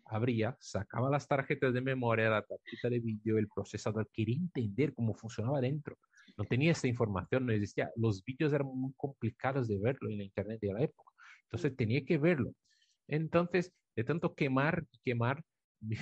abría, 0.05 0.57
sacaba 0.61 1.11
las 1.11 1.27
tarjetas 1.27 1.75
de 1.75 1.81
memoria, 1.81 2.31
la 2.31 2.43
tarjeta 2.43 2.89
de 2.89 3.01
vídeo, 3.01 3.39
el 3.39 3.49
procesador, 3.49 4.09
quería 4.13 4.37
entender 4.37 4.95
cómo 4.95 5.15
funcionaba 5.15 5.61
dentro. 5.61 5.97
No 6.37 6.45
tenía 6.45 6.73
esa 6.73 6.89
información, 6.89 7.47
no 7.47 7.53
existía. 7.53 7.91
Los 7.97 8.25
vídeos 8.25 8.53
eran 8.53 8.69
muy 8.69 8.93
complicados 8.97 9.69
de 9.69 9.79
verlo 9.79 10.11
en 10.11 10.19
la 10.19 10.25
internet 10.25 10.59
de 10.61 10.73
la 10.73 10.83
época. 10.83 11.13
Entonces 11.45 11.77
tenía 11.77 12.05
que 12.05 12.19
verlo. 12.19 12.53
Entonces, 13.09 13.73
de 13.97 14.05
tanto 14.05 14.35
quemar 14.35 14.85
y 14.93 14.99
quemar, 14.99 15.43
mi, 15.81 15.97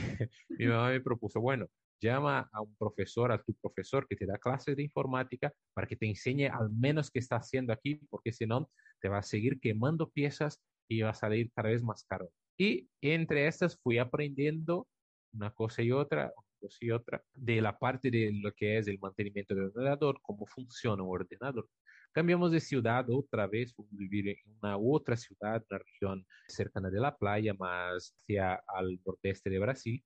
mi 0.51 0.67
mamá 0.67 0.91
me 0.91 1.01
propuso, 1.01 1.41
bueno, 1.41 1.67
llama 2.01 2.49
a 2.53 2.61
un 2.61 2.75
profesor, 2.77 3.33
a 3.33 3.43
tu 3.43 3.55
profesor 3.55 4.07
que 4.07 4.17
te 4.17 4.27
da 4.27 4.39
clases 4.39 4.77
de 4.77 4.83
informática 4.83 5.53
para 5.75 5.87
que 5.87 5.97
te 5.97 6.07
enseñe 6.07 6.49
al 6.49 6.71
menos 6.71 7.11
qué 7.11 7.19
está 7.19 7.37
haciendo 7.37 7.73
aquí, 7.73 7.97
porque 8.11 8.33
si 8.33 8.47
no, 8.47 8.71
te 9.01 9.09
va 9.09 9.19
a 9.19 9.23
seguir 9.23 9.61
quemando 9.61 10.11
piezas 10.11 10.61
y 10.89 11.03
va 11.03 11.11
a 11.11 11.15
salir 11.15 11.51
cada 11.53 11.71
vez 11.71 11.83
más 11.83 12.05
caro. 12.05 12.31
Y 12.57 12.89
entre 13.01 13.47
estas 13.47 13.79
fui 13.79 13.99
aprendiendo 13.99 14.89
una 15.33 15.51
cosa 15.51 15.83
y 15.83 15.93
otra, 15.93 16.33
cosa 16.59 16.79
y 16.81 16.91
otra, 16.91 17.23
de 17.35 17.61
la 17.61 17.79
parte 17.79 18.11
de 18.11 18.31
lo 18.33 18.53
que 18.53 18.79
es 18.79 18.89
el 18.89 18.99
mantenimiento 18.99 19.55
del 19.55 19.67
ordenador, 19.67 20.21
cómo 20.23 20.47
funciona 20.47 21.03
un 21.03 21.11
ordenador. 21.11 21.69
Cambiamos 22.13 22.51
de 22.53 22.61
ciudad 22.61 23.09
otra 23.11 23.47
vez, 23.47 23.75
fuimos 23.75 23.97
vivir 23.97 24.29
en 24.29 24.37
una 24.61 24.77
otra 24.77 25.17
ciudad, 25.17 25.65
una 25.71 25.79
región 25.79 26.27
cercana 26.49 26.91
de 26.91 27.01
la 27.01 27.17
playa, 27.17 27.55
más 27.55 28.15
hacia 28.17 28.63
al 28.67 28.99
nordeste 29.05 29.51
de 29.51 29.59
Brasil. 29.59 30.05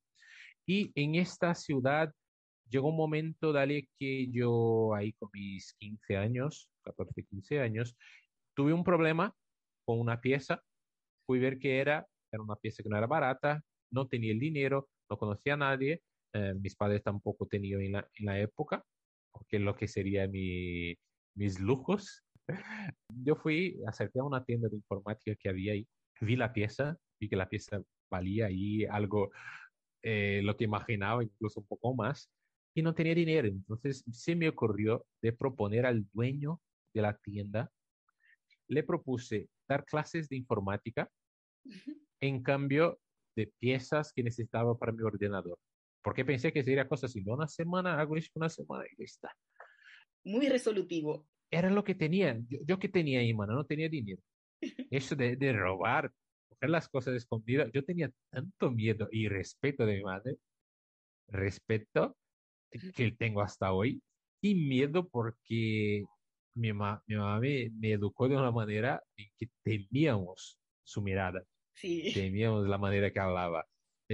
Y 0.66 0.92
en 0.94 1.14
esta 1.14 1.54
ciudad 1.54 2.12
llegó 2.68 2.88
un 2.88 2.96
momento, 2.96 3.52
dale, 3.52 3.88
que 3.98 4.28
yo 4.30 4.94
ahí 4.94 5.12
con 5.14 5.30
mis 5.32 5.74
15 5.74 6.16
años, 6.16 6.70
14, 6.82 7.24
15 7.24 7.60
años, 7.60 7.96
tuve 8.54 8.72
un 8.72 8.84
problema 8.84 9.34
con 9.84 10.00
una 10.00 10.20
pieza. 10.20 10.62
Fui 11.26 11.38
a 11.38 11.42
ver 11.42 11.58
qué 11.58 11.78
era, 11.78 12.06
era 12.32 12.42
una 12.42 12.56
pieza 12.56 12.82
que 12.82 12.88
no 12.88 12.96
era 12.96 13.06
barata, 13.06 13.62
no 13.90 14.08
tenía 14.08 14.32
el 14.32 14.40
dinero, 14.40 14.88
no 15.08 15.18
conocía 15.18 15.54
a 15.54 15.58
nadie, 15.58 16.02
eh, 16.32 16.54
mis 16.54 16.74
padres 16.74 17.02
tampoco 17.02 17.46
tenían 17.46 17.82
en 17.82 17.92
la, 17.92 18.08
en 18.14 18.26
la 18.26 18.38
época, 18.38 18.84
porque 19.30 19.58
lo 19.58 19.74
que 19.76 19.88
sería 19.88 20.26
mi, 20.28 20.96
mis 21.34 21.60
lujos. 21.60 22.22
Yo 23.08 23.36
fui, 23.36 23.80
acerqué 23.86 24.20
a 24.20 24.24
una 24.24 24.44
tienda 24.44 24.68
de 24.68 24.76
informática 24.76 25.34
que 25.36 25.48
había 25.48 25.72
ahí, 25.72 25.86
vi 26.20 26.36
la 26.36 26.52
pieza, 26.52 26.96
vi 27.20 27.28
que 27.28 27.36
la 27.36 27.48
pieza 27.48 27.82
valía 28.10 28.46
ahí 28.46 28.84
algo, 28.84 29.30
eh, 30.02 30.40
lo 30.42 30.56
que 30.56 30.64
imaginaba, 30.64 31.22
incluso 31.22 31.60
un 31.60 31.66
poco 31.66 31.94
más, 31.94 32.30
y 32.74 32.82
no 32.82 32.94
tenía 32.94 33.14
dinero. 33.14 33.48
Entonces 33.48 34.04
se 34.10 34.34
me 34.36 34.48
ocurrió 34.48 35.06
de 35.20 35.32
proponer 35.32 35.86
al 35.86 36.06
dueño 36.12 36.60
de 36.94 37.02
la 37.02 37.16
tienda, 37.16 37.70
le 38.68 38.82
propuse 38.82 39.48
dar 39.68 39.84
clases 39.84 40.28
de 40.28 40.36
informática 40.36 41.10
en 42.20 42.42
cambio 42.42 42.98
de 43.36 43.52
piezas 43.58 44.12
que 44.12 44.22
necesitaba 44.22 44.76
para 44.78 44.92
mi 44.92 45.02
ordenador. 45.02 45.58
Porque 46.02 46.24
pensé 46.24 46.52
que 46.52 46.64
sería 46.64 46.88
cosa 46.88 47.06
así, 47.06 47.22
una 47.26 47.48
semana, 47.48 47.98
hago 48.00 48.16
eso 48.16 48.30
una 48.34 48.48
semana 48.48 48.84
y 48.98 49.04
está 49.04 49.30
muy 50.24 50.48
resolutivo. 50.48 51.26
Era 51.50 51.70
lo 51.70 51.84
que 51.84 51.94
tenía. 51.94 52.40
Yo, 52.48 52.78
que 52.78 52.88
tenía 52.88 53.20
ahí, 53.20 53.34
mano, 53.34 53.54
no 53.54 53.64
tenía 53.64 53.88
dinero. 53.88 54.22
Eso 54.90 55.16
de, 55.16 55.36
de 55.36 55.52
robar, 55.52 56.12
coger 56.48 56.70
las 56.70 56.88
cosas 56.88 57.14
escondidas, 57.14 57.70
yo 57.72 57.84
tenía 57.84 58.10
tanto 58.30 58.70
miedo 58.70 59.08
y 59.10 59.28
respeto 59.28 59.84
de 59.84 59.96
mi 59.96 60.02
madre, 60.02 60.36
respeto 61.28 62.16
que 62.94 63.12
tengo 63.12 63.42
hasta 63.42 63.72
hoy, 63.72 64.02
y 64.40 64.54
miedo 64.54 65.08
porque 65.08 66.04
mi, 66.54 66.72
ma, 66.72 67.02
mi 67.06 67.16
mamá 67.16 67.40
me, 67.40 67.70
me, 67.78 67.92
educó 67.92 68.28
de 68.28 68.36
una 68.36 68.50
manera 68.50 69.02
en 69.16 69.28
que 69.38 69.48
temíamos 69.62 70.58
su 70.84 71.02
mirada, 71.02 71.42
sí. 71.74 72.12
temíamos 72.14 72.66
la 72.66 72.78
manera 72.78 73.10
que 73.10 73.20
hablaba. 73.20 73.66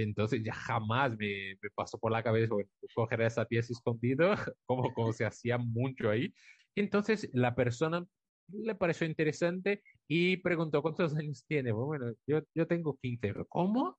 Entonces 0.03 0.41
ya 0.43 0.53
jamás 0.53 1.11
me, 1.17 1.55
me 1.61 1.69
pasó 1.75 1.97
por 1.97 2.11
la 2.11 2.23
cabeza 2.23 2.55
coger 2.95 3.21
esa 3.21 3.45
pieza 3.45 3.73
escondida, 3.73 4.35
como, 4.65 4.93
como 4.93 5.13
se 5.13 5.25
hacía 5.25 5.57
mucho 5.57 6.09
ahí. 6.09 6.33
Entonces 6.75 7.29
la 7.33 7.55
persona 7.55 8.05
le 8.51 8.75
pareció 8.75 9.05
interesante 9.07 9.83
y 10.07 10.37
preguntó 10.37 10.81
cuántos 10.81 11.15
años 11.15 11.45
tiene. 11.47 11.71
Bueno, 11.71 12.11
yo, 12.27 12.41
yo 12.55 12.67
tengo 12.67 12.97
15. 13.01 13.33
¿Cómo? 13.47 13.97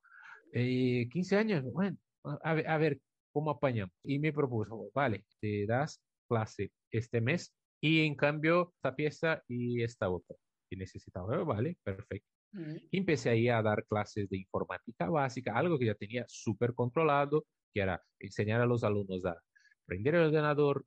Eh, 0.52 1.08
15 1.10 1.36
años. 1.36 1.64
Bueno, 1.64 1.96
a 2.42 2.54
ver, 2.54 2.68
a 2.68 2.78
ver, 2.78 3.00
¿cómo 3.32 3.50
apañamos? 3.50 3.94
Y 4.04 4.18
me 4.18 4.32
propuso, 4.32 4.90
vale, 4.94 5.24
te 5.40 5.66
das 5.66 6.00
clase 6.28 6.72
este 6.90 7.20
mes 7.20 7.54
y 7.80 8.04
en 8.06 8.14
cambio 8.14 8.72
esta 8.76 8.94
pieza 8.94 9.42
y 9.48 9.82
esta 9.82 10.10
otra 10.10 10.36
que 10.68 10.76
necesitaba. 10.76 11.42
Vale, 11.44 11.76
perfecto. 11.82 12.39
Y 12.52 12.98
empecé 12.98 13.30
ahí 13.30 13.48
a 13.48 13.62
dar 13.62 13.84
clases 13.86 14.28
de 14.28 14.38
informática 14.38 15.08
básica, 15.08 15.56
algo 15.56 15.78
que 15.78 15.86
ya 15.86 15.94
tenía 15.94 16.24
súper 16.26 16.74
controlado, 16.74 17.46
que 17.72 17.80
era 17.80 18.02
enseñar 18.18 18.60
a 18.60 18.66
los 18.66 18.82
alumnos 18.82 19.24
a 19.24 19.40
prender 19.86 20.16
el 20.16 20.26
ordenador, 20.26 20.84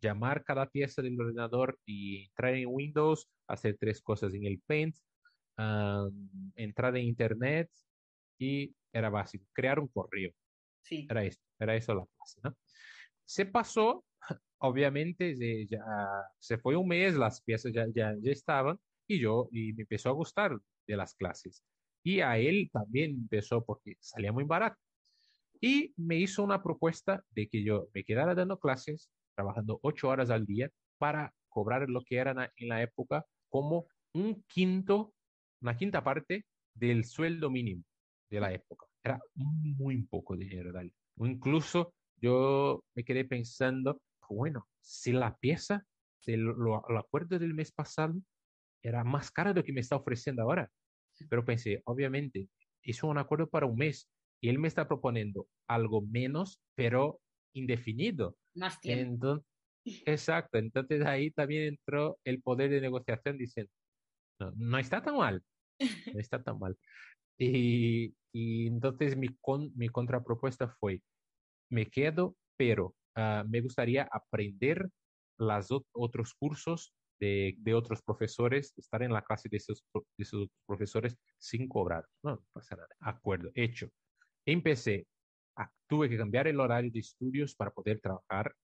llamar 0.00 0.44
cada 0.44 0.70
pieza 0.70 1.02
del 1.02 1.20
ordenador 1.20 1.78
y 1.84 2.24
entrar 2.24 2.54
en 2.54 2.68
Windows, 2.68 3.28
hacer 3.46 3.76
tres 3.78 4.00
cosas 4.02 4.32
en 4.34 4.46
el 4.46 4.60
Paint, 4.66 4.96
entrar 6.54 6.96
en 6.96 7.04
Internet 7.04 7.70
y 8.38 8.74
era 8.92 9.10
básico, 9.10 9.46
crear 9.52 9.78
un 9.78 9.88
correo. 9.88 10.32
Sí. 10.82 11.06
Era 11.10 11.24
esto, 11.24 11.44
era 11.58 11.74
eso 11.74 11.94
la 11.94 12.06
clase, 12.06 12.40
¿no? 12.44 12.56
Se 13.24 13.44
pasó, 13.44 14.04
obviamente, 14.58 15.34
ya, 15.66 15.82
se 16.38 16.58
fue 16.58 16.76
un 16.76 16.88
mes, 16.88 17.16
las 17.16 17.42
piezas 17.42 17.72
ya, 17.72 17.86
ya, 17.92 18.14
ya 18.20 18.32
estaban 18.32 18.78
y 19.06 19.18
yo, 19.18 19.48
y 19.50 19.72
me 19.72 19.82
empezó 19.82 20.10
a 20.10 20.12
gustar 20.12 20.56
de 20.86 20.96
las 20.96 21.14
clases. 21.14 21.62
Y 22.02 22.20
a 22.20 22.38
él 22.38 22.70
también 22.72 23.10
empezó 23.12 23.64
porque 23.64 23.96
salía 24.00 24.32
muy 24.32 24.44
barato. 24.44 24.76
Y 25.60 25.92
me 25.96 26.16
hizo 26.16 26.44
una 26.44 26.62
propuesta 26.62 27.24
de 27.30 27.48
que 27.48 27.64
yo 27.64 27.88
me 27.94 28.04
quedara 28.04 28.34
dando 28.34 28.58
clases, 28.58 29.10
trabajando 29.34 29.80
ocho 29.82 30.08
horas 30.08 30.30
al 30.30 30.46
día, 30.46 30.70
para 30.98 31.32
cobrar 31.48 31.88
lo 31.88 32.02
que 32.02 32.16
era 32.16 32.52
en 32.56 32.68
la 32.68 32.82
época 32.82 33.24
como 33.48 33.86
un 34.12 34.44
quinto, 34.46 35.14
una 35.60 35.76
quinta 35.76 36.04
parte 36.04 36.44
del 36.74 37.04
sueldo 37.04 37.50
mínimo 37.50 37.82
de 38.30 38.40
la 38.40 38.52
época. 38.52 38.86
Era 39.02 39.20
muy 39.34 40.02
poco 40.02 40.36
dinero, 40.36 40.72
dale. 40.72 40.92
Incluso 41.16 41.94
yo 42.16 42.84
me 42.94 43.04
quedé 43.04 43.24
pensando, 43.24 44.00
bueno, 44.28 44.68
si 44.80 45.12
la 45.12 45.36
pieza, 45.36 45.84
el, 46.26 46.40
lo, 46.42 46.82
el 46.88 46.96
acuerdo 46.96 47.38
del 47.38 47.54
mes 47.54 47.72
pasado 47.72 48.14
era 48.86 49.04
más 49.04 49.30
cara 49.30 49.52
de 49.52 49.60
lo 49.60 49.64
que 49.64 49.72
me 49.72 49.80
está 49.80 49.96
ofreciendo 49.96 50.42
ahora. 50.42 50.70
Pero 51.28 51.44
pensé, 51.44 51.82
obviamente, 51.84 52.48
hizo 52.82 53.08
un 53.08 53.18
acuerdo 53.18 53.48
para 53.48 53.66
un 53.66 53.76
mes 53.76 54.08
y 54.40 54.48
él 54.48 54.58
me 54.58 54.68
está 54.68 54.86
proponiendo 54.86 55.48
algo 55.66 56.02
menos, 56.02 56.60
pero 56.74 57.20
indefinido. 57.54 58.36
Más 58.54 58.80
tiempo. 58.80 59.12
Entonces, 59.12 59.46
exacto, 60.06 60.58
entonces 60.58 61.04
ahí 61.04 61.30
también 61.30 61.64
entró 61.64 62.18
el 62.24 62.42
poder 62.42 62.70
de 62.70 62.80
negociación 62.80 63.38
diciendo, 63.38 63.72
no, 64.38 64.52
no 64.56 64.78
está 64.78 65.02
tan 65.02 65.16
mal, 65.16 65.42
no 66.12 66.20
está 66.20 66.42
tan 66.42 66.58
mal. 66.58 66.76
Y, 67.38 68.14
y 68.32 68.66
entonces 68.66 69.16
mi, 69.16 69.28
con, 69.40 69.72
mi 69.74 69.88
contrapropuesta 69.88 70.68
fue, 70.68 71.02
me 71.70 71.86
quedo, 71.86 72.36
pero 72.56 72.94
uh, 73.16 73.46
me 73.48 73.60
gustaría 73.60 74.08
aprender 74.10 74.88
los 75.38 75.68
otros 75.92 76.34
cursos 76.34 76.94
de, 77.20 77.74
otros 77.74 78.02
profesores, 78.02 78.72
estar 78.76 79.02
en 79.02 79.12
la 79.12 79.22
clase 79.22 79.48
de 79.48 79.56
esos, 79.56 79.84
de 79.92 80.02
esos 80.18 80.48
profesores 80.66 81.16
sin 81.38 81.68
cobrar. 81.68 82.04
No, 82.22 82.32
no 82.32 82.44
pasa 82.52 82.76
nada. 82.76 82.88
Acuerdo, 83.00 83.50
hecho. 83.54 83.88
Empecé, 84.44 85.06
tuve 85.86 86.08
que 86.08 86.16
cambiar 86.16 86.46
el 86.46 86.60
horario 86.60 86.90
de 86.90 87.00
estudios 87.00 87.54
para 87.54 87.70
poder 87.70 88.00
trabajar. 88.00 88.54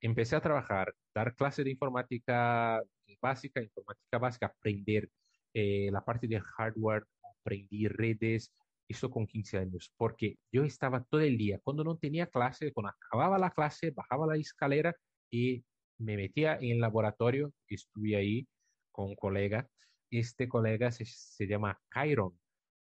Empecé 0.00 0.36
a 0.36 0.40
trabajar, 0.40 0.94
dar 1.14 1.34
clase 1.34 1.64
de 1.64 1.70
informática 1.70 2.82
básica, 3.20 3.62
informática 3.62 4.18
básica, 4.18 4.46
aprender 4.46 5.08
eh, 5.54 5.88
la 5.90 6.04
parte 6.04 6.26
de 6.26 6.40
hardware, 6.40 7.04
aprendí 7.40 7.88
redes, 7.88 8.52
eso 8.88 9.10
con 9.10 9.26
15 9.26 9.58
años, 9.58 9.92
porque 9.96 10.36
yo 10.52 10.64
estaba 10.64 11.02
todo 11.04 11.20
el 11.20 11.38
día, 11.38 11.58
cuando 11.62 11.84
no 11.84 11.96
tenía 11.96 12.26
clase, 12.26 12.72
cuando 12.72 12.90
acababa 12.90 13.38
la 13.38 13.50
clase, 13.50 13.90
bajaba 13.90 14.26
la 14.26 14.36
escalera 14.36 14.94
y 15.30 15.64
me 15.98 16.16
metía 16.16 16.56
en 16.56 16.72
el 16.72 16.80
laboratorio, 16.80 17.52
estuve 17.68 18.16
ahí 18.16 18.48
con 18.92 19.10
un 19.10 19.16
colega. 19.16 19.68
Este 20.10 20.48
colega 20.48 20.90
se, 20.90 21.04
se 21.04 21.46
llama 21.46 21.80
Kyron. 21.90 22.38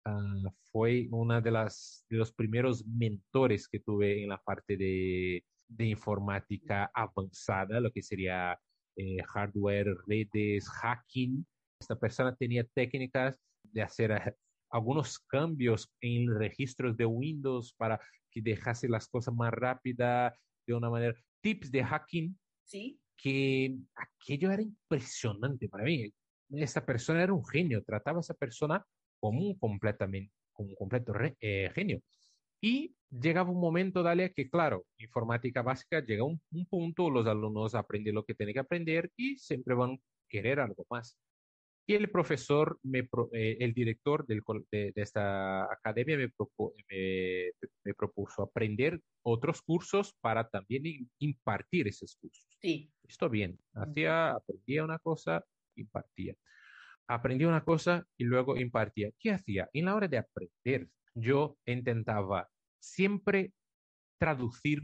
Uh, 0.06 0.50
fue 0.72 1.08
una 1.12 1.42
de 1.42 1.52
las 1.52 2.06
de 2.10 2.18
los 2.18 2.32
primeros 2.32 2.86
mentores 2.86 3.68
que 3.68 3.82
tuve 3.82 4.24
en 4.24 4.30
la 4.30 4.38
parte 4.38 4.78
de, 4.78 5.44
de 5.68 5.86
informática 5.86 6.90
avanzada, 6.94 7.82
lo 7.82 7.92
que 7.92 8.02
sería 8.02 8.58
eh, 8.96 9.22
hardware, 9.24 9.98
redes, 10.08 10.70
hacking. 10.70 11.46
Esta 11.82 12.00
persona 12.00 12.36
tenía 12.36 12.64
técnicas 12.74 13.38
de 13.64 13.82
hacer 13.82 14.12
uh, 14.12 14.32
algunos 14.70 15.20
cambios 15.20 15.92
en 16.02 16.34
registros 16.34 16.96
de 16.96 17.06
Windows 17.06 17.74
para 17.74 18.00
que 18.32 18.42
dejase 18.42 18.88
las 18.88 19.08
cosas 19.08 19.34
más 19.34 19.52
rápidas 19.52 20.34
de 20.66 20.74
una 20.74 20.90
manera. 20.90 21.14
Tips 21.42 21.72
de 21.72 21.84
hacking 21.84 22.38
¿Sí? 22.68 23.00
que 23.18 23.76
aquello 23.96 24.52
era 24.52 24.62
impresionante 24.62 25.68
para 25.68 25.84
mí. 25.84 26.14
Esa 26.52 26.86
persona 26.86 27.24
era 27.24 27.34
un 27.34 27.46
genio, 27.46 27.84
trataba 27.84 28.20
a 28.20 28.22
esa 28.22 28.36
persona 28.36 28.86
como 29.20 29.42
un, 29.42 29.56
completamente, 29.58 30.32
como 30.54 30.70
un 30.70 30.76
completo 30.76 31.14
eh, 31.42 31.72
genio. 31.74 32.02
Y 32.62 32.96
llegaba 33.10 33.52
un 33.52 33.60
momento, 33.60 34.04
dale, 34.04 34.34
que 34.34 34.50
claro, 34.50 34.86
informática 34.98 35.62
básica 35.62 36.00
llega 36.02 36.22
a 36.22 36.26
un, 36.26 36.42
un, 36.52 36.66
punto, 36.68 37.10
los 37.10 37.28
alumnos 37.28 37.76
aprenden 37.76 38.16
lo 38.16 38.24
que 38.24 38.36
tienen 38.36 38.54
que 38.54 38.60
aprender 38.62 39.12
y 39.18 39.38
siempre 39.38 39.76
van 39.76 39.94
a 39.94 39.98
querer 40.30 40.60
algo 40.60 40.86
más. 40.90 41.18
Y 41.90 41.96
el 41.96 42.10
profesor, 42.10 42.78
me, 42.84 43.08
eh, 43.32 43.58
el 43.62 43.74
director 43.74 44.26
del, 44.28 44.44
de, 44.70 44.92
esta 44.96 45.64
academia 45.72 46.18
me, 46.18 46.30
me, 47.86 47.94
propuso 47.94 48.44
aprender 48.44 49.00
otros 49.24 49.62
cursos 49.62 50.14
para 50.20 50.50
también 50.50 51.10
impartir 51.20 51.88
esos 51.88 52.18
cursos. 52.18 52.46
Sí. 52.62 52.92
Esto 53.08 53.30
bien, 53.30 53.58
hacía, 53.74 54.32
aprendía 54.32 54.84
una 54.84 55.00
cosa, 55.00 55.46
impartía. 55.78 56.36
Aprendía 57.08 57.48
una 57.48 57.64
cosa 57.64 58.06
y 58.18 58.26
luego 58.26 58.58
impartía. 58.58 59.10
¿Qué 59.18 59.32
hacía? 59.32 59.70
En 59.72 59.86
la 59.86 59.96
hora 59.96 60.10
de 60.10 60.18
aprender, 60.18 60.90
yo 61.16 61.58
intentaba 61.66 62.50
siempre 62.80 63.54
traducir 64.20 64.82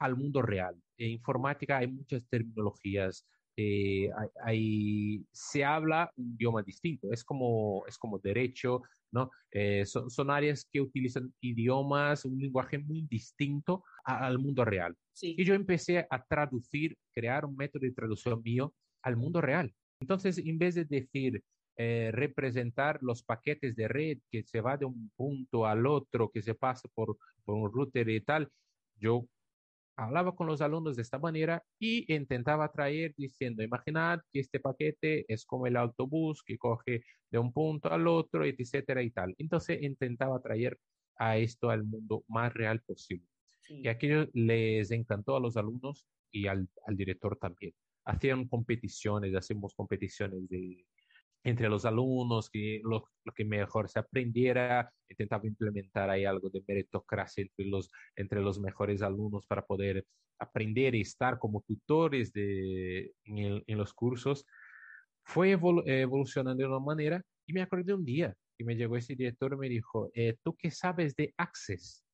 al 0.00 0.16
mundo 0.16 0.42
real. 0.42 0.74
En 0.96 1.10
informática 1.10 1.78
hay 1.78 1.86
muchas 1.86 2.26
terminologías, 2.28 3.26
eh, 3.56 4.10
hay, 4.42 5.24
se 5.32 5.64
habla 5.64 6.10
un 6.16 6.34
idioma 6.34 6.62
distinto, 6.62 7.12
es 7.12 7.24
como, 7.24 7.84
es 7.86 7.98
como 7.98 8.18
derecho, 8.18 8.82
¿no? 9.12 9.30
Eh, 9.50 9.84
son, 9.84 10.30
áreas 10.30 10.66
que 10.72 10.80
utilizan 10.80 11.32
idiomas, 11.40 12.24
un 12.24 12.38
lenguaje 12.38 12.78
muy 12.78 13.02
distinto 13.02 13.84
al 14.04 14.38
mundo 14.38 14.64
real. 14.64 14.96
Y 15.20 15.44
yo 15.44 15.54
empecé 15.54 16.06
a 16.08 16.24
traducir, 16.24 16.96
crear 17.14 17.44
un 17.44 17.56
método 17.56 17.82
de 17.82 17.92
traducción 17.92 18.42
mío 18.42 18.74
al 19.02 19.16
mundo 19.16 19.40
real. 19.40 19.72
Entonces, 20.00 20.38
en 20.38 20.58
vez 20.58 20.74
de 20.74 20.84
decir, 20.86 21.42
eh, 21.76 22.10
representar 22.12 22.98
los 23.02 23.22
paquetes 23.22 23.76
de 23.76 23.88
red 23.88 24.18
que 24.30 24.42
se 24.42 24.60
va 24.60 24.76
de 24.76 24.86
un 24.86 25.10
punto 25.16 25.66
al 25.66 25.86
otro, 25.86 26.30
que 26.30 26.42
se 26.42 26.54
pasa 26.54 26.88
por, 26.94 27.16
por 27.44 27.54
un 27.54 27.70
router 27.70 28.08
y 28.08 28.20
tal, 28.20 28.48
yo 28.96 29.26
hablaba 29.96 30.34
con 30.34 30.46
los 30.46 30.60
alumnos 30.60 30.96
de 30.96 31.02
esta 31.02 31.18
manera 31.18 31.62
y 31.78 32.12
intentaba 32.12 32.70
traer 32.72 33.14
diciendo, 33.16 33.62
imaginad 33.62 34.20
que 34.30 34.40
este 34.40 34.60
paquete 34.60 35.24
es 35.32 35.44
como 35.44 35.66
el 35.66 35.76
autobús 35.76 36.42
que 36.44 36.58
coge 36.58 37.02
de 37.30 37.38
un 37.38 37.52
punto 37.52 37.90
al 37.92 38.06
otro, 38.06 38.44
etcétera 38.44 39.02
y 39.02 39.10
tal. 39.10 39.34
Entonces 39.38 39.82
intentaba 39.82 40.40
traer 40.40 40.78
a 41.16 41.36
esto 41.36 41.70
al 41.70 41.84
mundo 41.84 42.24
más 42.28 42.52
real 42.54 42.80
posible. 42.82 43.26
Y 43.68 43.88
aquello 43.88 44.28
les 44.32 44.90
encantó 44.90 45.36
a 45.36 45.40
los 45.40 45.56
alumnos 45.56 46.06
y 46.30 46.46
al, 46.46 46.68
al 46.86 46.96
director 46.96 47.38
también. 47.38 47.72
Hacían 48.04 48.48
competiciones, 48.48 49.34
hacemos 49.34 49.74
competiciones 49.74 50.48
de, 50.48 50.84
entre 51.44 51.68
los 51.68 51.84
alumnos, 51.84 52.50
que 52.50 52.80
lo, 52.84 53.08
que 53.34 53.44
mejor 53.44 53.88
se 53.88 53.98
aprendiera, 53.98 54.92
intentaba 55.08 55.46
implementar 55.46 56.08
ahí 56.10 56.24
algo 56.24 56.50
de 56.50 56.62
meritocracia 56.66 57.42
entre 57.42 57.66
los, 57.66 57.90
entre 58.16 58.40
los 58.40 58.60
mejores 58.60 59.02
alumnos 59.02 59.46
para 59.46 59.64
poder 59.64 60.06
aprender 60.38 60.94
y 60.94 61.00
estar 61.00 61.38
como 61.38 61.62
tutores 61.62 62.32
de, 62.32 63.12
en, 63.24 63.78
los 63.78 63.92
cursos. 63.92 64.46
Fue 65.24 65.50
evolucionando 65.52 66.62
de 66.62 66.68
una 66.68 66.80
manera 66.80 67.22
y 67.46 67.52
me 67.52 67.62
acordé 67.62 67.94
un 67.94 68.04
día 68.04 68.34
y 68.58 68.64
me 68.64 68.76
llegó 68.76 68.96
ese 68.96 69.14
director 69.14 69.52
y 69.54 69.56
me 69.56 69.68
dijo, 69.68 70.10
eh, 70.14 70.36
¿tú 70.42 70.54
qué 70.56 70.70
sabes 70.70 71.14
de 71.16 71.34
Access? 71.36 72.04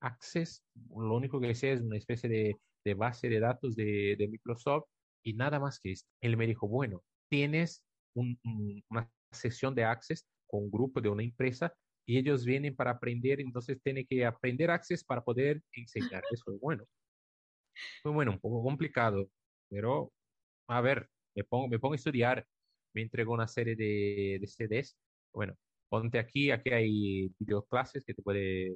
Access, 0.00 0.62
lo 0.96 1.16
único 1.16 1.40
que 1.40 1.54
sé 1.54 1.72
es 1.72 1.80
una 1.80 1.96
especie 1.96 2.28
de, 2.28 2.56
de 2.84 2.94
base 2.94 3.28
de 3.28 3.40
datos 3.40 3.76
de, 3.76 4.16
de 4.18 4.28
Microsoft 4.28 4.86
y 5.22 5.34
nada 5.34 5.58
más 5.58 5.80
que 5.80 5.92
esto. 5.92 6.08
Él 6.22 6.36
me 6.36 6.46
dijo, 6.46 6.68
bueno, 6.68 7.02
tienes 7.28 7.83
una 8.14 9.10
sesión 9.30 9.74
de 9.74 9.84
Access 9.84 10.26
con 10.46 10.64
un 10.64 10.70
grupo 10.70 11.00
de 11.00 11.08
una 11.08 11.22
empresa 11.22 11.74
y 12.06 12.18
ellos 12.18 12.44
vienen 12.44 12.76
para 12.76 12.92
aprender, 12.92 13.40
entonces 13.40 13.80
tienen 13.82 14.06
que 14.06 14.24
aprender 14.24 14.70
Access 14.70 15.04
para 15.04 15.22
poder 15.22 15.62
enseñar. 15.72 16.22
Eso 16.30 16.52
es 16.52 16.60
bueno. 16.60 16.84
Fue 18.02 18.12
bueno, 18.12 18.32
un 18.32 18.38
poco 18.40 18.62
complicado, 18.62 19.28
pero 19.68 20.12
a 20.68 20.80
ver, 20.80 21.08
me 21.34 21.44
pongo, 21.44 21.68
me 21.68 21.78
pongo 21.78 21.94
a 21.94 21.96
estudiar, 21.96 22.46
me 22.94 23.02
entregó 23.02 23.34
una 23.34 23.48
serie 23.48 23.74
de, 23.74 24.38
de 24.40 24.46
CDs. 24.46 24.96
Bueno, 25.32 25.56
ponte 25.88 26.18
aquí, 26.18 26.50
aquí 26.50 26.70
hay 26.70 27.34
videoclases 27.38 28.04
que 28.04 28.14
te 28.14 28.22
puede, 28.22 28.74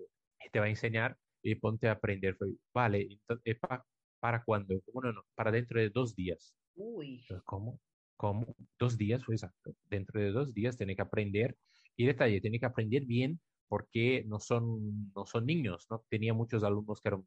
te 0.52 0.58
va 0.58 0.66
a 0.66 0.70
enseñar 0.70 1.16
y 1.42 1.54
ponte 1.54 1.88
a 1.88 1.92
aprender. 1.92 2.36
Vale, 2.74 3.06
entonces, 3.10 3.58
¿para, 3.60 3.84
¿para 4.20 4.44
cuándo? 4.44 4.74
Bueno, 4.92 5.12
no, 5.12 5.22
para 5.34 5.52
dentro 5.52 5.80
de 5.80 5.90
dos 5.90 6.14
días. 6.14 6.54
Uy. 6.74 7.24
¿Cómo? 7.44 7.80
Como 8.18 8.56
dos 8.78 8.98
días, 8.98 9.24
fue 9.24 9.36
exacto. 9.36 9.74
Dentro 9.88 10.20
de 10.20 10.32
dos 10.32 10.52
días 10.52 10.76
tiene 10.76 10.96
que 10.96 11.02
aprender. 11.02 11.56
Y 11.96 12.04
detalle, 12.06 12.40
tiene 12.40 12.60
que 12.60 12.66
aprender 12.66 13.06
bien 13.06 13.40
porque 13.68 14.24
no 14.26 14.40
son, 14.40 15.12
no 15.14 15.24
son 15.26 15.46
niños, 15.46 15.86
¿no? 15.90 16.04
Tenía 16.10 16.34
muchos 16.34 16.64
alumnos 16.64 17.00
que 17.00 17.08
eran 17.10 17.26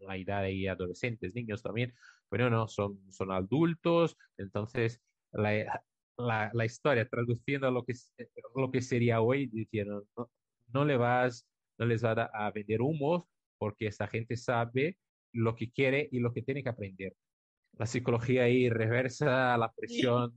la 0.00 0.16
edad 0.16 0.44
de 0.44 0.68
adolescentes, 0.68 1.34
niños 1.34 1.62
también, 1.62 1.94
pero 2.28 2.48
no, 2.48 2.68
son, 2.68 3.00
son 3.12 3.32
adultos. 3.32 4.16
Entonces, 4.38 5.02
la, 5.32 5.82
la, 6.16 6.50
la 6.54 6.64
historia, 6.64 7.08
traduciendo 7.08 7.70
lo 7.70 7.84
que, 7.84 7.94
lo 8.54 8.70
que 8.70 8.82
sería 8.82 9.20
hoy, 9.20 9.48
diciendo, 9.48 10.06
no, 10.16 10.30
no, 10.68 10.84
le 10.84 10.96
vas, 10.96 11.48
no 11.78 11.86
les 11.86 12.04
va 12.04 12.12
a, 12.12 12.46
a 12.46 12.52
vender 12.52 12.82
humos 12.82 13.24
porque 13.58 13.86
esta 13.88 14.06
gente 14.06 14.36
sabe 14.36 14.98
lo 15.32 15.56
que 15.56 15.70
quiere 15.72 16.08
y 16.12 16.20
lo 16.20 16.32
que 16.32 16.42
tiene 16.42 16.62
que 16.62 16.68
aprender 16.70 17.16
la 17.80 17.86
psicología 17.86 18.42
ahí 18.42 18.68
reversa, 18.68 19.56
la 19.56 19.72
presión, 19.72 20.34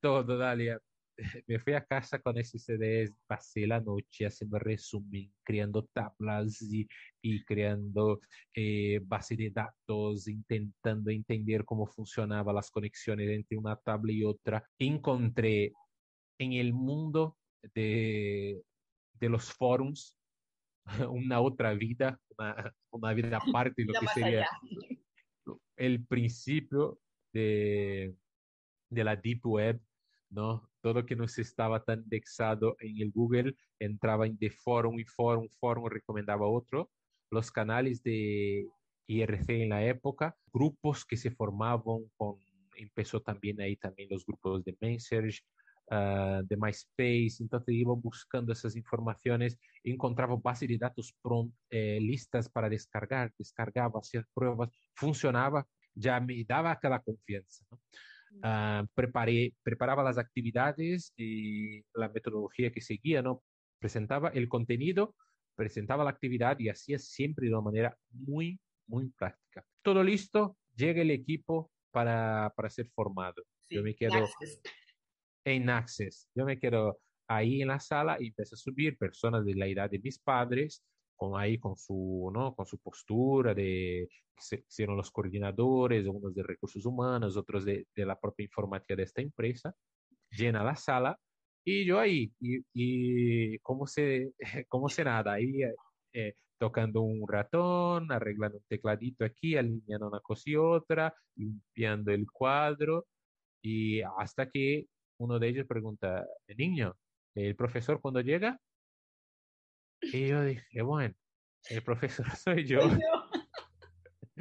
todo, 0.00 0.38
Dalia. 0.38 0.80
Me 1.46 1.58
fui 1.58 1.74
a 1.74 1.84
casa 1.84 2.18
con 2.20 2.38
ese 2.38 2.58
CD, 2.58 3.12
pasé 3.26 3.66
la 3.66 3.80
noche 3.80 4.24
haciendo 4.24 4.58
resumen, 4.58 5.30
creando 5.44 5.84
tablas 5.92 6.62
y, 6.62 6.88
y 7.20 7.44
creando 7.44 8.22
eh, 8.54 8.98
base 9.04 9.36
de 9.36 9.50
datos, 9.50 10.26
intentando 10.26 11.10
entender 11.10 11.66
cómo 11.66 11.86
funcionaban 11.86 12.54
las 12.54 12.70
conexiones 12.70 13.28
entre 13.28 13.58
una 13.58 13.76
tabla 13.76 14.12
y 14.12 14.24
otra. 14.24 14.64
Encontré 14.78 15.74
en 16.38 16.54
el 16.54 16.72
mundo 16.72 17.36
de, 17.74 18.58
de 19.20 19.28
los 19.28 19.52
forums 19.52 20.16
una 21.10 21.42
otra 21.42 21.74
vida, 21.74 22.18
una, 22.38 22.74
una 22.88 23.12
vida 23.12 23.38
aparte 23.54 23.82
de 23.82 23.92
lo 23.92 24.00
que 24.00 24.06
sería 24.14 24.48
el 25.80 26.04
principio 26.04 27.00
de, 27.32 28.14
de 28.90 29.04
la 29.04 29.16
Deep 29.16 29.46
Web, 29.46 29.80
¿no? 30.28 30.68
Todo 30.82 31.06
que 31.06 31.16
no 31.16 31.26
se 31.26 31.42
estaba 31.42 31.82
tan 31.82 32.02
indexado 32.02 32.76
en 32.80 33.00
el 33.00 33.10
Google 33.10 33.56
entraba 33.78 34.26
en 34.26 34.36
de 34.38 34.50
forum 34.50 34.98
y 34.98 35.04
forum, 35.04 35.48
forum 35.58 35.86
recomendaba 35.86 36.46
otro. 36.46 36.90
Los 37.30 37.50
canales 37.50 38.02
de 38.02 38.66
IRC 39.06 39.62
en 39.62 39.70
la 39.70 39.84
época, 39.86 40.36
grupos 40.52 41.04
que 41.04 41.16
se 41.16 41.30
formaban 41.30 42.04
con, 42.16 42.36
empezó 42.76 43.20
también 43.20 43.60
ahí 43.60 43.76
también 43.76 44.08
los 44.10 44.24
grupos 44.26 44.62
de 44.64 44.76
Message, 44.80 45.40
uh, 45.90 46.42
de 46.44 46.56
MySpace, 46.56 47.42
entonces 47.42 47.74
iba 47.74 47.94
buscando 47.94 48.52
esas 48.52 48.76
informaciones, 48.76 49.58
encontraba 49.82 50.36
bases 50.36 50.68
de 50.68 50.78
datos 50.78 51.14
pronto, 51.20 51.54
eh, 51.70 51.98
listas 52.00 52.48
para 52.48 52.68
descargar, 52.68 53.32
descargaba, 53.36 54.00
hacía 54.00 54.24
pruebas, 54.32 54.70
funcionaba, 54.94 55.66
ya 55.94 56.20
me 56.20 56.44
daba 56.44 56.72
aquella 56.72 57.00
confianza. 57.00 57.64
¿no? 57.70 57.80
Uh, 58.32 58.86
preparé, 58.94 59.54
preparaba 59.62 60.04
las 60.04 60.16
actividades 60.16 61.12
y 61.16 61.80
la 61.94 62.08
metodología 62.08 62.70
que 62.70 62.80
seguía, 62.80 63.22
¿no? 63.22 63.42
presentaba 63.80 64.28
el 64.28 64.48
contenido, 64.48 65.16
presentaba 65.56 66.04
la 66.04 66.10
actividad 66.10 66.58
y 66.60 66.68
hacía 66.68 66.98
siempre 66.98 67.46
de 67.46 67.54
una 67.54 67.62
manera 67.62 67.96
muy, 68.10 68.60
muy 68.86 69.08
práctica. 69.10 69.64
Todo 69.82 70.04
listo, 70.04 70.56
llega 70.76 71.02
el 71.02 71.10
equipo 71.10 71.70
para, 71.90 72.52
para 72.56 72.70
ser 72.70 72.88
formado. 72.94 73.42
Sí, 73.68 73.76
Yo 73.76 73.82
me 73.82 73.94
quedo, 73.94 74.28
en 75.52 75.70
Access. 75.70 76.28
Yo 76.34 76.44
me 76.44 76.58
quedo 76.58 76.98
ahí 77.28 77.62
en 77.62 77.68
la 77.68 77.80
sala 77.80 78.16
y 78.20 78.28
empecé 78.28 78.54
a 78.54 78.58
subir 78.58 78.98
personas 78.98 79.44
de 79.44 79.54
la 79.54 79.66
edad 79.66 79.90
de 79.90 79.98
mis 79.98 80.18
padres, 80.18 80.82
con 81.16 81.38
ahí 81.40 81.58
con 81.58 81.76
su, 81.76 82.30
¿no? 82.32 82.54
con 82.54 82.66
su 82.66 82.78
postura 82.78 83.54
de 83.54 84.08
que 84.48 84.64
hicieron 84.66 84.96
los 84.96 85.10
coordinadores, 85.10 86.06
unos 86.06 86.34
de 86.34 86.42
recursos 86.42 86.84
humanos, 86.86 87.36
otros 87.36 87.64
de, 87.64 87.86
de, 87.94 88.06
la 88.06 88.18
propia 88.18 88.44
informática 88.44 88.96
de 88.96 89.02
esta 89.02 89.20
empresa, 89.20 89.74
llena 90.30 90.64
la 90.64 90.76
sala 90.76 91.18
y 91.64 91.84
yo 91.84 91.98
ahí, 91.98 92.32
y, 92.40 92.60
y 92.72 93.58
como, 93.58 93.86
se, 93.86 94.32
como 94.68 94.88
se 94.88 95.04
nada, 95.04 95.34
ahí 95.34 95.60
eh, 96.12 96.34
tocando 96.58 97.02
un 97.02 97.28
ratón, 97.28 98.10
arreglando 98.12 98.58
un 98.58 98.64
tecladito 98.68 99.24
aquí, 99.24 99.56
alineando 99.56 100.08
una 100.08 100.20
cosa 100.20 100.42
y 100.46 100.56
otra, 100.56 101.14
limpiando 101.36 102.12
el 102.12 102.30
cuadro, 102.30 103.06
y 103.62 104.00
hasta 104.18 104.50
que 104.50 104.86
uno 105.20 105.38
de 105.38 105.48
ellos 105.48 105.66
pregunta, 105.66 106.26
niño, 106.56 106.96
¿el 107.34 107.54
profesor 107.54 108.00
cuando 108.00 108.22
llega? 108.22 108.58
Y 110.00 110.28
yo 110.28 110.42
dije, 110.42 110.80
bueno, 110.80 111.14
el 111.68 111.82
profesor 111.82 112.26
soy 112.36 112.66
yo. 112.66 112.80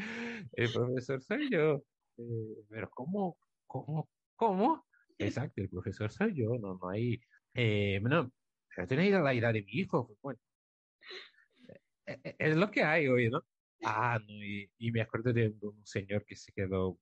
el 0.53 0.71
profesor 0.71 1.21
soy 1.21 1.49
yo. 1.51 1.83
Eh, 2.17 2.63
pero 2.69 2.89
¿cómo? 2.91 3.37
¿Cómo? 3.67 4.09
¿Cómo? 4.37 4.85
Exacto, 5.17 5.61
el 5.61 5.69
profesor 5.69 6.11
soy 6.11 6.33
yo. 6.33 6.57
No, 6.57 6.79
no 6.81 6.89
hay... 6.89 7.19
Eh, 7.53 7.99
no, 8.01 8.31
pero 8.73 8.87
tenéis 8.87 9.11
la 9.11 9.33
edad 9.33 9.51
de 9.51 9.63
mi 9.63 9.71
hijo. 9.73 10.07
Pues, 10.07 10.17
bueno, 10.21 10.39
eh, 12.05 12.19
eh, 12.23 12.35
es 12.39 12.55
lo 12.55 12.71
que 12.71 12.83
hay 12.83 13.09
hoy, 13.09 13.29
¿no? 13.29 13.43
Ah, 13.83 14.17
no, 14.25 14.33
y, 14.33 14.71
y 14.77 14.91
me 14.91 15.01
acuerdo 15.01 15.33
de 15.33 15.53
un 15.61 15.85
señor 15.85 16.23
que 16.25 16.37
se 16.37 16.53
quedó... 16.53 16.97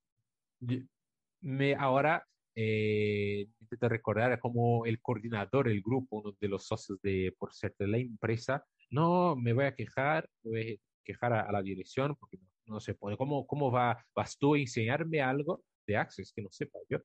Me, 1.41 1.75
ahora 1.75 2.25
eh, 2.59 3.47
intento 3.59 3.87
recordar 3.87 4.39
como 4.39 4.87
el 4.87 4.99
coordinador 4.99 5.67
del 5.67 5.79
grupo, 5.83 6.21
uno 6.21 6.35
de 6.41 6.47
los 6.47 6.65
socios 6.65 6.99
de, 7.03 7.31
por 7.37 7.53
ser 7.53 7.75
de 7.77 7.87
la 7.87 7.99
empresa, 7.99 8.65
no, 8.89 9.35
me 9.35 9.53
voy 9.53 9.65
a 9.65 9.75
quejar, 9.75 10.27
voy 10.41 10.71
a 10.73 11.03
quejar 11.05 11.33
a, 11.33 11.51
la 11.51 11.61
dirección 11.61 12.15
porque 12.15 12.39
no, 12.65 12.79
se 12.79 12.95
puede. 12.95 13.15
¿Cómo, 13.15 13.45
cómo 13.45 13.71
va, 13.71 14.03
vas 14.15 14.39
tú 14.39 14.55
a 14.55 14.59
enseñarme 14.59 15.21
algo 15.21 15.63
de 15.85 15.97
Access 15.97 16.33
que 16.33 16.41
no 16.41 16.49
sepa 16.49 16.79
yo? 16.89 16.97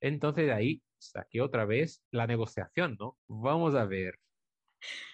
Entonces 0.00 0.46
de 0.46 0.52
ahí 0.52 0.82
saqué 0.98 1.40
otra 1.40 1.64
vez 1.64 2.04
la 2.12 2.28
negociación, 2.28 2.96
¿no? 3.00 3.18
Vamos 3.26 3.74
a 3.74 3.84
ver, 3.86 4.20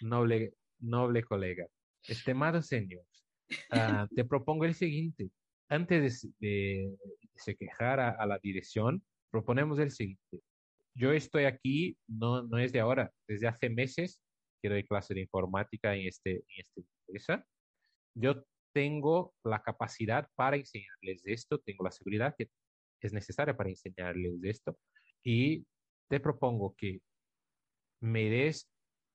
noble, 0.03 0.53
noble 0.80 1.24
colega, 1.24 1.66
estimado 2.07 2.61
señor, 2.61 3.07
ah, 3.70 4.07
te 4.14 4.26
propongo 4.26 4.66
el 4.66 4.74
siguiente. 4.74 5.30
Antes 5.70 6.28
de, 6.41 6.95
se 7.36 7.57
quejar 7.57 8.01
a, 8.01 8.26
la 8.26 8.39
dirección, 8.39 9.03
proponemos 9.31 9.79
el 9.79 9.91
siguiente. 9.91 10.41
Yo 10.95 11.12
estoy 11.12 11.45
aquí, 11.45 11.97
no, 12.07 12.43
no 12.43 12.59
es 12.59 12.72
de 12.72 12.81
ahora, 12.81 13.12
desde 13.26 13.47
hace 13.47 13.70
meses 13.70 14.20
que 14.61 14.68
doy 14.68 14.85
clase 14.85 15.14
de 15.14 15.20
informática 15.20 15.95
en, 15.95 16.09
este, 16.09 16.37
en 16.37 16.45
esta 16.57 16.81
empresa. 16.81 17.47
Yo 18.14 18.45
tengo 18.72 19.35
la 19.45 19.62
capacidad 19.62 20.29
para 20.35 20.57
enseñarles 20.57 21.22
esto, 21.24 21.59
tengo 21.59 21.85
la 21.85 21.91
seguridad 21.91 22.35
que 22.37 22.51
es 23.01 23.12
necesaria 23.12 23.57
para 23.57 23.70
enseñarles 23.70 24.43
esto 24.43 24.76
y 25.22 25.64
te 26.09 26.20
propongo 26.20 26.74
que 26.76 27.01
me 28.01 28.31
des 28.31 28.68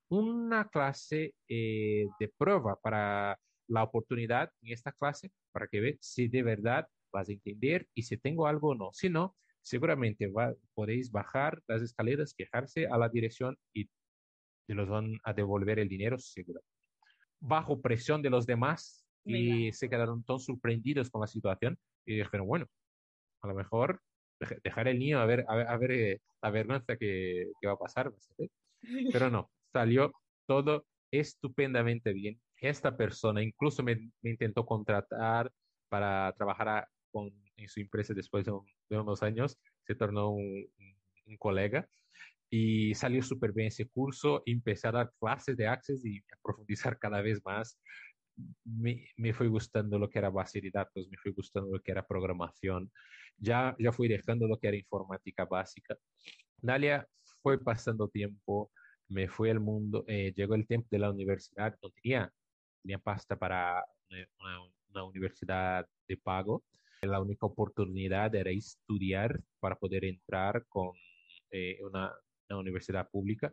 una 0.09 0.69
clase 0.69 1.33
eh, 1.47 2.07
de 2.19 2.33
prueba 2.37 2.79
para 2.81 3.39
la 3.67 3.83
oportunidad 3.83 4.51
en 4.61 4.73
esta 4.73 4.91
clase 4.91 5.31
para 5.51 5.67
que 5.67 5.79
veas 5.79 5.97
si 6.01 6.27
de 6.27 6.43
verdad 6.43 6.87
vas 7.11 7.29
a 7.29 7.31
entender 7.31 7.87
y 7.93 8.03
si 8.03 8.17
tengo 8.17 8.47
algo 8.47 8.69
o 8.69 8.75
no. 8.75 8.89
Si 8.93 9.09
no, 9.09 9.35
seguramente 9.63 10.31
podéis 10.73 11.11
bajar 11.11 11.61
las 11.67 11.81
escaleras, 11.81 12.33
quejarse 12.33 12.87
a 12.87 12.97
la 12.97 13.09
dirección 13.09 13.57
y 13.73 13.85
te 14.67 14.75
los 14.75 14.87
van 14.89 15.17
a 15.23 15.33
devolver 15.33 15.79
el 15.79 15.89
dinero 15.89 16.17
seguro. 16.19 16.61
Bajo 17.39 17.81
presión 17.81 18.21
de 18.21 18.29
los 18.29 18.45
demás 18.45 19.05
y 19.25 19.71
se 19.71 19.89
quedaron 19.89 20.23
tan 20.23 20.39
sorprendidos 20.39 21.09
con 21.09 21.21
la 21.21 21.27
situación 21.27 21.77
y 22.05 22.17
dijeron, 22.17 22.47
bueno, 22.47 22.67
a 23.41 23.47
lo 23.47 23.55
mejor 23.55 24.01
dejar 24.63 24.87
el 24.87 24.99
niño 24.99 25.19
a 25.19 25.25
ver, 25.25 25.45
a 25.47 25.77
ver, 25.77 25.91
eh, 25.91 26.21
la 26.41 26.51
vergüenza 26.51 26.97
que, 26.97 27.51
que 27.59 27.67
va 27.67 27.73
a 27.73 27.77
pasar. 27.77 28.13
Pero 29.11 29.29
no, 29.29 29.49
salió 29.71 30.11
todo 30.45 30.85
estupendamente 31.11 32.11
bien. 32.13 32.39
Esta 32.59 32.95
persona 32.95 33.41
incluso 33.41 33.83
me, 33.83 34.11
intentó 34.23 34.65
contratar 34.65 35.51
para 35.89 36.33
trabajar 36.37 36.87
con, 37.11 37.31
su 37.67 37.79
empresa 37.79 38.13
después 38.13 38.45
de, 38.45 38.97
unos 38.97 39.23
años. 39.23 39.57
Se 39.85 39.95
tornó 39.95 40.31
un, 40.31 40.67
colega 41.39 41.87
y 42.49 42.93
salió 42.93 43.23
súper 43.23 43.53
bien 43.53 43.67
ese 43.67 43.87
curso. 43.87 44.43
Empecé 44.45 44.87
a 44.87 44.91
dar 44.91 45.13
clases 45.19 45.57
de 45.57 45.67
Access 45.67 46.05
y 46.05 46.19
a 46.19 46.37
profundizar 46.43 46.99
cada 46.99 47.21
vez 47.21 47.41
más. 47.43 47.79
Me, 48.63 49.07
me, 49.17 49.33
fue 49.33 49.47
gustando 49.47 49.97
lo 49.97 50.09
que 50.09 50.19
era 50.19 50.29
base 50.29 50.59
de 50.59 50.71
datos, 50.71 51.07
me 51.09 51.17
fue 51.17 51.31
gustando 51.31 51.71
lo 51.71 51.79
que 51.81 51.91
era 51.91 52.05
programación, 52.05 52.91
ya, 53.37 53.75
ya 53.77 53.91
fui 53.91 54.07
dejando 54.07 54.47
lo 54.47 54.57
que 54.57 54.69
era 54.69 54.77
informática 54.77 55.45
básica. 55.45 55.95
Dalia 56.57 57.07
fue 57.43 57.63
pasando 57.63 58.07
tiempo, 58.07 58.71
me 59.09 59.27
fui 59.27 59.49
al 59.49 59.59
mundo, 59.59 60.03
eh, 60.07 60.33
llegó 60.35 60.55
el 60.55 60.65
tiempo 60.65 60.87
de 60.91 60.99
la 60.99 61.11
universidad, 61.11 61.77
no 61.81 61.89
tenía, 61.91 62.31
tenía 62.81 62.99
pasta 62.99 63.37
para 63.37 63.83
una, 64.89 65.03
universidad 65.03 65.87
de 66.07 66.17
pago. 66.17 66.63
La 67.05 67.19
única 67.19 67.45
oportunidad 67.45 68.33
era 68.33 68.49
estudiar 68.51 69.41
para 69.59 69.75
poder 69.75 70.05
entrar 70.05 70.65
con 70.67 70.91
eh, 71.51 71.77
una, 71.83 72.13
universidad 72.49 73.09
pública. 73.09 73.51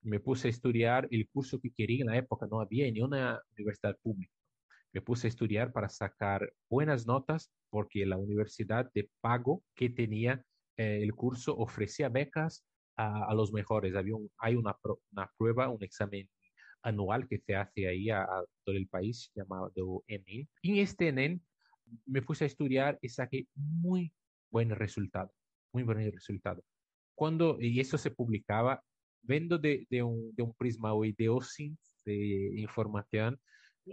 Me 0.00 0.18
puse 0.18 0.48
a 0.48 0.50
estudiar 0.50 1.06
el 1.10 1.28
curso 1.28 1.60
que 1.60 1.70
quería 1.70 2.00
en 2.00 2.06
la 2.06 2.16
época, 2.16 2.46
no 2.50 2.60
había 2.60 2.90
ni 2.90 3.02
una 3.02 3.42
universidad 3.58 3.94
pública. 4.02 4.32
Me 4.94 5.02
puse 5.02 5.26
a 5.26 5.28
estudiar 5.28 5.70
para 5.70 5.90
sacar 5.90 6.50
buenas 6.70 7.06
notas 7.06 7.52
porque 7.68 8.06
la 8.06 8.16
universidad 8.16 8.90
de 8.94 9.10
pago 9.20 9.62
que 9.74 9.90
tenía 9.90 10.42
eh, 10.78 11.00
el 11.02 11.12
curso 11.14 11.54
ofrecía 11.58 12.08
becas 12.08 12.64
a, 12.96 13.34
los 13.34 13.52
mejores. 13.52 13.94
Había 13.94 14.14
hay 14.38 14.56
una, 14.56 14.74
una, 15.10 15.30
prueba, 15.36 15.68
un 15.68 15.82
examen 15.82 16.26
anual 16.82 17.28
que 17.28 17.38
se 17.38 17.54
hace 17.54 17.86
ahí 17.86 18.08
a, 18.08 18.26
todo 18.64 18.76
el 18.76 18.88
país 18.88 19.30
llamado 19.34 19.70
en 20.06 20.48
este 20.62 21.08
ENEN 21.08 21.42
me 22.06 22.22
puse 22.22 22.44
a 22.44 22.46
estudiar 22.46 22.98
y 23.02 23.08
saqué 23.08 23.46
muy 23.54 24.12
buen 24.50 24.70
resultado, 24.70 25.32
muy 25.72 25.82
buen 25.82 26.10
resultado. 26.12 26.62
Cuando, 27.14 27.58
y 27.60 27.80
eso 27.80 27.98
se 27.98 28.10
publicaba, 28.10 28.82
vendo 29.22 29.58
de, 29.58 29.86
de, 29.90 30.02
un, 30.02 30.34
de 30.34 30.42
un 30.42 30.54
prisma 30.54 30.92
hoy 30.92 31.12
de 31.12 31.28
OSINT, 31.28 31.78
de 32.04 32.60
información, 32.60 33.40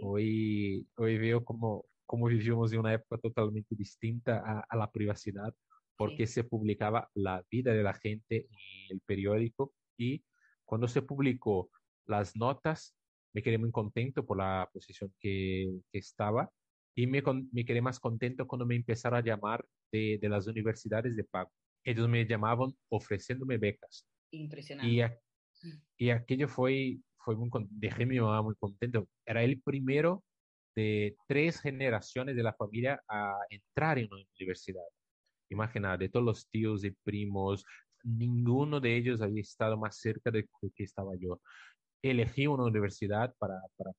hoy, 0.02 0.86
hoy 0.96 1.18
veo 1.18 1.44
como, 1.44 1.84
como 2.06 2.26
vivimos 2.26 2.72
en 2.72 2.80
una 2.80 2.94
época 2.94 3.18
totalmente 3.18 3.74
distinta 3.74 4.42
a, 4.44 4.64
a 4.68 4.76
la 4.76 4.90
privacidad 4.90 5.54
porque 6.00 6.26
se 6.26 6.44
publicaba 6.44 7.10
la 7.12 7.44
vida 7.50 7.74
de 7.74 7.82
la 7.82 7.92
gente 7.92 8.46
en 8.50 8.96
el 8.96 9.00
periódico 9.02 9.74
y 9.98 10.24
cuando 10.64 10.88
se 10.88 11.02
publicó 11.02 11.70
las 12.06 12.34
notas, 12.36 12.96
me 13.34 13.42
quedé 13.42 13.58
muy 13.58 13.70
contento 13.70 14.24
por 14.24 14.38
la 14.38 14.70
posición 14.72 15.12
que, 15.20 15.70
que 15.92 15.98
estaba 15.98 16.50
y 16.94 17.06
me, 17.06 17.22
me, 17.52 17.64
quedé 17.64 17.80
más 17.80 18.00
contento 18.00 18.46
cuando 18.46 18.66
me 18.66 18.76
empezaron 18.76 19.18
a 19.18 19.22
llamar 19.24 19.64
de, 19.92 20.18
de, 20.20 20.28
las 20.28 20.46
universidades 20.46 21.16
de 21.16 21.24
pago. 21.24 21.50
Ellos 21.84 22.08
me 22.08 22.26
llamaban 22.26 22.74
ofreciéndome 22.88 23.58
becas. 23.58 24.06
Impresionante. 24.32 25.20
Y, 25.98 26.06
y 26.06 26.10
aquello 26.10 26.48
fue, 26.48 26.98
fue 27.18 27.36
muy, 27.36 27.50
dejé 27.70 28.06
mi 28.06 28.18
mamá 28.20 28.42
muy 28.42 28.54
contento. 28.56 29.08
Era 29.24 29.42
el 29.42 29.60
primero 29.60 30.24
de 30.74 31.16
tres 31.26 31.60
generaciones 31.60 32.36
de 32.36 32.42
la 32.42 32.54
familia 32.54 33.02
a 33.08 33.34
entrar 33.48 33.98
en 33.98 34.08
una 34.12 34.24
universidad. 34.38 34.82
Imagina, 35.50 35.96
de 35.96 36.08
todos 36.08 36.24
los 36.24 36.48
tíos 36.48 36.84
y 36.84 36.92
primos, 37.02 37.64
ninguno 38.04 38.80
de 38.80 38.96
ellos 38.96 39.20
había 39.20 39.40
estado 39.40 39.76
más 39.76 39.98
cerca 39.98 40.30
de 40.30 40.48
que 40.74 40.84
estaba 40.84 41.12
yo. 41.18 41.40
Elegí 42.02 42.46
una 42.46 42.64
universidad 42.64 43.34
para, 43.38 43.60
para 43.76 43.92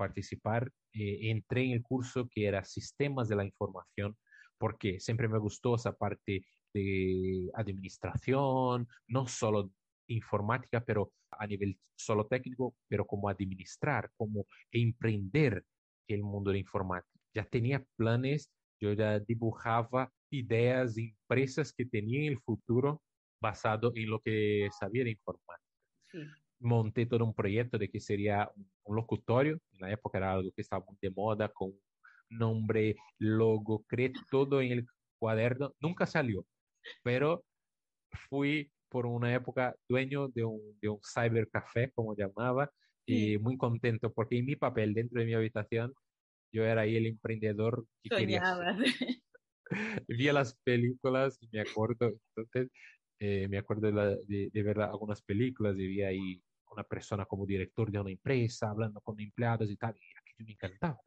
participar, 0.00 0.72
eh, 0.94 1.30
entré 1.30 1.64
en 1.64 1.72
el 1.72 1.82
curso 1.82 2.26
que 2.32 2.46
era 2.46 2.64
Sistemas 2.64 3.28
de 3.28 3.36
la 3.36 3.44
Información, 3.44 4.16
porque 4.56 4.98
siempre 4.98 5.28
me 5.28 5.38
gustó 5.38 5.74
esa 5.74 5.92
parte 5.92 6.46
de 6.72 7.50
administración, 7.52 8.88
no 9.08 9.26
solo 9.26 9.70
informática, 10.08 10.82
pero 10.82 11.12
a 11.30 11.46
nivel 11.46 11.78
solo 11.94 12.26
técnico, 12.26 12.74
pero 12.88 13.06
como 13.06 13.28
administrar, 13.28 14.10
como 14.16 14.46
emprender 14.72 15.64
el 16.08 16.22
mundo 16.22 16.50
de 16.50 16.60
informática. 16.60 17.20
Ya 17.34 17.44
tenía 17.44 17.84
planes, 17.96 18.50
yo 18.80 18.94
ya 18.94 19.20
dibujaba 19.20 20.10
ideas, 20.30 20.96
empresas 20.96 21.74
que 21.74 21.84
tenía 21.84 22.20
en 22.20 22.32
el 22.32 22.40
futuro 22.40 23.02
basado 23.38 23.92
en 23.94 24.08
lo 24.08 24.20
que 24.20 24.68
sabía 24.78 25.04
de 25.04 25.10
informática. 25.10 25.68
Monté 26.60 27.06
todo 27.06 27.24
un 27.24 27.34
proyecto 27.34 27.78
de 27.78 27.88
que 27.88 28.00
sería 28.00 28.50
un 28.84 28.96
locutorio, 28.96 29.58
en 29.72 29.80
la 29.80 29.90
época 29.92 30.18
era 30.18 30.32
algo 30.32 30.50
que 30.52 30.62
estaba 30.62 30.84
muy 30.86 30.96
de 31.00 31.10
moda, 31.10 31.48
con 31.48 31.72
nombre, 32.28 32.96
logo, 33.18 33.84
creé 33.88 34.12
todo 34.30 34.60
en 34.60 34.72
el 34.72 34.86
cuaderno, 35.18 35.74
nunca 35.80 36.06
salió, 36.06 36.46
pero 37.02 37.44
fui 38.28 38.70
por 38.88 39.06
una 39.06 39.34
época 39.34 39.74
dueño 39.88 40.28
de 40.28 40.44
un, 40.44 40.78
de 40.80 40.88
un 40.88 41.00
cybercafé, 41.02 41.90
como 41.92 42.16
llamaba, 42.16 42.70
y 43.06 43.38
muy 43.38 43.56
contento 43.56 44.12
porque 44.12 44.38
en 44.38 44.46
mi 44.46 44.56
papel 44.56 44.94
dentro 44.94 45.20
de 45.20 45.26
mi 45.26 45.34
habitación 45.34 45.92
yo 46.52 46.64
era 46.64 46.82
ahí 46.82 46.96
el 46.96 47.06
emprendedor 47.06 47.84
que 48.02 48.10
quería 48.10 48.42
vi 50.08 50.32
las 50.32 50.54
películas 50.64 51.38
y 51.40 51.48
me 51.52 51.60
acuerdo, 51.60 52.12
entonces, 52.34 52.70
eh, 53.20 53.48
me 53.48 53.58
acuerdo 53.58 53.90
de, 54.26 54.50
de, 54.52 54.62
ver 54.62 54.80
algunas 54.80 55.22
películas 55.22 55.76
y 55.76 55.86
vi 55.86 56.02
ahí 56.02 56.42
una 56.70 56.84
persona 56.84 57.26
como 57.26 57.46
director 57.46 57.90
de 57.90 58.00
una 58.00 58.10
empresa 58.10 58.70
hablando 58.70 59.00
con 59.00 59.18
empleados 59.20 59.70
y 59.70 59.76
tal, 59.76 59.94
y 59.96 60.18
aquello 60.18 60.46
me 60.46 60.52
encantaba. 60.52 61.00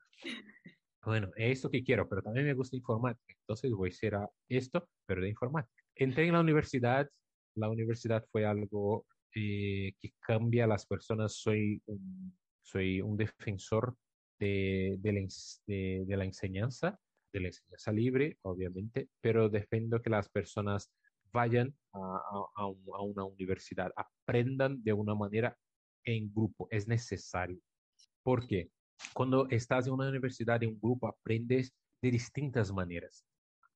Bueno, 1.05 1.32
es 1.36 1.57
esto 1.57 1.70
que 1.70 1.84
quiero, 1.84 2.07
pero 2.07 2.22
también 2.22 2.45
me 2.45 2.53
gusta 2.53 2.78
informática, 2.78 3.36
entonces 3.41 3.72
voy 3.72 3.89
a 3.89 3.91
hacer 3.91 4.18
esto, 4.47 4.88
pero 5.05 5.22
de 5.22 5.30
informática. 5.30 5.84
Entré 5.95 6.28
en 6.28 6.34
la 6.34 6.39
universidad, 6.39 7.09
la 7.55 7.70
universidad 7.70 8.26
fue 8.32 8.45
algo 8.45 9.05
eh, 9.36 9.93
que 9.99 10.14
cambia 10.20 10.64
a 10.64 10.68
las 10.68 10.86
personas, 10.86 11.34
soy 11.34 11.82
un, 11.88 12.38
soy 12.61 13.01
un 13.01 13.18
defensor 13.18 13.95
de, 14.39 14.95
de, 14.99 15.14
la, 15.14 15.28
de 15.68 16.18
la 16.18 16.26
enseñanza, 16.26 16.97
de 17.34 17.39
la 17.41 17.47
enseñanza 17.47 17.91
libre, 17.91 18.38
obviamente, 18.43 19.09
pero 19.20 19.49
defiendo 19.49 20.01
que 20.01 20.09
las 20.09 20.30
personas 20.30 20.91
vayan 21.34 21.76
a, 21.93 23.01
una 23.01 23.23
universidad, 23.23 23.91
aprendan 23.95 24.83
de 24.83 24.93
una 24.93 25.15
manera 25.15 25.57
en 26.03 26.33
grupo, 26.33 26.67
es 26.71 26.87
necesario. 26.87 27.59
Porque 28.23 28.69
cuando 29.13 29.47
estás 29.49 29.87
en 29.87 29.93
una 29.93 30.09
universidad, 30.09 30.61
en 30.63 30.69
un 30.69 30.79
grupo, 30.79 31.07
aprendes 31.07 31.73
de 32.01 32.11
distintas 32.11 32.71
maneras. 32.71 33.25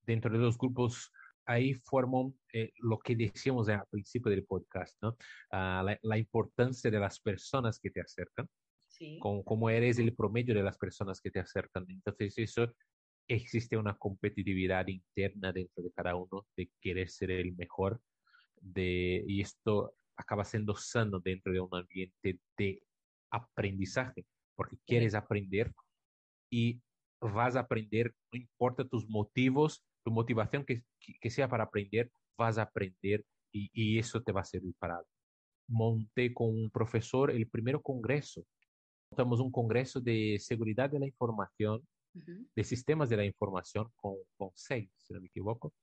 Dentro 0.06 0.32
de 0.32 0.40
los 0.40 0.58
grupos 0.58 1.12
ahí 1.46 1.74
forman 1.74 2.34
eh, 2.54 2.72
lo 2.80 3.00
que 3.00 3.16
decíamos 3.16 3.70
al 3.70 3.86
principio 3.90 4.30
del 4.30 4.46
podcast, 4.46 4.98
¿no? 5.02 5.16
Ah, 5.52 5.82
la, 5.86 5.98
la, 6.02 6.18
importancia 6.18 6.92
de 6.92 7.00
las 7.00 7.20
personas 7.20 7.80
que 7.80 7.90
te 7.90 8.02
acercan, 8.02 8.50
sí. 8.88 9.18
con 9.20 9.44
cómo 9.44 9.70
eres 9.70 9.98
el 9.98 10.14
promedio 10.14 10.54
de 10.54 10.64
las 10.64 10.78
personas 10.78 11.22
que 11.22 11.32
te 11.32 11.40
acercan. 11.40 11.86
Entonces, 11.88 12.38
eso 12.38 12.74
existe 13.28 13.78
una 13.78 13.96
competitividad 13.96 14.88
interna 14.88 15.52
dentro 15.52 15.84
de 15.84 15.92
cada 15.92 16.16
uno 16.16 16.46
de 16.56 16.70
querer 16.82 17.10
ser 17.10 17.32
el 17.32 17.56
mejor, 17.56 18.02
de, 18.60 19.24
y 19.28 19.42
esto 19.42 19.94
acaba 20.16 20.44
siendo 20.44 20.76
sano 20.76 21.20
dentro 21.20 21.54
de 21.54 21.60
un 21.60 21.70
ambiente 21.72 22.40
de 22.58 22.82
aprendizaje, 23.32 24.26
porque 24.56 24.78
quieres 24.86 25.14
aprender 25.14 25.74
y 26.50 26.82
vas 27.20 27.56
a 27.56 27.62
aprender, 27.62 28.14
no 28.32 28.40
importa 28.40 28.88
tus 28.88 29.08
motivos, 29.08 29.84
tu 30.04 30.12
motivación 30.12 30.66
que, 30.66 30.84
que 31.00 31.30
sea 31.30 31.50
para 31.50 31.66
aprender, 31.66 32.12
vas 32.38 32.58
a 32.58 32.64
aprender 32.64 33.26
y, 33.52 33.70
y, 33.74 34.00
eso 34.00 34.22
te 34.22 34.32
va 34.32 34.42
a 34.42 34.46
servir 34.46 34.76
para 34.80 34.98
algo. 34.98 35.10
Monté 35.68 36.34
con 36.34 36.50
un 36.50 36.70
profesor 36.70 37.32
el 37.32 37.48
primer 37.48 37.82
congreso. 37.82 38.46
Montamos 39.12 39.40
un 39.40 39.52
congreso 39.52 40.00
de 40.00 40.38
seguridad 40.40 40.90
de 40.90 41.00
la 41.00 41.08
información, 41.08 41.82
de 42.56 42.64
sistemas 42.64 43.10
de 43.10 43.18
la 43.18 43.26
información 43.26 43.88
con, 43.96 44.16
con 44.38 44.52
si 44.56 44.90
no 45.10 45.22
me 45.22 45.28
equivoco, 45.28 45.74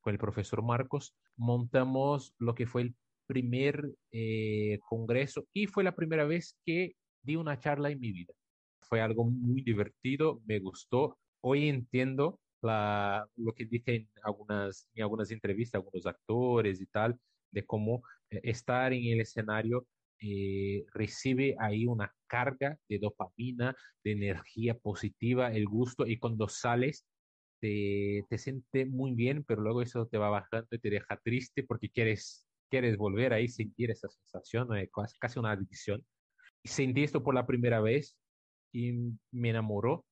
con 0.00 0.12
el 0.12 0.18
profesor 0.18 0.62
Marcos. 0.62 1.14
Montamos 1.36 2.34
lo 2.38 2.54
que 2.54 2.66
fue 2.66 2.82
el 2.82 2.94
primer 3.26 3.92
eh, 4.12 4.78
congreso 4.88 5.46
y 5.52 5.66
fue 5.66 5.84
la 5.84 5.94
primera 5.94 6.24
vez 6.24 6.56
que 6.64 6.94
di 7.22 7.36
una 7.36 7.58
charla 7.58 7.90
en 7.90 8.00
mi 8.00 8.12
vida. 8.12 8.32
Fue 8.80 9.00
algo 9.00 9.24
muy 9.24 9.62
divertido, 9.62 10.40
me 10.46 10.60
gustó. 10.60 11.18
Hoy 11.40 11.68
entiendo 11.68 12.40
la, 12.62 13.26
lo 13.36 13.52
que 13.52 13.66
dije 13.66 13.94
en 13.96 14.08
algunas, 14.22 14.88
en 14.94 15.02
algunas 15.02 15.30
entrevistas, 15.30 15.80
algunos 15.80 16.06
actores 16.06 16.80
y 16.80 16.86
tal, 16.86 17.18
de 17.50 17.64
cómo 17.64 18.02
eh, 18.30 18.40
estar 18.44 18.92
en 18.92 19.04
el 19.06 19.20
escenario 19.20 19.86
eh, 20.20 20.84
recibe 20.92 21.56
ahí 21.58 21.86
una 21.86 22.12
carga 22.26 22.78
de 22.88 22.98
dopamina, 22.98 23.76
de 24.04 24.12
energía 24.12 24.74
positiva, 24.74 25.52
el 25.52 25.66
gusto, 25.66 26.06
y 26.06 26.18
cuando 26.18 26.48
sales 26.48 27.06
te, 27.60 28.24
te 28.28 28.38
siente 28.38 28.86
muy 28.86 29.12
bien, 29.12 29.44
pero 29.44 29.62
luego 29.62 29.82
eso 29.82 30.06
te 30.06 30.18
va 30.18 30.30
bajando 30.30 30.68
y 30.72 30.78
te 30.78 30.90
deja 30.90 31.16
triste 31.22 31.62
porque 31.62 31.90
quieres 31.90 32.46
quieres 32.68 32.96
volver 32.96 33.32
ahí, 33.32 33.48
sentir 33.48 33.90
esa 33.90 34.08
sensación, 34.08 34.76
eh, 34.76 34.90
casi 35.20 35.38
una 35.38 35.52
adicción. 35.52 36.04
Y 36.62 36.68
sentí 36.68 37.04
esto 37.04 37.22
por 37.22 37.34
la 37.34 37.46
primera 37.46 37.80
vez 37.80 38.16
y 38.72 38.92
me 39.30 39.50
enamoró, 39.50 40.04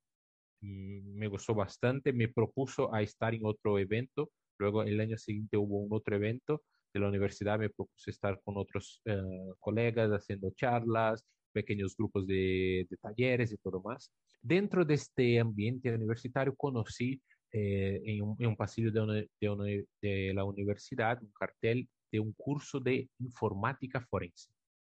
me 0.61 1.29
gustó 1.29 1.55
bastante, 1.55 2.13
me 2.13 2.29
propuso 2.29 2.95
a 2.95 3.03
estar 3.03 3.35
en 3.35 3.45
otro 3.45 3.79
evento, 3.79 4.31
luego 4.59 4.83
el 4.83 5.01
año 5.01 5.19
siguiente 5.19 5.57
hubo 5.57 5.79
un 5.81 5.89
otro 5.91 6.17
evento 6.17 6.63
de 6.95 7.01
la 7.01 7.09
universidad, 7.09 7.59
me 7.59 7.71
propuso 7.71 8.09
estar 8.11 8.41
con 8.43 8.57
otros 8.57 9.03
eh, 9.05 9.21
colegas 9.59 10.11
haciendo 10.11 10.51
charlas, 10.53 11.27
pequeños 11.53 11.97
grupos 11.97 12.27
de, 12.27 12.87
de, 12.89 12.97
talleres 12.97 13.53
y 13.53 13.57
todo 13.59 13.83
más. 13.83 14.13
Dentro 14.41 14.85
de 14.85 14.95
este 14.95 15.41
ambiente 15.41 15.93
universitario 15.93 16.55
conocí 16.55 17.21
eh, 17.53 18.01
en, 18.05 18.23
un, 18.23 18.37
en, 18.39 18.47
un, 18.47 18.57
pasillo 18.57 18.93
de, 18.93 19.01
una, 19.01 19.15
de, 19.15 19.51
una, 19.51 19.65
de 20.01 20.33
la 20.35 20.45
universidad 20.45 21.23
un 21.23 21.33
cartel 21.33 21.89
de 22.13 22.21
un 22.21 22.33
curso 22.33 22.79
de 22.81 23.09
informática 23.19 24.01
forense. 24.01 24.51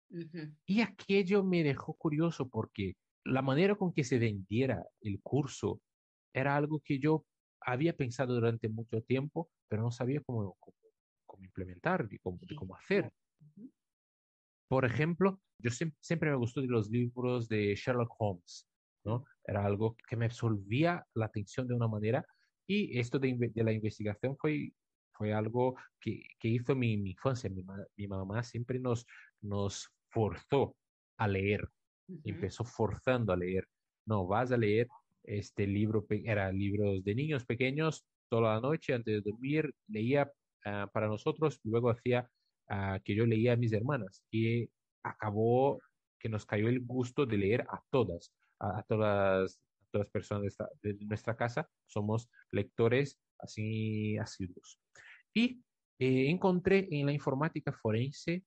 Uh 0.10 0.18
-huh. 0.18 0.56
Y 0.66 0.82
aquello 0.82 1.44
me 1.44 1.64
dejó 1.64 1.94
curioso 1.94 2.48
porque 2.48 2.96
la 3.26 3.42
manera 3.42 3.76
con 3.76 3.92
que 3.92 4.04
se 4.04 4.20
vendiera 4.20 4.86
el 5.02 5.20
curso 5.22 5.82
era 6.34 6.56
algo 6.56 6.80
que 6.80 7.00
yo 7.00 7.26
había 7.60 7.94
pensado 7.94 8.34
durante 8.36 8.70
mucho 8.70 9.02
tiempo, 9.02 9.50
pero 9.68 9.82
no 9.82 9.92
sabía 9.92 10.22
cómo, 10.22 10.56
cómo, 10.60 10.78
cómo 11.38 11.46
implementar 11.46 12.08
y 12.10 12.18
cómo, 12.20 12.40
cómo 12.58 12.76
hacer. 12.76 13.12
Por 14.68 14.86
ejemplo, 14.86 15.40
yo 15.60 15.70
siempre, 15.72 15.98
siempre, 16.02 16.30
me 16.30 16.36
gustó 16.38 16.62
de 16.62 16.68
los 16.68 16.90
libros 16.90 17.48
de 17.48 17.76
Sherlock 17.76 18.14
Holmes, 18.18 18.68
¿no? 19.06 19.24
Era 19.46 19.66
algo 19.66 19.96
que 20.08 20.18
me 20.18 20.26
absorbía 20.26 21.06
la 21.14 21.28
atención 21.28 21.68
de 21.68 21.76
una 21.76 21.88
manera 21.88 22.26
y 22.68 23.00
esto 23.00 23.18
de, 23.20 23.52
de 23.54 23.64
la 23.64 23.72
investigación 23.72 24.36
fue 24.38 24.74
fue 25.18 25.34
algo 25.34 25.76
que, 26.00 26.22
que 26.40 26.48
hizo 26.48 26.76
mi, 26.76 26.98
mi 26.98 27.12
infancia. 27.12 27.50
Mi, 27.50 27.64
mi, 27.96 28.08
mamá 28.08 28.44
siempre 28.44 28.80
nos, 28.80 29.06
nos 29.42 29.90
forzó 30.10 30.76
a 31.18 31.28
leer, 31.28 31.64
uh 31.64 32.14
-huh. 32.14 32.22
empezó 32.26 32.64
forzando 32.64 33.34
a 33.34 33.38
leer. 33.38 33.68
No, 34.06 34.28
vas 34.28 34.52
a 34.52 34.58
leer 34.58 34.88
este 35.24 35.68
libro, 35.68 36.06
era 36.10 36.52
libros 36.52 37.04
de 37.04 37.16
niños 37.16 37.46
pequeños, 37.46 38.06
toda 38.30 38.54
la 38.56 38.62
noche 38.62 38.94
antes 38.94 39.24
de 39.24 39.32
dormir, 39.32 39.74
leía 39.88 40.32
uh, 40.66 40.90
para 40.92 41.08
nosotros, 41.08 41.60
luego 41.64 41.90
hacía 41.90 42.30
uh, 42.70 43.00
que 43.04 43.16
yo 43.16 43.26
leía 43.26 43.54
a 43.54 43.58
mis 43.58 43.74
hermanas 43.74 44.24
y 44.32 44.70
acabó 45.04 45.80
que 46.20 46.30
nos 46.30 46.46
cayó 46.46 46.68
el 46.68 46.82
gusto 46.82 47.26
de 47.26 47.38
leer 47.38 47.62
a 47.70 47.82
todas, 47.90 48.34
a, 48.60 48.84
todas, 48.84 49.60
las 49.94 50.10
personas 50.10 50.56
de 50.84 50.94
nuestra 51.06 51.36
casa, 51.36 51.70
somos 51.88 52.30
lectores 52.52 53.20
así 53.40 54.18
asiduos. 54.18 54.80
Y 55.34 55.64
eh, 56.00 56.30
encontré 56.30 56.88
en 56.92 57.06
la 57.06 57.14
informática 57.14 57.72
forense 57.72 58.44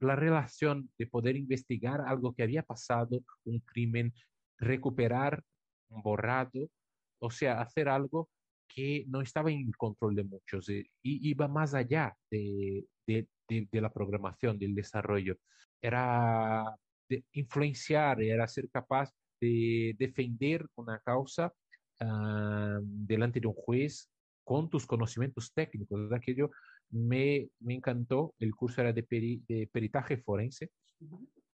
la 0.00 0.16
relación 0.16 0.90
de 0.98 1.06
poder 1.06 1.36
investigar 1.36 2.00
algo 2.00 2.34
que 2.34 2.42
había 2.42 2.62
pasado, 2.62 3.22
un 3.44 3.60
crimen, 3.60 4.14
recuperar 4.58 5.42
un 5.88 6.02
borrado, 6.02 6.70
o 7.18 7.30
sea, 7.30 7.60
hacer 7.60 7.88
algo 7.88 8.30
que 8.74 9.04
no 9.08 9.20
estaba 9.20 9.50
en 9.50 9.66
el 9.66 9.76
control 9.76 10.14
de 10.14 10.24
muchos 10.24 10.68
eh, 10.68 10.86
y 11.02 11.28
iba 11.28 11.48
más 11.48 11.74
allá 11.74 12.16
de, 12.30 12.84
de, 13.06 13.26
de, 13.48 13.68
de, 13.70 13.80
la 13.80 13.92
programación, 13.92 14.58
del 14.58 14.74
desarrollo. 14.74 15.36
Era 15.82 16.64
de 17.08 17.24
influenciar, 17.32 18.22
era 18.22 18.46
ser 18.46 18.70
capaz 18.70 19.10
de 19.40 19.96
defender 19.98 20.66
una 20.76 21.00
causa 21.00 21.52
uh, 22.00 22.80
delante 22.82 23.40
de 23.40 23.48
un 23.48 23.54
juez 23.54 24.08
con 24.44 24.70
tus 24.70 24.86
conocimientos 24.86 25.52
técnicos. 25.52 26.12
Aquello 26.12 26.50
me, 26.90 27.48
me 27.60 27.74
encantó. 27.74 28.34
El 28.38 28.54
curso 28.54 28.80
era 28.80 28.92
de, 28.92 29.02
peri, 29.02 29.42
de 29.48 29.68
peritaje 29.72 30.18
forense. 30.18 30.70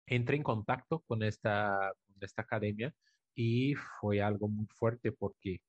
Entré 0.06 0.36
en 0.36 0.42
contacto 0.42 1.00
con 1.06 1.22
esta, 1.22 1.92
con 2.06 2.16
esta 2.22 2.42
academia 2.42 2.94
y 3.34 3.74
fue 4.00 4.20
algo 4.20 4.48
muy 4.48 4.66
fuerte 4.66 5.12
porque 5.12 5.60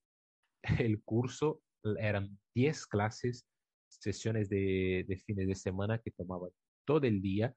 el 0.79 1.01
curso 1.03 1.61
eran 1.99 2.37
10 2.55 2.87
clases, 2.87 3.45
sesiones 3.89 4.49
de, 4.49 5.05
de 5.07 5.17
fines 5.17 5.47
de 5.47 5.55
semana 5.55 5.99
que 5.99 6.11
tomaban 6.11 6.49
todo 6.85 7.05
el 7.05 7.21
día 7.21 7.53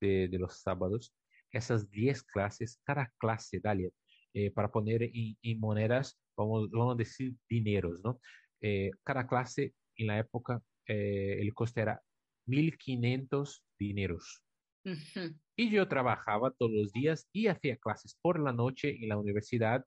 de, 0.00 0.28
de 0.28 0.38
los 0.38 0.60
sábados. 0.60 1.14
Esas 1.52 1.90
10 1.90 2.22
clases, 2.24 2.80
cada 2.84 3.12
clase, 3.18 3.60
Dalia, 3.60 3.90
eh, 4.34 4.50
para 4.50 4.70
poner 4.70 5.02
en, 5.02 5.36
en 5.42 5.60
monedas, 5.60 6.18
vamos, 6.36 6.70
vamos 6.70 6.94
a 6.94 6.98
decir 6.98 7.34
dineros, 7.48 8.00
¿no? 8.04 8.20
eh, 8.60 8.90
cada 9.04 9.26
clase 9.26 9.74
en 9.96 10.06
la 10.06 10.18
época 10.18 10.62
eh, 10.86 11.38
el 11.40 11.52
coste 11.54 11.80
era 11.82 12.02
1.500 12.46 13.62
dineros. 13.78 14.42
Uh 14.84 14.90
-huh. 14.90 15.38
Y 15.56 15.70
yo 15.70 15.88
trabajaba 15.88 16.52
todos 16.52 16.72
los 16.72 16.92
días 16.92 17.28
y 17.32 17.48
hacía 17.48 17.76
clases 17.76 18.16
por 18.22 18.40
la 18.40 18.52
noche 18.52 18.96
en 19.02 19.08
la 19.08 19.18
universidad 19.18 19.84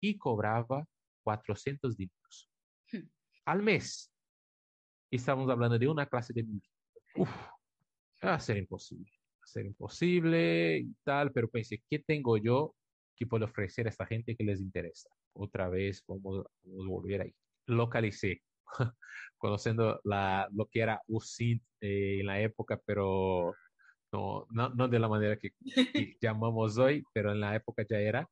y 0.00 0.16
cobraba 0.16 0.86
400 1.28 1.96
dineros 1.96 2.50
-huh. 2.92 3.10
al 3.44 3.62
mes. 3.62 4.10
Y 5.10 5.16
estamos 5.16 5.50
hablando 5.50 5.78
de 5.78 5.88
una 5.88 6.06
clase 6.06 6.32
de 6.32 6.44
1.500. 6.44 6.62
Uf, 7.16 7.30
va 8.24 8.34
a 8.34 8.40
ser 8.40 8.56
imposible. 8.56 9.10
Va 9.34 9.44
a 9.44 9.46
ser 9.46 9.66
imposible 9.66 10.78
y 10.78 10.94
tal, 11.04 11.32
pero 11.32 11.48
pensé, 11.48 11.82
¿qué 11.90 11.98
tengo 11.98 12.36
yo 12.38 12.74
que 13.16 13.26
puedo 13.26 13.44
ofrecer 13.44 13.86
a 13.86 13.90
esta 13.90 14.06
gente 14.06 14.36
que 14.36 14.44
les 14.44 14.60
interesa? 14.60 15.10
Otra 15.34 15.68
vez, 15.68 16.02
vamos, 16.06 16.44
vamos 16.62 16.86
a 16.86 16.90
volver 16.90 17.20
ahí 17.22 17.34
localicé, 17.68 18.42
conociendo 19.38 20.00
la, 20.04 20.48
lo 20.52 20.66
que 20.66 20.80
era 20.80 21.02
UCID 21.06 21.60
eh, 21.80 22.20
en 22.20 22.26
la 22.26 22.40
época, 22.40 22.80
pero 22.84 23.54
no, 24.12 24.46
no, 24.50 24.70
no, 24.70 24.88
de 24.88 24.98
la 24.98 25.08
manera 25.08 25.36
que, 25.36 25.50
que 25.92 26.16
llamamos 26.20 26.78
hoy, 26.78 27.04
pero 27.12 27.32
en 27.32 27.40
la 27.40 27.54
época 27.54 27.84
ya 27.88 27.98
era. 28.00 28.28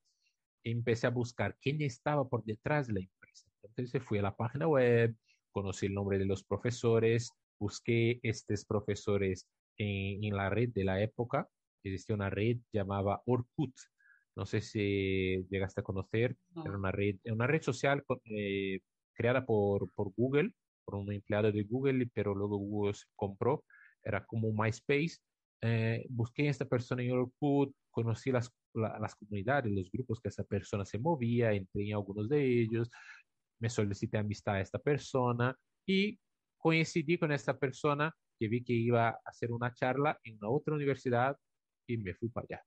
Empecé 0.69 1.07
a 1.07 1.11
buscar 1.11 1.57
quién 1.61 1.81
estaba 1.81 2.29
por 2.29 2.45
detrás 2.45 2.89
de 2.89 2.95
la 2.95 3.01
empresa. 3.01 3.49
Entonces 3.63 4.03
fui 4.03 4.19
a 4.19 4.23
la 4.23 4.37
página 4.37 4.67
web, 4.67 5.15
conocí 5.53 5.87
el 5.87 5.95
nombre 5.95 6.19
de 6.19 6.25
los 6.25 6.43
profesores, 6.43 7.31
busqué 7.61 8.19
estos 8.25 8.65
profesores 8.65 9.47
en, 9.77 10.25
en 10.25 10.37
la 10.37 10.51
red 10.51 10.71
de 10.71 10.83
la 10.83 11.01
época. 11.01 11.49
Existía 11.85 12.17
una 12.17 12.31
red 12.31 12.59
llamada 12.73 13.23
Orkut. 13.27 13.75
No 14.35 14.45
sé 14.45 14.61
si 14.61 15.47
llegaste 15.51 15.83
a 15.83 15.85
conocer. 15.85 16.37
No. 16.51 16.65
Era 16.65 16.77
una 16.77 16.91
red, 16.91 17.17
una 17.27 17.47
red 17.47 17.63
social 17.63 18.05
eh, 18.25 18.81
creada 19.15 19.47
por, 19.47 19.89
por 19.93 20.13
Google, 20.17 20.53
por 20.85 20.97
un 20.97 21.13
empleado 21.13 21.53
de 21.53 21.63
Google, 21.63 22.11
pero 22.13 22.35
luego 22.35 22.57
Google 22.57 22.95
se 22.95 23.07
compró, 23.15 23.65
era 24.03 24.25
como 24.27 24.53
MySpace. 24.53 25.19
Eh, 25.63 26.07
busqué 26.11 26.49
a 26.49 26.51
esta 26.51 26.65
persona 26.67 27.03
en 27.03 27.13
Orkut, 27.13 27.73
conocí 27.91 28.31
las, 28.31 28.53
la, 28.77 28.99
las 28.99 29.15
comunidades, 29.15 29.73
los 29.73 29.91
grupos 29.91 30.21
que 30.21 30.29
esa 30.29 30.45
persona 30.45 30.85
se 30.85 30.99
movía, 30.99 31.53
entré 31.53 31.89
en 31.89 31.95
algunos 31.95 32.29
de 32.29 32.63
ellos, 32.63 32.91
me 33.61 33.69
solicité 33.69 34.19
amistad 34.19 34.57
a 34.57 34.61
esta 34.61 34.79
persona 34.79 35.57
y 35.87 36.19
coincidí 36.57 37.19
con 37.19 37.33
esta 37.33 37.59
persona 37.59 38.15
que 38.39 38.49
vi 38.49 38.63
que 38.63 38.73
iba 38.73 39.09
a 39.09 39.21
hacer 39.25 39.53
una 39.53 39.73
charla 39.73 40.19
en 40.25 40.37
una 40.37 40.51
otra 40.51 40.75
universidad 40.75 41.37
y 41.89 41.97
me 41.97 42.15
fui 42.15 42.29
para 42.29 42.47
allá. 42.49 42.65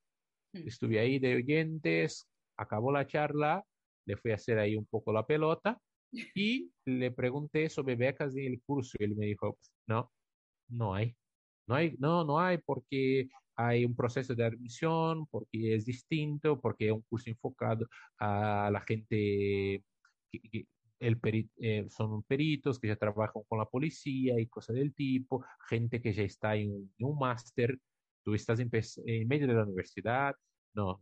Mm. 0.54 0.68
Estuve 0.68 1.00
ahí 1.00 1.20
de 1.20 1.36
oyentes, 1.36 2.28
acabó 2.58 2.92
la 2.92 3.06
charla, 3.06 3.64
le 4.06 4.18
fui 4.18 4.32
a 4.32 4.36
hacer 4.36 4.58
ahí 4.58 4.76
un 4.76 4.86
poco 4.86 5.14
la 5.14 5.26
pelota 5.26 5.80
y 6.12 6.72
le 6.86 7.12
pregunté 7.12 7.70
sobre 7.70 7.96
becas 7.96 8.36
en 8.36 8.46
el 8.54 8.62
curso 8.62 8.98
y 9.00 9.04
él 9.04 9.16
me 9.16 9.28
dijo, 9.28 9.58
no, 9.88 10.12
no 10.70 10.94
hay. 10.94 11.16
No 11.68 11.76
hay, 11.76 11.96
no, 12.00 12.24
no 12.24 12.40
hay 12.40 12.58
porque 12.58 13.30
hay 13.60 13.84
un 13.84 13.94
proceso 13.94 14.34
de 14.36 14.46
admisión, 14.46 15.28
porque 15.28 15.76
es 15.76 15.86
distinto, 15.86 16.62
porque 16.62 16.88
es 16.88 16.92
un 16.94 17.02
curso 17.02 17.30
enfocado 17.30 17.90
a 18.18 18.70
la 18.72 18.80
gente, 18.80 19.84
el 21.00 21.20
eh, 21.60 21.86
son 21.90 22.24
peritos 22.24 22.80
que 22.80 22.88
ya 22.88 22.96
trabajan 22.96 23.44
con 23.50 23.60
la 23.60 23.66
policía 23.66 24.40
y 24.40 24.48
cosas 24.48 24.78
del 24.78 24.94
tipo, 24.94 25.44
gente 25.68 26.02
que 26.02 26.14
ya 26.14 26.24
está 26.24 26.56
en, 26.56 26.90
un 27.00 27.20
máster, 27.20 27.78
tú 28.24 28.34
estás 28.34 28.62
en, 28.62 28.70
medio 29.28 29.46
de 29.46 29.54
la 29.54 29.64
universidad, 29.64 30.34
no, 30.74 31.02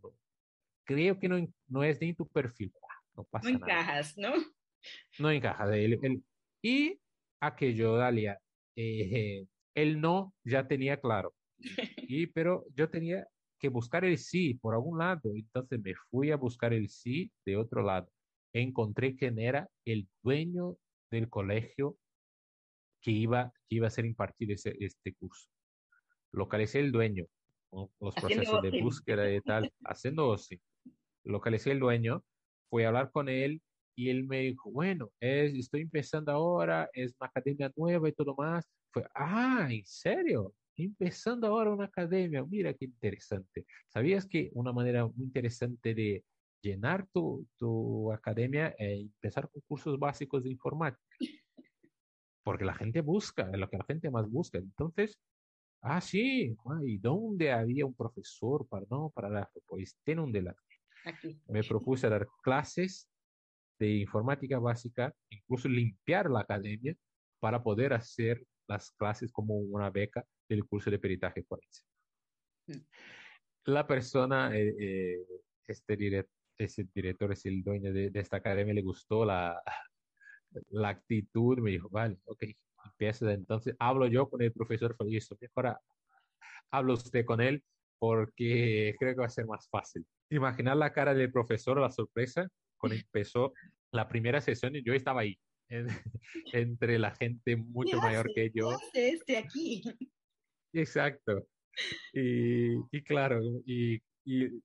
creo 0.83 1.19
que 1.19 1.29
no, 1.29 1.47
no 1.67 1.83
es 1.83 2.01
ni 2.01 2.15
tu 2.15 2.27
perfil, 2.27 2.73
no 3.15 3.23
pasa 3.25 3.51
no 3.51 3.57
encajas, 3.57 4.17
¿no? 4.17 4.33
No 5.19 5.29
encajas. 5.29 5.69
y 6.63 6.99
aquello, 7.39 7.97
Dalia, 7.97 8.39
eh, 8.75 9.45
el 9.75 10.01
no 10.01 10.33
ya 10.43 10.67
tenía 10.67 10.99
claro. 10.99 11.36
Y, 12.09 12.27
pero 12.27 12.65
yo 12.75 12.89
tenía 12.89 13.27
que 13.59 13.69
buscar 13.69 14.05
el 14.05 14.17
sí 14.17 14.53
por 14.53 14.73
algún 14.73 14.99
lado. 14.99 15.31
Entonces 15.35 15.79
me 15.81 15.93
fui 16.09 16.31
a 16.31 16.37
buscar 16.37 16.73
el 16.73 16.89
sí 16.89 17.31
de 17.45 17.57
otro 17.57 17.81
lado. 17.81 18.09
Encontré 18.53 19.15
quién 19.15 19.39
era 19.39 19.69
el 19.85 20.07
dueño 20.23 20.77
del 21.11 21.29
colegio 21.29 21.97
que 23.01 23.11
iba, 23.11 23.51
que 23.67 23.75
iba 23.75 23.87
a 23.87 23.91
ser 23.91 24.05
impartir 24.05 24.51
ese, 24.51 24.75
este 24.79 25.13
curso. 25.13 25.49
Localicé 26.31 26.79
el 26.79 26.91
dueño, 26.91 27.25
los 27.71 28.15
procesos 28.15 28.61
de 28.61 28.81
búsqueda 28.81 29.31
y 29.33 29.41
tal, 29.41 29.71
haciendo 29.85 30.33
así. 30.33 30.59
Localicé 31.23 31.71
el 31.71 31.79
dueño, 31.79 32.23
fui 32.69 32.83
a 32.83 32.89
hablar 32.89 33.11
con 33.11 33.29
él 33.29 33.61
y 33.95 34.09
él 34.09 34.25
me 34.25 34.41
dijo, 34.41 34.71
bueno, 34.71 35.11
es, 35.19 35.53
estoy 35.53 35.81
empezando 35.81 36.31
ahora, 36.31 36.89
es 36.93 37.15
una 37.19 37.29
academia 37.29 37.71
nueva 37.75 38.09
y 38.09 38.13
todo 38.13 38.35
más. 38.35 38.69
Fue, 38.91 39.07
ah, 39.15 39.67
¿en 39.69 39.85
serio? 39.85 40.53
Empezando 40.77 41.47
ahora 41.47 41.73
una 41.73 41.85
academia, 41.85 42.45
mira 42.45 42.71
qué 42.75 42.85
interesante. 42.85 43.65
¿Sabías 43.87 44.27
que 44.27 44.51
una 44.53 44.71
manera 44.71 45.07
muy 45.07 45.25
interesante 45.25 45.95
de 45.95 46.23
llenar 46.61 47.07
tu, 47.11 47.47
tu 47.57 48.13
academia 48.13 48.75
es 48.77 49.01
empezar 49.01 49.49
con 49.49 49.63
cursos 49.67 49.97
básicos 49.97 50.43
de 50.43 50.51
informática? 50.51 51.03
Porque 52.43 52.63
la 52.63 52.75
gente 52.75 53.01
busca, 53.01 53.49
es 53.51 53.57
lo 53.57 53.67
que 53.67 53.77
la 53.77 53.85
gente 53.85 54.11
más 54.11 54.29
busca. 54.29 54.59
Entonces, 54.59 55.19
ah, 55.81 55.99
sí, 55.99 56.55
¿y 56.83 56.97
dónde 56.99 57.51
había 57.51 57.87
un 57.87 57.95
profesor 57.95 58.67
para, 58.67 58.85
no, 58.91 59.09
para 59.09 59.31
dar? 59.31 59.49
Pues 59.65 59.97
tiene 60.03 60.21
un 60.21 60.31
delante. 60.31 60.61
Me 61.47 61.63
propuse 61.63 62.07
dar 62.07 62.27
clases 62.43 63.09
de 63.79 63.97
informática 63.97 64.59
básica, 64.59 65.11
incluso 65.29 65.69
limpiar 65.69 66.29
la 66.29 66.41
academia 66.41 66.95
para 67.39 67.63
poder 67.63 67.93
hacer 67.93 68.45
las 68.67 68.91
clases 68.91 69.31
como 69.31 69.55
una 69.55 69.89
beca 69.89 70.23
del 70.47 70.65
curso 70.65 70.89
de 70.89 70.99
peritaje 70.99 71.43
forense. 71.43 71.83
Mm. 72.67 72.81
La 73.65 73.85
persona, 73.85 74.55
eh, 74.55 74.75
eh, 74.79 75.25
este, 75.67 75.97
director, 75.97 76.37
ese 76.57 76.87
director 76.93 77.31
es 77.31 77.45
el 77.45 77.63
dueño 77.63 77.93
de, 77.93 78.11
esta 78.15 78.37
academia, 78.37 78.73
le 78.73 78.81
gustó 78.81 79.25
la, 79.25 79.61
la 80.69 80.89
actitud, 80.89 81.59
me 81.59 81.71
dijo, 81.71 81.89
vale, 81.89 82.17
ok, 82.25 82.43
empieza 82.85 83.31
entonces, 83.31 83.75
hablo 83.79 84.07
yo 84.07 84.29
con 84.29 84.41
el 84.41 84.51
profesor 84.51 84.95
Felicio, 84.95 85.37
mejor 85.39 85.77
hablo 86.71 86.93
usted 86.93 87.25
con 87.25 87.41
él 87.41 87.63
porque 87.99 88.95
creo 88.99 89.13
que 89.13 89.19
va 89.19 89.25
a 89.25 89.29
ser 89.29 89.45
más 89.45 89.67
fácil. 89.69 90.05
Imaginar 90.29 90.77
la 90.77 90.93
cara 90.93 91.13
del 91.13 91.31
profesor, 91.31 91.79
la 91.79 91.91
sorpresa, 91.91 92.47
cuando 92.77 92.95
empezó 93.05 93.53
la 93.91 94.07
primera 94.07 94.41
sesión 94.41 94.75
y 94.75 94.83
yo 94.83 94.93
estaba 94.93 95.21
ahí, 95.21 95.37
entre 96.53 96.99
la 96.99 97.11
gente 97.15 97.55
mucho 97.55 97.97
mayor 97.97 98.31
que 98.33 98.51
yo. 98.53 98.77
¿qué 98.93 99.09
este 99.09 99.37
aquí? 99.37 99.83
Exacto. 100.77 101.47
Y, 102.13 103.03
claro, 103.03 103.41
y, 103.65 103.99
y 104.25 104.61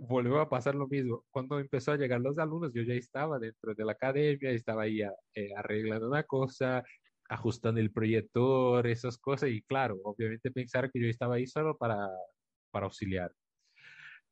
volvió 0.00 0.40
a 0.40 0.48
pasar 0.48 0.74
lo 0.74 0.88
mismo. 0.88 1.24
Cuando 1.30 1.58
empezó 1.58 1.92
a 1.92 1.96
llegar 1.96 2.20
los 2.20 2.38
alumnos, 2.38 2.72
yo 2.74 2.82
ya 2.82 2.94
estaba 2.94 3.38
dentro 3.38 3.74
de 3.74 3.84
la 3.84 3.92
academia, 3.92 4.50
estaba 4.50 4.82
ahí 4.82 5.02
eh, 5.02 5.54
arreglando 5.56 6.08
una 6.08 6.24
cosa, 6.24 6.84
ajustando 7.28 7.80
el 7.80 7.92
proyector, 7.92 8.86
esas 8.86 9.18
cosas, 9.18 9.50
y 9.50 9.62
claro, 9.62 9.98
obviamente 10.04 10.50
pensar 10.50 10.90
que 10.90 11.00
yo 11.00 11.08
estaba 11.08 11.36
ahí 11.36 11.46
solo 11.46 11.76
para, 11.76 12.08
para 12.70 12.86
auxiliar. 12.86 13.32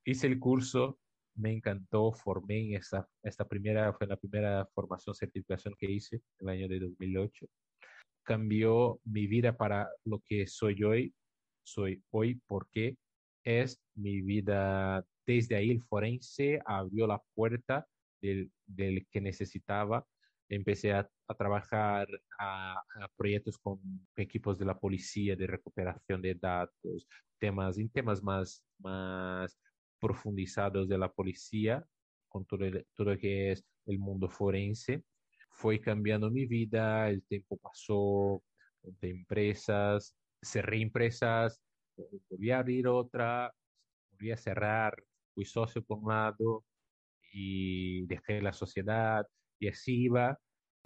Hice 0.04 0.26
el 0.26 0.38
curso, 0.38 0.98
me 1.34 1.52
encantó, 1.52 2.12
formé 2.12 2.60
en 2.66 2.74
esta, 2.76 3.08
esta 3.22 3.46
primera, 3.46 3.92
fue 3.94 4.06
la 4.06 4.16
primera 4.16 4.66
formación, 4.74 5.14
certificación 5.14 5.74
que 5.78 5.90
hice 5.90 6.16
en 6.38 6.48
el 6.48 6.48
año 6.48 6.68
de 6.68 6.80
2008. 6.80 7.46
Cambió 8.22 9.00
mi 9.04 9.26
vida 9.26 9.56
para 9.56 9.88
lo 10.04 10.20
que 10.26 10.46
soy 10.46 10.82
hoy, 10.82 11.14
soy 11.64 12.02
hoy 12.10 12.40
porque 12.46 12.96
es 13.44 13.80
mi 13.94 14.20
vida, 14.20 15.04
desde 15.26 15.56
ahí 15.56 15.70
el 15.70 15.82
forense 15.82 16.60
abrió 16.64 17.06
la 17.06 17.22
puerta 17.34 17.86
del, 18.20 18.50
del 18.66 19.06
que 19.10 19.20
necesitaba. 19.20 20.06
Empecé 20.48 20.92
a, 20.92 21.08
a 21.28 21.34
trabajar 21.34 22.08
a, 22.38 22.82
proyectos 23.16 23.56
con 23.58 23.80
equipos 24.16 24.58
de 24.58 24.64
la 24.64 24.78
policía, 24.78 25.36
de 25.36 25.46
recuperación 25.46 26.20
de 26.20 26.34
datos, 26.34 27.06
temas, 27.38 27.76
temas 27.92 28.22
más, 28.22 28.64
más 28.78 29.56
profundizados 30.00 30.88
de 30.88 30.98
la 30.98 31.12
policía, 31.12 31.84
con 32.28 32.44
todo, 32.46 32.66
todo 32.96 33.12
lo 33.12 33.18
que 33.18 33.52
es 33.52 33.64
el 33.86 33.98
mundo 33.98 34.28
forense. 34.28 35.04
Fue 35.50 35.80
cambiando 35.80 36.30
mi 36.30 36.46
vida, 36.46 37.08
el 37.08 37.22
tiempo 37.24 37.56
pasó, 37.58 38.42
de 38.82 39.10
empresas, 39.10 40.16
cerré 40.42 40.80
empresas, 40.80 41.60
volví 42.28 42.50
a 42.50 42.60
abrir 42.60 42.86
otra, 42.88 43.52
volví 44.12 44.30
a 44.30 44.36
cerrar, 44.36 44.94
fui 45.34 45.44
socio 45.44 45.82
por 45.82 45.98
un 45.98 46.08
lado 46.08 46.64
y 47.32 48.06
dejé 48.06 48.40
la 48.40 48.52
sociedad 48.52 49.26
y 49.58 49.68
así 49.68 50.04
iba. 50.04 50.38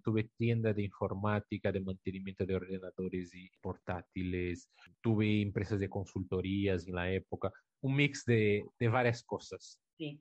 Tuve 0.03 0.29
tienda 0.37 0.75
de 0.75 0.83
informática, 0.83 1.73
de 1.73 1.81
mantenimiento 1.81 2.45
de 2.45 2.57
ordenadores 2.57 3.35
y 3.35 3.49
portátiles, 3.62 4.69
tuve 5.01 5.41
empresas 5.41 5.81
de 5.81 5.89
consultorías 5.89 6.87
en 6.87 6.95
la 6.95 7.11
época, 7.11 7.51
un 7.81 7.97
mix 7.97 8.25
de, 8.27 8.65
de 8.79 8.89
varias 8.89 9.23
cosas. 9.23 9.81
Sí. 9.97 10.21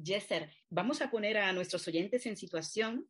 Jesser, 0.00 0.50
vamos 0.70 1.00
a 1.00 1.10
poner 1.10 1.38
a 1.38 1.52
nuestros 1.52 1.86
oyentes 1.88 2.26
en 2.26 2.36
situación, 2.36 3.08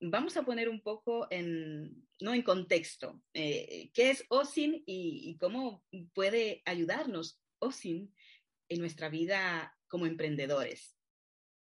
vamos 0.00 0.36
a 0.36 0.42
poner 0.42 0.68
un 0.68 0.80
poco 0.80 1.26
en, 1.30 2.06
no 2.20 2.34
en 2.34 2.42
contexto, 2.42 3.22
eh, 3.34 3.90
qué 3.94 4.10
es 4.10 4.24
OSIN 4.28 4.82
y, 4.86 5.36
cómo 5.38 5.84
puede 6.14 6.62
ayudarnos 6.64 7.40
OSIN 7.58 8.12
en 8.68 8.80
nuestra 8.80 9.08
vida 9.08 9.74
como 9.88 10.06
emprendedores. 10.06 10.96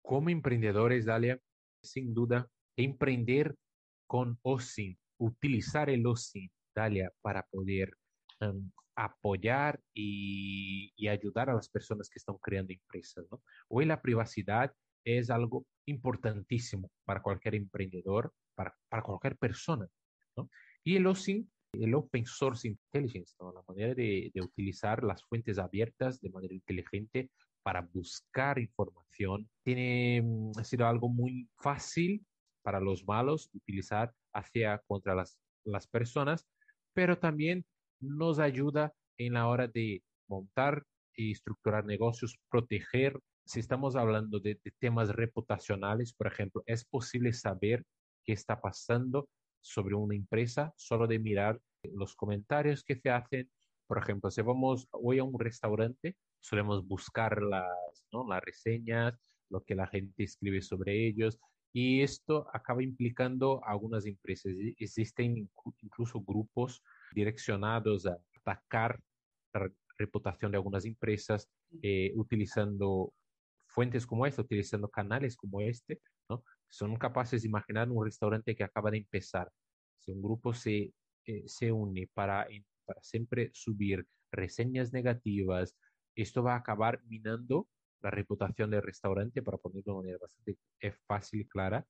Como 0.02 0.30
emprendedores, 0.30 1.06
Dalia, 1.06 1.40
sin 1.84 2.14
duda, 2.14 2.50
emprender 2.78 3.56
con 4.08 4.40
OSIN, 4.42 4.98
utilizar 5.18 5.90
el 5.90 6.06
OSIN, 6.06 6.52
Dalia, 6.76 7.12
para 7.22 7.44
poder 7.48 7.96
um, 8.42 8.72
apoyar 8.96 9.80
y, 9.94 10.92
y, 10.96 11.08
ayudar 11.08 11.50
a 11.50 11.54
las 11.54 11.70
personas 11.70 12.10
que 12.10 12.20
están 12.20 12.38
creando 12.38 12.74
empresas. 12.74 13.26
¿no? 13.32 13.42
Hoy 13.68 13.86
la 13.86 14.02
privacidad 14.02 14.74
es 15.04 15.30
algo 15.30 15.66
importantísimo 15.86 16.90
para 17.06 17.22
cualquier 17.22 17.56
emprendedor, 17.56 18.34
para, 18.56 18.76
para 18.90 19.04
cualquier 19.04 19.38
persona. 19.38 19.88
¿no? 20.36 20.50
Y 20.84 20.96
el 20.96 21.08
OSIN, 21.08 21.50
el 21.74 21.94
Open 21.94 22.26
Source 22.26 22.68
Intelligence, 22.68 23.36
la 23.40 23.64
manera 23.68 23.94
de, 23.94 24.32
de 24.34 24.42
utilizar 24.42 25.04
las 25.04 25.24
fuentes 25.24 25.58
abiertas 25.58 26.20
de 26.22 26.30
manera 26.30 26.54
inteligente 26.54 27.30
para 27.64 27.82
buscar 27.82 28.60
información, 28.60 29.50
tiene 29.64 30.24
ha 30.58 30.64
sido 30.64 30.88
algo 30.88 31.10
muy 31.10 31.48
fácil 31.58 32.26
para 32.62 32.80
los 32.80 33.06
malos 33.06 33.50
utilizar 33.54 34.14
hacia 34.34 34.80
contra 34.88 35.16
las, 35.16 35.38
las 35.64 35.88
personas, 35.88 36.48
pero 36.94 37.18
también 37.18 37.66
nos 38.00 38.40
ayuda 38.40 38.94
en 39.18 39.34
la 39.34 39.48
hora 39.48 39.68
de 39.68 40.04
montar 40.28 40.86
y 41.16 41.32
estructurar 41.32 41.86
negocios, 41.86 42.38
proteger. 42.50 43.20
Si 43.50 43.60
estamos 43.60 43.96
hablando 43.96 44.40
de, 44.40 44.60
temas 44.78 45.10
reputacionales, 45.10 46.14
por 46.14 46.28
ejemplo, 46.28 46.62
es 46.68 46.86
posible 46.86 47.34
saber 47.34 47.84
qué 48.24 48.34
está 48.34 48.62
pasando 48.62 49.28
sobre 49.60 49.96
una 49.96 50.14
empresa 50.14 50.72
solo 50.78 51.08
de 51.08 51.18
mirar 51.18 51.60
los 51.82 52.16
comentarios 52.16 52.84
que 52.84 52.96
se 52.96 53.10
hacen. 53.10 53.50
Por 53.88 53.98
ejemplo, 53.98 54.30
si 54.30 54.44
vamos 54.44 54.88
hoy 54.92 55.18
a 55.18 55.24
un 55.24 55.40
restaurante, 55.40 56.16
solemos 56.40 56.88
buscar 56.88 57.42
las, 57.42 58.06
¿no? 58.12 58.24
las 58.30 58.40
reseñas, 58.44 59.16
lo 59.50 59.62
que 59.64 59.74
la 59.74 59.88
gente 59.88 60.26
escribe 60.26 60.62
sobre 60.62 61.08
ellos, 61.08 61.40
y 61.74 62.04
esto 62.04 62.48
acaba 62.54 62.84
implicando 62.84 63.66
algunas 63.66 64.06
empresas. 64.06 64.54
Existen 64.78 65.50
incluso 65.82 66.22
grupos 66.22 66.84
direccionados 67.16 68.06
a 68.06 68.16
atacar 68.36 69.00
la 69.56 69.72
reputación 69.98 70.52
de 70.52 70.58
algunas 70.58 70.86
empresas 70.86 71.50
eh, 71.82 72.14
utilizando 72.16 73.12
fuentes 73.70 74.06
como 74.06 74.26
esta, 74.26 74.42
utilizando 74.42 74.90
canales 74.90 75.36
como 75.36 75.62
este, 75.62 76.02
¿no? 76.30 76.44
Son 76.68 76.96
capaces 76.98 77.42
de 77.42 77.48
imaginar 77.48 77.90
un 77.90 78.04
restaurante 78.04 78.56
que 78.56 78.64
acaba 78.64 78.92
de 78.92 78.98
empezar. 78.98 79.52
Si 79.98 80.12
un 80.12 80.22
grupo 80.22 80.54
se, 80.54 80.94
eh, 81.26 81.44
se 81.46 81.72
une 81.72 82.10
para, 82.14 82.48
para 82.86 83.02
siempre 83.02 83.50
subir 83.54 84.06
reseñas 84.32 84.94
negativas, 84.94 85.76
esto 86.16 86.44
va 86.44 86.54
a 86.54 86.60
acabar 86.60 87.02
minando 87.06 87.68
la 88.02 88.12
reputación 88.12 88.72
del 88.72 88.82
restaurante, 88.82 89.42
para 89.42 89.58
ponerlo 89.58 89.84
de 89.84 89.92
una 89.92 90.00
manera 90.02 90.20
bastante 90.22 90.58
eh, 90.80 90.92
fácil 91.06 91.42
y 91.42 91.48
clara, 91.48 91.86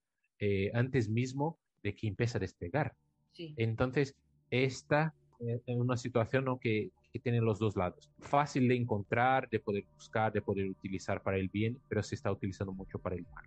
antes 0.73 1.09
mismo 1.09 1.59
de 1.83 1.93
que 1.95 2.07
empiece 2.07 2.37
a 2.37 2.39
despegar. 2.39 2.95
Entonces, 3.35 4.15
esta 4.49 5.13
es 5.39 5.61
una 5.67 5.97
situación 5.97 6.45
¿no? 6.45 6.59
que, 6.59 6.91
que 7.11 7.19
tiene 7.19 7.41
los 7.41 7.59
dos 7.59 7.75
lados. 7.75 8.11
Fácil 8.19 8.67
de 8.67 8.75
encontrar, 8.75 9.49
de 9.49 9.59
poder 9.59 9.85
buscar, 9.93 10.31
de 10.31 10.41
poder 10.41 10.69
utilizar 10.69 11.21
para 11.21 11.37
el 11.37 11.49
bien, 11.49 11.79
pero 11.87 12.03
se 12.03 12.15
está 12.15 12.31
utilizando 12.31 12.71
mucho 12.73 12.99
para 12.99 13.15
el 13.15 13.25
mal. 13.33 13.45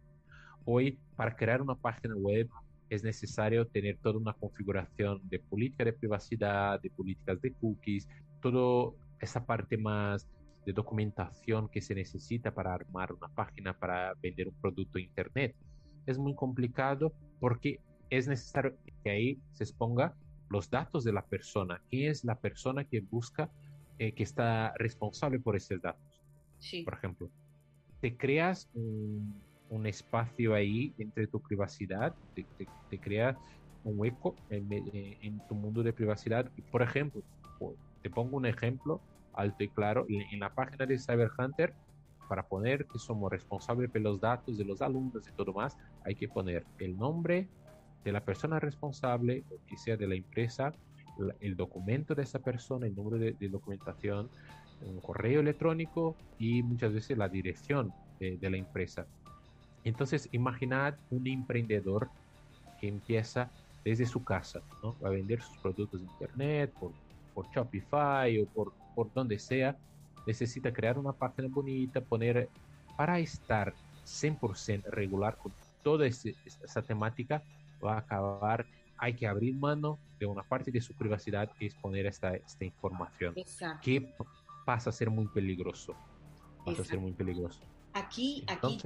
Hoy, 0.65 0.99
para 1.17 1.35
crear 1.37 1.63
una 1.63 1.75
página 1.75 2.15
web, 2.17 2.49
es 2.89 3.03
necesario 3.03 3.67
tener 3.67 3.99
toda 3.99 4.19
una 4.19 4.35
configuración 4.35 5.21
de 5.29 5.39
política 5.39 5.85
de 5.85 5.93
privacidad, 5.93 6.81
de 6.81 6.91
políticas 6.91 7.41
de 7.41 7.53
cookies, 7.55 8.09
toda 8.41 8.93
esa 9.21 9.45
parte 9.45 9.77
más 9.77 10.29
de 10.67 10.73
documentación 10.73 11.69
que 11.69 11.81
se 11.81 11.95
necesita 11.95 12.53
para 12.53 12.75
armar 12.75 13.13
una 13.13 13.29
página, 13.29 13.73
para 13.73 14.15
vender 14.15 14.49
un 14.49 14.55
producto 14.61 14.99
en 14.99 15.05
Internet. 15.05 15.57
Es 16.07 16.19
muy 16.19 16.35
complicado 16.35 17.13
porque 17.41 17.81
es 18.11 18.29
necesario 18.29 18.77
que 19.03 19.11
ahí 19.11 19.39
se 19.53 19.65
exponga 19.65 20.15
los 20.53 20.71
datos 20.71 21.03
de 21.03 21.13
la 21.13 21.25
persona, 21.25 21.81
quién 21.89 22.11
es 22.11 22.25
la 22.25 22.37
persona 22.37 22.85
que 22.85 23.01
busca, 23.01 23.51
eh, 23.99 24.13
que 24.13 24.23
está 24.23 24.75
responsable 24.77 25.41
por 25.41 25.57
esos 25.57 25.81
datos. 25.81 26.23
Sí. 26.59 26.83
Por 26.83 26.95
ejemplo, 26.95 27.31
te 28.01 28.17
creas 28.17 28.69
un, 28.75 29.35
un, 29.71 29.87
espacio 29.87 30.55
ahí 30.55 30.95
entre 30.99 31.27
tu 31.27 31.41
privacidad, 31.41 32.15
te, 32.35 32.45
te, 32.91 32.99
creas 32.99 33.37
un 33.85 33.99
hueco 33.99 34.37
en, 34.51 34.73
eh, 34.73 35.19
en, 35.23 35.41
tu 35.49 35.55
mundo 35.55 35.83
de 35.83 35.93
privacidad. 35.93 36.51
Por 36.71 36.83
ejemplo, 36.83 37.23
te 38.03 38.11
pongo 38.11 38.37
un 38.37 38.47
ejemplo 38.47 39.01
alto 39.35 39.65
y 39.65 39.69
claro, 39.69 40.07
en, 40.09 40.41
la 40.41 40.55
página 40.55 40.87
de 40.87 40.99
Cyber 40.99 41.31
Hunter, 41.39 41.75
para 42.29 42.47
poner 42.47 42.87
que 42.87 42.99
somos 42.99 43.31
responsables 43.31 43.93
de 43.93 44.01
los 44.01 44.21
datos 44.21 44.57
de 44.57 44.65
los 44.65 44.81
alumnos 44.83 45.27
y 45.29 45.33
todo 45.33 45.53
más, 45.53 45.77
hay 46.05 46.15
que 46.15 46.29
poner 46.29 46.65
el 46.79 46.97
nombre, 46.97 47.49
de 48.05 48.13
la 48.13 48.21
persona 48.21 48.59
responsable, 48.59 49.45
o 49.51 49.59
que 49.67 49.77
sea 49.77 49.97
de 49.97 50.07
la 50.07 50.15
empresa, 50.15 50.73
el 51.41 51.57
documento 51.57 52.15
de 52.15 52.23
esa 52.23 52.39
persona, 52.39 52.87
el 52.87 52.95
número 52.95 53.19
de, 53.19 53.49
documentación, 53.49 54.29
un 54.85 55.01
correo 55.01 55.41
electrónico 55.41 56.17
y 56.39 56.63
muchas 56.63 56.93
veces 56.93 57.17
la 57.17 57.29
dirección 57.29 57.93
de, 58.19 58.39
la 58.51 58.57
empresa. 58.57 59.07
Entonces, 59.85 60.29
imaginad 60.33 60.95
un 61.11 61.27
emprendedor 61.27 62.09
que 62.81 62.89
empieza 62.89 63.51
desde 63.85 64.07
su 64.07 64.25
casa, 64.25 64.61
¿no? 64.83 64.95
a 65.05 65.11
vender 65.11 65.43
sus 65.43 65.59
productos 65.59 66.01
en 66.01 66.09
Internet, 66.09 66.73
por, 66.79 66.93
por 67.35 67.49
Shopify 67.51 68.41
o 68.41 68.47
por, 68.47 68.73
por 68.95 69.13
donde 69.13 69.39
sea. 69.39 69.77
Necesita 70.27 70.73
crear 70.73 70.99
una 70.99 71.13
página 71.13 71.49
bonita, 71.49 72.01
poner 72.01 72.49
para 72.97 73.19
estar 73.19 73.75
100% 74.05 74.85
regular 74.85 75.37
con 75.37 75.53
toda 75.83 76.07
esa 76.07 76.83
temática, 76.83 77.43
va 77.85 77.95
a 77.95 77.99
acabar, 77.99 78.67
hay 78.97 79.15
que 79.15 79.27
abrir 79.27 79.55
mano 79.55 79.99
de 80.19 80.27
una 80.27 80.43
parte 80.43 80.71
de 80.71 80.81
su 80.81 80.95
privacidad 80.95 81.51
y 81.59 81.67
exponer 81.67 82.07
esta, 82.07 82.35
esta 82.35 82.65
información, 82.65 83.35
que 83.83 84.15
pasa 84.65 84.91
a 84.91 84.93
ser 84.93 85.11
muy 85.11 85.27
peligroso. 85.29 85.95
Pasa 86.65 86.83
a 86.83 86.85
ser 86.85 87.01
muy 87.01 87.13
peligroso. 87.13 87.61
Aquí, 87.95 88.45
aquí, 88.47 88.79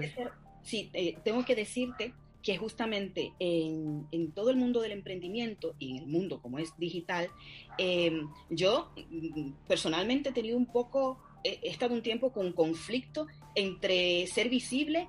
sí, 0.62 0.90
eh, 0.94 1.18
tengo 1.22 1.44
que 1.44 1.54
decirte 1.54 2.14
que 2.46 2.56
justamente 2.56 3.32
en, 3.40 4.06
en, 4.12 4.30
todo 4.30 4.50
el 4.50 4.56
mundo 4.56 4.80
del 4.80 4.92
emprendimiento 4.92 5.74
y 5.80 5.90
en 5.90 5.96
el 6.04 6.06
mundo 6.06 6.40
como 6.40 6.60
es 6.60 6.76
digital, 6.78 7.28
em, 7.76 8.28
yo 8.50 8.92
mm, 9.10 9.50
personalmente 9.66 10.28
he 10.28 10.32
tenido 10.32 10.56
un 10.56 10.66
poco, 10.66 11.18
he, 11.42 11.58
estado 11.68 11.92
un 11.92 12.02
tiempo 12.02 12.32
con 12.32 12.52
conflicto 12.52 13.26
entre 13.56 14.28
ser 14.28 14.48
visible 14.48 15.08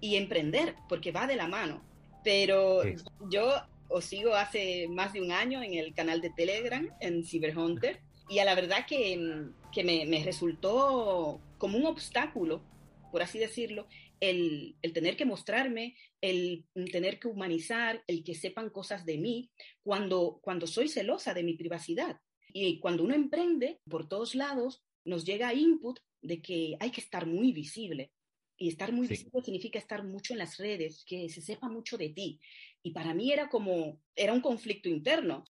y 0.00 0.16
emprender, 0.16 0.76
porque 0.88 1.12
va 1.12 1.26
de 1.26 1.36
la 1.36 1.46
mano. 1.46 1.82
Pero 2.24 2.82
yo 3.30 3.52
os 3.88 4.04
sigo 4.04 4.34
hace 4.34 4.86
más 4.88 5.12
de 5.12 5.22
un 5.22 5.32
año 5.32 5.62
en 5.62 5.74
el 5.74 5.94
canal 5.94 6.20
de 6.20 6.30
Telegram, 6.30 6.88
en 7.00 7.24
Cyberhunter, 7.24 8.00
y 8.28 8.38
a 8.40 8.44
la 8.44 8.54
verdad 8.54 8.86
que, 8.86 9.48
que 9.72 9.84
me, 9.84 10.04
me, 10.06 10.22
resultó 10.22 11.40
como 11.56 11.78
un 11.78 11.86
obstáculo, 11.86 12.62
por 13.10 13.22
así 13.22 13.38
decirlo, 13.38 13.86
el, 14.20 14.76
el, 14.82 14.92
tener 14.92 15.16
que 15.16 15.24
mostrarme, 15.24 15.96
el 16.20 16.66
tener 16.92 17.18
que 17.18 17.28
humanizar, 17.28 18.02
el 18.06 18.22
que 18.24 18.34
sepan 18.34 18.68
cosas 18.68 19.06
de 19.06 19.16
mí, 19.16 19.50
cuando, 19.82 20.40
cuando 20.42 20.66
soy 20.66 20.88
celosa 20.88 21.32
de 21.32 21.42
mi 21.42 21.54
privacidad. 21.54 22.20
Y 22.52 22.80
cuando 22.80 23.04
uno 23.04 23.14
emprende, 23.14 23.80
por 23.88 24.08
todos 24.08 24.34
lados, 24.34 24.82
nos 25.04 25.24
llega 25.24 25.54
input 25.54 25.98
de 26.20 26.42
que 26.42 26.76
hay 26.80 26.90
que 26.90 27.00
estar 27.00 27.26
muy 27.26 27.52
visible, 27.52 28.12
y 28.58 28.68
estar 28.68 28.92
muy 28.92 29.06
visible 29.06 29.40
significa 29.42 29.78
estar 29.78 30.04
mucho 30.04 30.34
en 30.34 30.40
las 30.40 30.58
redes, 30.58 31.04
que 31.06 31.28
se 31.28 31.40
sepa 31.40 31.68
mucho 31.68 31.96
de 31.96 32.10
ti. 32.10 32.40
Y 32.82 32.90
para 32.90 33.14
mí 33.14 33.32
era 33.32 33.48
como, 33.48 34.02
era 34.16 34.32
un 34.32 34.40
conflicto 34.40 34.88
interno. 34.88 35.44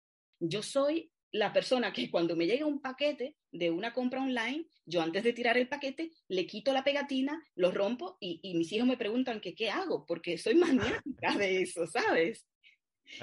Yo 0.41 0.63
soy 0.63 1.13
la 1.31 1.53
persona 1.53 1.93
que 1.93 2.11
cuando 2.11 2.35
me 2.35 2.47
llega 2.47 2.65
un 2.65 2.81
paquete 2.81 3.37
de 3.53 3.71
una 3.71 3.93
compra 3.93 4.23
online, 4.23 4.67
yo 4.87 5.03
antes 5.03 5.23
de 5.23 5.33
tirar 5.33 5.59
el 5.59 5.69
paquete 5.69 6.13
le 6.29 6.47
quito 6.47 6.73
la 6.73 6.83
pegatina, 6.83 7.45
lo 7.57 7.73
rompo 7.73 8.17
y, 8.21 8.55
mis 8.55 8.73
hijos 8.73 8.87
me 8.87 8.97
preguntan 8.97 9.41
que 9.41 9.55
qué 9.55 9.69
hago, 9.69 10.07
porque 10.07 10.39
soy 10.39 10.55
maniática 10.55 11.03
de 11.39 11.63
eso, 11.63 11.87
¿sabes? 11.87 12.47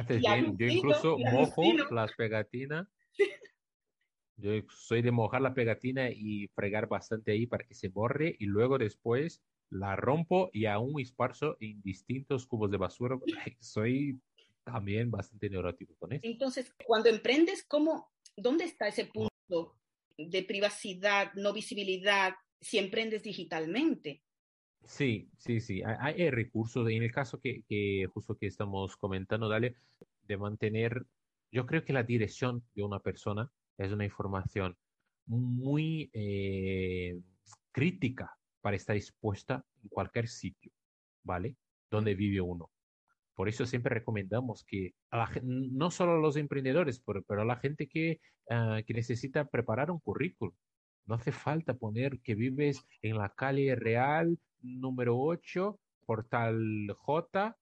Yo 0.07 0.67
incluso 0.67 1.17
mojo 1.17 1.63
las 1.89 2.13
pegatinas. 2.13 2.87
Yo 4.37 4.51
soy 4.69 5.01
de 5.01 5.11
mojar 5.11 5.41
la 5.41 5.53
pegatina 5.53 6.09
y 6.09 6.47
fregar 6.55 6.87
bastante 6.87 7.31
ahí 7.31 7.45
para 7.45 7.63
que 7.63 7.75
se 7.75 7.89
borre 7.89 8.35
y 8.39 8.45
luego 8.45 8.77
después 8.79 9.41
la 9.71 9.95
rompo 9.95 10.49
y 10.53 10.65
aún 10.65 10.99
esparzo 10.99 11.57
en 11.59 11.81
distintos 11.81 12.45
cubos 12.45 12.69
de 12.69 12.77
basura. 12.77 13.17
Soy 13.59 14.19
también 14.63 15.09
bastante 15.09 15.49
neurótico 15.49 15.95
con 15.97 16.13
eso. 16.13 16.21
Entonces, 16.23 16.73
cuando 16.85 17.09
emprendes, 17.09 17.63
¿cómo, 17.63 18.11
¿dónde 18.35 18.65
está 18.65 18.87
ese 18.87 19.05
punto 19.05 19.75
de 20.17 20.43
privacidad, 20.43 21.33
no 21.33 21.53
visibilidad, 21.53 22.35
si 22.59 22.77
emprendes 22.77 23.23
digitalmente? 23.23 24.21
Sí, 24.83 25.29
sí, 25.37 25.61
sí. 25.61 25.81
Hay, 25.83 26.29
recursos. 26.29 26.89
En 26.89 27.03
el 27.03 27.11
caso 27.11 27.39
que, 27.39 27.63
que, 27.67 28.07
justo 28.13 28.35
que 28.35 28.47
estamos 28.47 28.97
comentando, 28.97 29.47
dale, 29.47 29.75
de 30.27 30.37
mantener, 30.37 31.05
yo 31.51 31.65
creo 31.65 31.85
que 31.85 31.93
la 31.93 32.03
dirección 32.03 32.63
de 32.75 32.83
una 32.83 32.99
persona 32.99 33.51
es 33.77 33.91
una 33.91 34.05
información 34.05 34.75
muy 35.27 36.09
eh, 36.13 37.19
crítica 37.71 38.37
para 38.61 38.75
estar 38.75 38.95
expuesta 38.95 39.65
en 39.83 39.89
cualquier 39.89 40.27
sitio, 40.27 40.71
¿vale? 41.23 41.57
Donde 41.89 42.15
vive 42.15 42.41
uno. 42.41 42.71
Por 43.33 43.49
eso 43.49 43.65
siempre 43.65 43.95
recomendamos 43.95 44.63
que 44.63 44.93
no 45.41 45.89
solo 45.91 46.13
a 46.13 46.19
los 46.19 46.35
emprendedores, 46.35 46.99
pero, 46.99 47.41
a 47.41 47.45
la 47.45 47.57
gente 47.57 47.87
que, 47.87 48.19
ah, 48.49 48.81
que 48.85 48.93
necesita 48.93 49.45
preparar 49.45 49.89
un 49.89 49.99
currículum. 49.99 50.53
No 51.05 51.15
hace 51.15 51.31
falta 51.31 51.73
poner 51.73 52.19
que 52.19 52.35
vives 52.35 52.85
en 53.01 53.17
la 53.17 53.29
calle 53.29 53.75
real 53.75 54.37
número 54.61 55.17
8, 55.17 55.79
portal 56.05 56.93
J, 56.95 57.57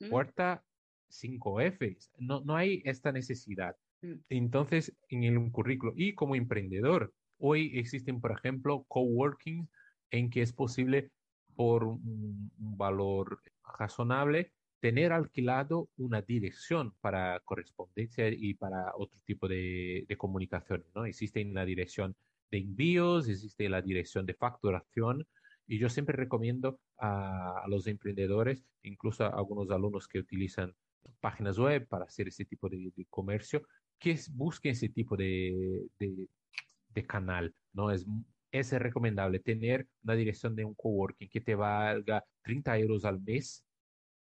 mm. 0.00 0.08
puerta 0.10 0.64
5F. 1.10 1.96
No, 2.18 2.40
no 2.40 2.56
hay 2.56 2.82
esta 2.84 3.12
necesidad. 3.12 3.76
Mm. 4.00 4.14
Entonces, 4.30 4.96
en 5.08 5.24
el 5.24 5.52
currículo 5.52 5.92
y 5.96 6.14
como 6.14 6.34
emprendedor, 6.34 7.12
hoy 7.38 7.78
existen, 7.78 8.20
por 8.20 8.32
ejemplo, 8.32 8.84
coworking 8.88 9.68
en 10.12 10.30
que 10.30 10.42
es 10.42 10.52
posible 10.52 11.10
por 11.56 11.84
un, 11.84 12.52
valor 12.56 13.40
razonable 13.78 14.52
tener 14.80 15.12
alquilado 15.12 15.88
una 15.96 16.22
dirección 16.22 16.94
para 17.00 17.40
correspondencia 17.40 18.28
y 18.28 18.54
para 18.54 18.92
otro 18.96 19.18
tipo 19.24 19.48
de, 19.48 20.04
de 20.08 20.16
comunicaciones, 20.16 20.86
¿no? 20.94 21.04
Existe 21.04 21.44
la 21.44 21.64
dirección 21.64 22.16
de 22.50 22.58
envíos, 22.58 23.28
existe 23.28 23.68
la 23.68 23.82
dirección 23.82 24.26
de 24.26 24.34
facturación, 24.34 25.26
y 25.66 25.78
yo 25.78 25.88
siempre 25.88 26.16
recomiendo 26.16 26.80
a, 26.98 27.64
los 27.68 27.86
emprendedores, 27.86 28.64
incluso 28.82 29.24
a 29.24 29.28
algunos 29.28 29.70
alumnos 29.70 30.08
que 30.08 30.18
utilizan 30.18 30.74
páginas 31.20 31.58
web 31.58 31.86
para 31.88 32.04
hacer 32.04 32.28
ese 32.28 32.44
tipo 32.44 32.68
de, 32.68 32.92
comercio, 33.08 33.62
que 33.98 34.18
busquen 34.32 34.72
ese 34.72 34.88
tipo 34.88 35.16
de, 35.16 35.86
de, 35.98 37.06
canal, 37.06 37.54
¿no? 37.72 37.90
Es 37.90 38.06
es 38.52 38.70
recomendable 38.72 39.40
tener 39.40 39.88
una 40.04 40.14
dirección 40.14 40.54
de 40.54 40.64
un 40.64 40.74
coworking 40.74 41.28
que 41.28 41.40
te 41.40 41.54
valga 41.54 42.24
30 42.42 42.78
euros 42.78 43.04
al 43.04 43.20
mes, 43.20 43.64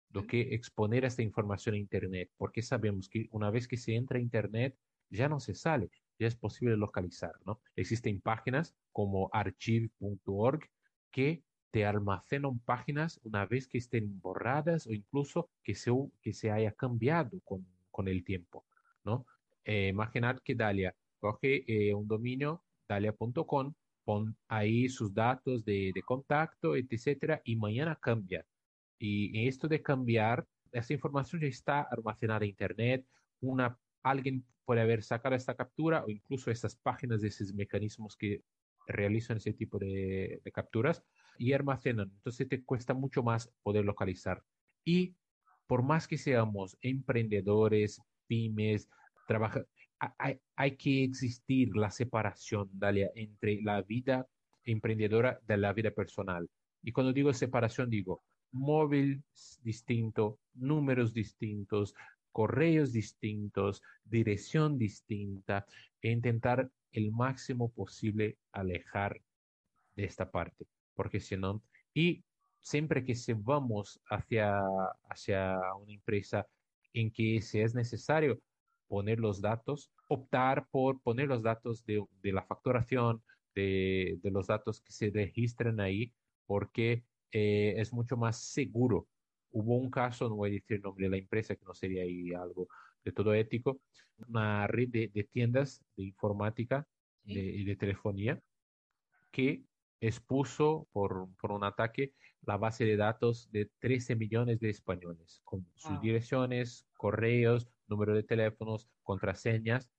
do 0.10 0.26
que 0.26 0.56
exponer 0.56 1.06
esta 1.06 1.22
información 1.22 1.76
a 1.76 1.78
Internet, 1.78 2.32
porque 2.38 2.62
sabemos 2.62 3.10
que 3.10 3.28
una 3.32 3.52
vez 3.52 3.68
que 3.68 3.78
se 3.78 3.96
entra 3.96 4.18
a 4.18 4.22
Internet 4.22 4.76
ya 5.10 5.30
no 5.30 5.40
se 5.40 5.54
sale, 5.54 5.90
ya 6.18 6.28
es 6.28 6.36
posible 6.36 6.78
localizar, 6.78 7.34
¿no? 7.46 7.60
Existen 7.76 8.22
páginas 8.22 8.76
como 8.92 9.30
archive.org 9.34 10.62
que 11.12 11.44
te 11.72 11.86
almacenan 11.86 12.60
páginas 12.60 13.20
una 13.24 13.46
vez 13.46 13.68
que 13.68 13.78
estén 13.78 14.22
borradas 14.22 14.88
o 14.88 14.94
incluso 14.94 15.50
que 15.64 15.76
se, 15.76 15.92
que 16.22 16.34
se 16.34 16.50
haya 16.50 16.72
cambiado 16.72 17.40
con, 17.44 17.68
con 17.92 18.08
el 18.08 18.24
tiempo, 18.24 18.66
¿no? 19.04 19.26
Eh, 19.66 19.90
imaginad 19.90 20.40
que 20.40 20.56
Dalia 20.56 20.96
coge 21.20 21.66
eh, 21.68 21.94
un 21.94 22.08
dominio, 22.08 22.64
dalia.com, 22.88 23.74
pon 24.06 24.38
ahí 24.48 24.88
sus 24.88 25.14
datos 25.14 25.66
de, 25.66 25.92
de 25.94 26.02
contacto, 26.04 26.76
etcétera, 26.76 27.42
y 27.44 27.56
mañana 27.56 27.98
cambia 28.02 28.46
y 29.00 29.48
esto 29.48 29.68
de 29.68 29.82
cambiar, 29.82 30.48
esta 30.72 30.94
información 30.94 31.42
ya 31.42 31.48
está 31.48 31.82
almacenada 31.82 32.44
en 32.44 32.50
Internet, 32.52 33.06
una, 33.42 33.78
alguien 34.04 34.46
puede 34.66 34.82
haber 34.82 35.04
sacado 35.04 35.36
esta 35.36 35.56
captura 35.56 36.04
o 36.04 36.10
incluso 36.10 36.52
estas 36.52 36.76
páginas 36.76 37.22
de 37.22 37.28
esos 37.28 37.54
mecanismos 37.54 38.16
que 38.16 38.42
realizan 38.88 39.38
ese 39.38 39.54
tipo 39.54 39.78
de, 39.80 40.42
capturas 40.54 41.04
y 41.38 41.54
almacenan. 41.54 42.12
Entonces 42.16 42.48
te 42.48 42.64
cuesta 42.64 42.94
mucho 42.94 43.24
más 43.24 43.52
poder 43.64 43.86
localizar. 43.86 44.44
Y 44.84 45.16
por 45.68 45.84
más 45.84 46.08
que 46.08 46.18
seamos 46.18 46.78
emprendedores, 46.82 48.02
pymes, 48.28 48.90
trabaja, 49.28 49.66
hay, 50.00 50.76
que 50.78 51.04
existir 51.04 51.76
la 51.76 51.90
separación, 51.90 52.70
Dalia, 52.74 53.12
entre 53.16 53.62
la 53.62 53.82
vida 53.82 54.28
emprendedora 54.64 55.40
de 55.48 55.58
la 55.58 55.74
vida 55.74 55.92
personal. 55.92 56.50
Y 56.82 56.92
cuando 56.92 57.14
digo 57.14 57.34
separación, 57.34 57.90
digo, 57.90 58.24
móvil 58.52 59.24
distinto, 59.64 60.40
números 60.54 61.14
distintos, 61.14 61.94
correos 62.32 62.92
distintos, 62.92 63.82
dirección 64.04 64.78
distinta, 64.78 65.66
e 66.02 66.12
intentar 66.12 66.70
el 66.92 67.12
máximo 67.12 67.72
posible 67.72 68.38
alejar 68.52 69.22
de 69.96 70.04
esta 70.06 70.30
parte, 70.30 70.68
porque 70.94 71.20
si 71.20 71.38
no, 71.38 71.64
y 71.94 72.24
siempre 72.60 73.04
que 73.04 73.16
se 73.16 73.34
vamos 73.34 74.00
hacia, 74.10 74.60
hacia 75.10 75.58
una 75.82 75.94
empresa 75.94 76.48
en 76.94 77.12
que 77.12 77.42
se 77.42 77.64
es 77.64 77.74
necesario 77.74 78.40
poner 78.88 79.20
los 79.20 79.42
datos, 79.42 79.92
optar 80.08 80.68
por 80.70 81.02
poner 81.02 81.28
los 81.28 81.44
datos 81.44 81.86
de, 81.86 82.04
de 82.22 82.32
la 82.32 82.44
facturación, 82.44 83.22
de, 83.54 84.20
de, 84.22 84.32
los 84.32 84.48
datos 84.48 84.82
que 84.82 84.92
se 84.92 85.10
registran 85.10 85.80
ahí, 85.80 86.14
porque 86.46 87.04
eh, 87.32 87.76
es 87.78 87.94
mucho 87.94 88.18
más 88.18 88.38
seguro. 88.40 89.08
Hubo 89.52 89.78
un 89.78 89.90
caso, 89.90 90.30
no 90.30 90.36
voy 90.36 90.52
a 90.52 90.54
decir 90.54 90.78
el 90.78 90.84
nombre 90.84 91.06
de 91.06 91.12
la 91.12 91.18
empresa, 91.18 91.56
que 91.56 91.66
no 91.66 91.74
sería 91.74 92.04
ahí 92.04 92.34
algo 92.34 92.68
de 93.04 93.12
todo 93.12 93.34
ético, 93.34 93.82
una 94.28 94.68
red 94.68 94.90
de, 94.90 95.30
tiendas 95.32 95.84
de 95.96 96.04
informática 96.04 96.88
y 97.24 97.64
de, 97.64 97.76
telefonía 97.76 98.42
que 99.32 99.64
expuso 100.02 100.88
por, 100.92 101.30
por, 101.40 101.52
un 101.52 101.64
ataque 101.64 102.14
la 102.42 102.58
base 102.58 102.86
de 102.86 102.98
datos 102.98 103.52
de 103.52 103.70
13 103.80 104.16
millones 104.16 104.60
de 104.60 104.70
españoles, 104.70 105.42
con 105.44 105.66
sus 105.76 106.00
direcciones, 106.02 106.86
correos, 106.98 107.68
número 107.88 108.14
de 108.14 108.24
teléfonos, 108.24 108.88
contraseñas, 109.04 109.90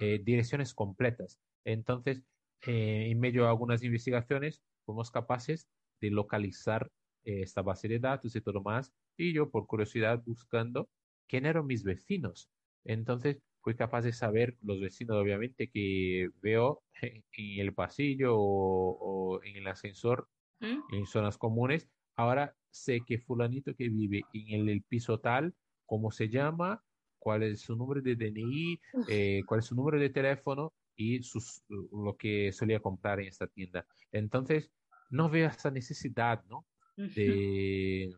eh, 0.00 0.20
direcciones 0.22 0.74
completas. 0.74 1.38
Entonces, 1.64 2.22
eh, 2.66 3.08
en 3.10 3.20
medio 3.20 3.42
de 3.42 3.48
algunas 3.48 3.82
investigaciones, 3.82 4.62
fuimos 4.84 5.10
capaces 5.10 5.68
de 6.00 6.10
localizar 6.10 6.90
eh, 7.24 7.42
esta 7.42 7.62
base 7.62 7.88
de 7.88 7.98
datos 7.98 8.34
y 8.34 8.40
todo 8.40 8.62
más. 8.62 8.92
Y 9.16 9.32
yo, 9.32 9.50
por 9.50 9.66
curiosidad, 9.66 10.22
buscando 10.24 10.88
quién 11.28 11.46
eran 11.46 11.66
mis 11.66 11.84
vecinos. 11.84 12.48
Entonces, 12.84 13.40
fui 13.62 13.74
capaz 13.74 14.02
de 14.02 14.12
saber 14.12 14.56
los 14.62 14.80
vecinos, 14.80 15.16
obviamente, 15.16 15.68
que 15.68 16.28
veo 16.42 16.82
en 17.02 17.60
el 17.60 17.72
pasillo 17.72 18.34
o, 18.36 19.40
en 19.42 19.56
el 19.56 19.66
ascensor, 19.68 20.28
¿Mm? 20.60 20.94
en 20.94 21.06
zonas 21.06 21.38
comunes. 21.38 21.88
Ahora 22.16 22.54
sé 22.70 23.00
que 23.06 23.18
fulanito 23.18 23.74
que 23.74 23.88
vive 23.88 24.22
en 24.34 24.68
el, 24.68 24.82
piso 24.82 25.20
tal, 25.20 25.54
cómo 25.86 26.10
se 26.10 26.28
llama, 26.28 26.84
cuál 27.18 27.42
es 27.44 27.60
su 27.60 27.76
número 27.76 28.02
de 28.02 28.16
DNI, 28.16 28.80
eh, 29.08 29.42
cuál 29.46 29.60
es 29.60 29.66
su 29.66 29.74
número 29.74 29.98
de 29.98 30.10
teléfono 30.10 30.72
y 30.96 31.22
sus, 31.22 31.62
lo 31.68 32.16
que 32.16 32.52
solía 32.52 32.80
comprar 32.80 33.20
en 33.20 33.28
esta 33.28 33.46
tienda. 33.46 33.86
Entonces, 34.10 34.70
no 35.10 35.30
veo 35.30 35.48
esa 35.48 35.70
necesidad, 35.70 36.44
¿no? 36.48 36.66
De, 36.96 38.14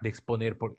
de 0.00 0.08
exponer, 0.08 0.56
por, 0.56 0.78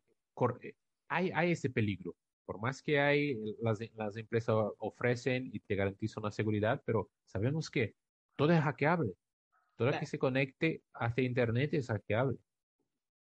eh, 0.62 0.76
hay, 1.08 1.32
hay 1.32 1.52
ese 1.52 1.70
peligro. 1.70 2.16
Por 2.46 2.60
más 2.60 2.82
que 2.82 3.00
hay, 3.00 3.38
las, 3.62 3.80
las 3.96 4.18
empresas 4.18 4.56
ofrecen 4.78 5.50
y 5.54 5.60
te 5.60 5.76
garantizan 5.76 6.24
una 6.24 6.32
seguridad, 6.32 6.82
pero 6.86 7.10
sabemos 7.26 7.70
que 7.70 7.96
todo 8.36 8.52
es 8.52 8.62
hackeable. 8.62 9.14
Todo 9.76 9.92
lo 9.92 10.00
que 10.00 10.06
se 10.06 10.20
conecte 10.20 10.84
hacia 10.94 11.24
Internet 11.24 11.74
es 11.74 11.88
hackeable. 11.88 12.38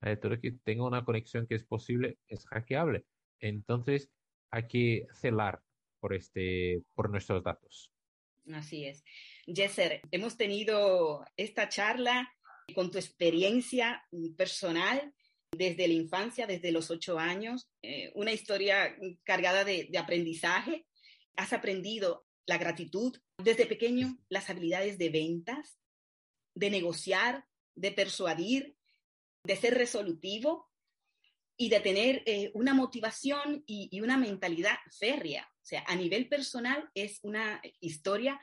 Eh, 0.01 0.17
todo 0.17 0.35
lo 0.35 0.41
que 0.41 0.51
tenga 0.63 0.85
una 0.85 1.03
conexión 1.03 1.47
que 1.47 1.55
es 1.55 1.63
posible 1.63 2.19
es 2.27 2.45
hackeable. 2.47 3.05
Entonces, 3.39 4.11
hay 4.51 4.67
que 4.67 5.07
celar 5.13 5.61
por, 5.99 6.13
este, 6.13 6.83
por 6.93 7.09
nuestros 7.09 7.43
datos. 7.43 7.91
Así 8.53 8.85
es. 8.85 9.03
Jesser, 9.47 10.01
hemos 10.11 10.37
tenido 10.37 11.25
esta 11.35 11.67
charla 11.67 12.31
con 12.75 12.91
tu 12.91 12.99
experiencia 12.99 14.05
personal 14.37 15.14
desde 15.57 15.87
la 15.87 15.93
infancia, 15.93 16.47
desde 16.47 16.71
los 16.71 16.91
ocho 16.91 17.19
años, 17.19 17.67
eh, 17.81 18.11
una 18.15 18.31
historia 18.31 18.95
cargada 19.23 19.63
de, 19.63 19.89
aprendizaje. 19.97 20.85
Has 21.35 21.53
aprendido 21.53 22.25
la 22.45 22.57
gratitud 22.57 23.17
desde 23.43 23.65
pequeño, 23.65 24.17
las 24.29 24.49
habilidades 24.49 24.97
de 24.97 25.09
ventas, 25.09 25.77
de 26.55 26.69
negociar, 26.69 27.45
de 27.75 27.91
persuadir, 27.91 28.75
de 29.43 29.55
ser 29.55 29.75
resolutivo 29.75 30.69
y 31.57 31.69
de 31.69 31.79
tener 31.79 32.23
eh, 32.25 32.51
una 32.53 32.73
motivación 32.73 33.63
y, 33.65 33.99
una 34.01 34.17
mentalidad 34.17 34.77
férrea. 34.97 35.49
O 35.61 35.65
sea, 35.65 35.83
a 35.87 35.95
nivel 35.95 36.27
personal 36.27 36.89
es 36.93 37.19
una 37.23 37.61
historia 37.79 38.39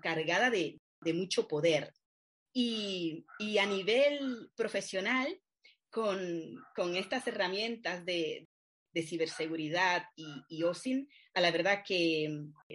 cargada 0.00 0.50
de, 0.50 0.80
mucho 1.12 1.48
poder. 1.48 1.92
Y, 2.52 3.24
a 3.58 3.66
nivel 3.66 4.50
profesional, 4.54 5.40
con, 5.92 6.96
estas 6.96 7.26
herramientas 7.28 8.04
de, 8.04 8.48
ciberseguridad 8.94 10.04
y, 10.16 10.62
OSIN, 10.64 11.08
a 11.34 11.40
la 11.40 11.50
verdad 11.50 11.84
que 11.86 12.28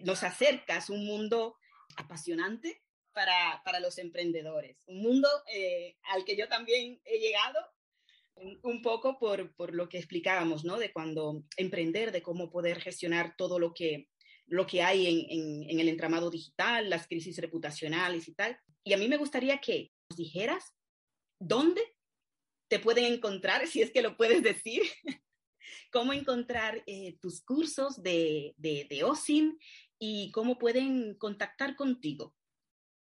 nos 0.04 0.24
acercas 0.24 0.90
un 0.90 1.06
mundo 1.06 1.58
apasionante 1.98 2.82
para, 3.12 3.80
los 3.82 3.98
emprendedores, 3.98 4.78
un 4.86 5.02
mundo 5.02 5.28
eh, 5.54 5.98
al 6.04 6.24
que 6.24 6.38
yo 6.38 6.48
también 6.48 7.02
he 7.04 7.20
llegado 7.20 7.60
un 8.62 8.82
poco 8.84 9.18
por, 9.18 9.74
lo 9.74 9.90
que 9.90 9.98
explicábamos, 9.98 10.64
¿no? 10.64 10.78
De 10.78 10.94
cuando 10.94 11.44
emprender, 11.58 12.12
de 12.12 12.22
cómo 12.22 12.52
poder 12.52 12.80
gestionar 12.80 13.36
todo 13.36 13.58
lo 13.58 13.74
que, 13.74 14.10
lo 14.46 14.68
que 14.68 14.84
hay 14.84 15.26
en, 15.30 15.80
el 15.80 15.90
entramado 15.90 16.30
digital, 16.30 16.90
las 16.90 17.08
crisis 17.08 17.38
reputacionales 17.40 18.28
y 18.28 18.36
tal. 18.36 18.60
Y 18.84 18.94
a 18.94 18.98
mí 18.98 19.08
me 19.08 19.18
gustaría 19.18 19.58
que 19.58 19.92
nos 20.10 20.18
dijeras 20.18 20.76
dónde 21.40 21.97
te 22.68 22.80
pueden 22.80 23.06
encontrar, 23.06 23.66
si 23.68 23.82
es 23.82 23.92
que 23.92 24.02
lo 24.02 24.18
puedes 24.18 24.44
decir, 24.44 24.82
cómo 25.92 26.14
encontrar 26.14 26.84
eh, 26.86 27.18
tus 27.22 27.42
cursos 27.42 28.02
de, 28.02 28.54
de, 28.58 29.04
OSIN 29.04 29.58
y 30.00 30.32
cómo 30.32 30.58
pueden 30.58 31.16
contactar 31.16 31.76
contigo. 31.76 32.36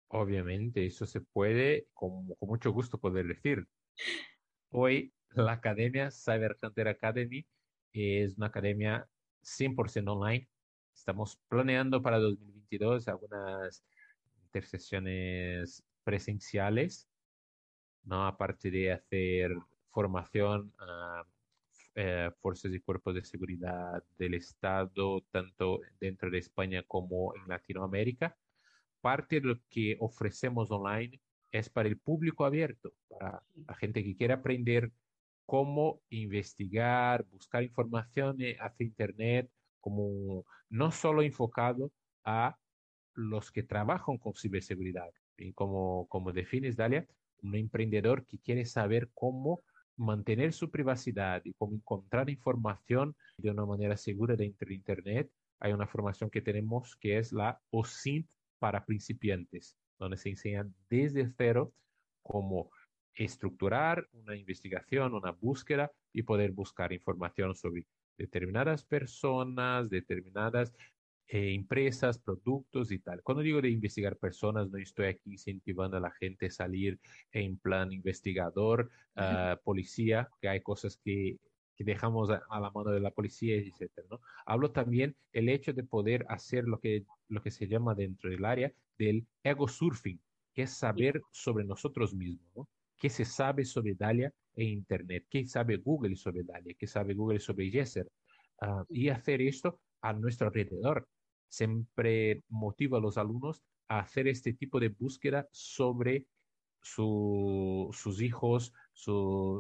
Obviamente, 0.08 0.86
eso 0.86 1.06
se 1.06 1.22
puede, 1.22 1.88
con, 1.94 2.28
con 2.36 2.50
mucho 2.50 2.72
gusto 2.72 3.00
poder 3.00 3.28
decir. 3.28 3.68
Hoy 4.70 5.14
la 5.30 5.54
academia 5.54 6.12
Cyber 6.12 6.58
Hunter 6.62 6.88
Academy 6.88 7.46
es 7.94 8.38
una 8.38 8.48
academia 8.48 9.08
100% 9.44 10.12
online 10.12 10.48
Estamos 10.96 11.38
planeando 11.50 12.02
para 12.02 12.20
2022 12.20 13.08
algunas 13.08 13.84
intersesiones 14.46 15.84
presenciales, 16.04 17.10
¿no? 18.04 18.26
Aparte 18.28 18.72
de 18.72 18.92
hacer 18.92 19.52
formación 19.92 20.74
a 20.80 21.24
eh, 21.96 22.32
fuerzas 22.42 22.74
y 22.74 22.80
cuerpos 22.80 23.14
de 23.14 23.24
seguridad 23.24 24.04
del 24.18 24.34
Estado, 24.34 25.22
tanto 25.32 25.80
dentro 26.00 26.32
de 26.32 26.40
España 26.40 26.84
como 26.88 27.36
en 27.36 27.48
Latinoamérica. 27.48 28.36
Parte 29.02 29.40
de 29.40 29.48
lo 29.48 29.60
que 29.70 29.98
ofrecemos 30.00 30.72
online 30.72 31.20
es 31.52 31.70
para 31.70 31.88
el 31.88 32.00
público 32.00 32.46
abierto, 32.46 32.94
para 33.08 33.44
la 33.68 33.76
gente 33.76 34.04
que 34.04 34.16
quiere 34.16 34.34
aprender 34.34 34.92
cómo 35.46 36.02
investigar, 36.10 37.26
buscar 37.26 37.64
información 37.64 38.38
hacia 38.60 38.86
Internet, 38.86 39.52
como 39.80 40.46
no 40.70 40.92
solo 40.92 41.22
enfocado 41.22 41.92
a 42.24 42.58
los 43.14 43.52
que 43.52 43.62
trabajan 43.64 44.18
con 44.18 44.34
ciberseguridad. 44.34 45.12
Como, 45.54 46.08
como 46.08 46.32
defines, 46.32 46.78
Dalia, 46.78 47.08
un 47.44 47.56
emprendedor 47.56 48.26
que 48.26 48.40
quiere 48.40 48.66
saber 48.66 49.10
cómo 49.14 49.62
mantener 49.96 50.54
su 50.54 50.72
privacidad 50.72 51.42
y 51.46 51.54
cómo 51.54 51.76
encontrar 51.76 52.30
información 52.30 53.16
de 53.38 53.52
una 53.52 53.66
manera 53.66 53.98
segura 53.98 54.36
dentro 54.36 54.68
de 54.68 54.76
Internet, 54.76 55.32
hay 55.60 55.72
una 55.72 55.88
formación 55.88 56.30
que 56.30 56.42
tenemos 56.42 56.96
que 56.96 57.18
es 57.18 57.32
la 57.32 57.62
OSINT 57.70 58.28
para 58.60 58.86
principiantes, 58.86 59.78
donde 60.00 60.18
se 60.18 60.30
enseña 60.30 60.68
desde 60.90 61.32
cero 61.38 61.74
cómo 62.22 62.72
estructurar 63.14 64.08
una 64.14 64.36
investigación, 64.36 65.14
una 65.14 65.32
búsqueda 65.32 65.92
y 66.12 66.24
poder 66.24 66.52
buscar 66.52 66.92
información 66.92 67.54
sobre 67.54 67.86
determinadas 68.18 68.84
personas, 68.84 69.90
determinadas 69.90 70.74
eh, 71.28 71.54
empresas, 71.54 72.20
productos 72.20 72.92
y 72.92 73.00
tal. 73.00 73.24
Cuando 73.24 73.42
digo 73.44 73.62
de 73.62 73.70
investigar 73.70 74.18
personas, 74.18 74.70
no 74.70 74.78
estoy 74.78 75.08
aquí 75.08 75.32
incentivando 75.32 75.98
a 75.98 76.02
la 76.02 76.12
gente 76.12 76.48
a 76.48 76.52
salir 76.52 77.00
en 77.32 77.58
plan 77.58 77.92
investigador, 77.92 78.92
uh, 79.16 79.58
policía, 79.64 80.30
que 80.42 80.50
hay 80.50 80.62
cosas 80.62 80.98
que, 81.04 81.38
que 81.76 81.84
dejamos 81.84 82.30
a, 82.30 82.44
a, 82.50 82.60
la 82.60 82.72
mano 82.72 82.92
de 82.92 83.00
la 83.00 83.12
policía, 83.12 83.56
etc. 83.56 83.90
¿no? 84.10 84.20
Hablo 84.46 84.72
también 84.72 85.16
el 85.32 85.50
hecho 85.50 85.74
de 85.74 85.84
poder 85.84 86.26
hacer 86.30 86.66
lo 86.66 86.80
que, 86.80 87.06
lo 87.30 87.42
que 87.42 87.52
se 87.52 87.68
llama 87.68 87.96
dentro 87.96 88.30
del 88.30 88.46
área 88.46 88.72
del 88.98 89.26
ego 89.44 89.68
surfing, 89.68 90.20
que 90.54 90.64
es 90.64 90.72
saber 90.72 91.22
sobre 91.32 91.66
nosotros 91.66 92.14
mismos, 92.14 92.52
¿no? 92.56 92.70
¿Qué 92.98 93.10
se 93.10 93.26
sabe 93.26 93.66
sobre 93.66 93.96
Dalia 93.96 94.32
en 94.56 94.70
Internet? 94.70 95.26
¿Qué 95.30 95.46
sabe 95.46 95.78
Google 95.78 96.16
sobre 96.16 96.44
Dalia? 96.44 96.76
¿Qué 96.78 96.88
sabe 96.88 97.14
Google 97.14 97.40
sobre 97.40 97.70
Jesser? 97.70 98.10
Uh, 98.62 98.86
y 98.90 99.10
hacer 99.10 99.42
esto 99.42 99.80
a 100.04 100.14
nuestro 100.14 100.48
alrededor. 100.48 101.08
Siempre 101.50 102.44
motiva 102.50 103.00
a 103.00 103.02
los 103.02 103.18
alumnos 103.18 103.64
a 103.88 104.00
hacer 104.00 104.28
este 104.28 104.54
tipo 104.54 104.80
de 104.80 104.90
búsqueda 104.90 105.48
sobre 105.52 106.28
su, 106.82 107.90
sus 107.94 108.22
hijos, 108.22 108.74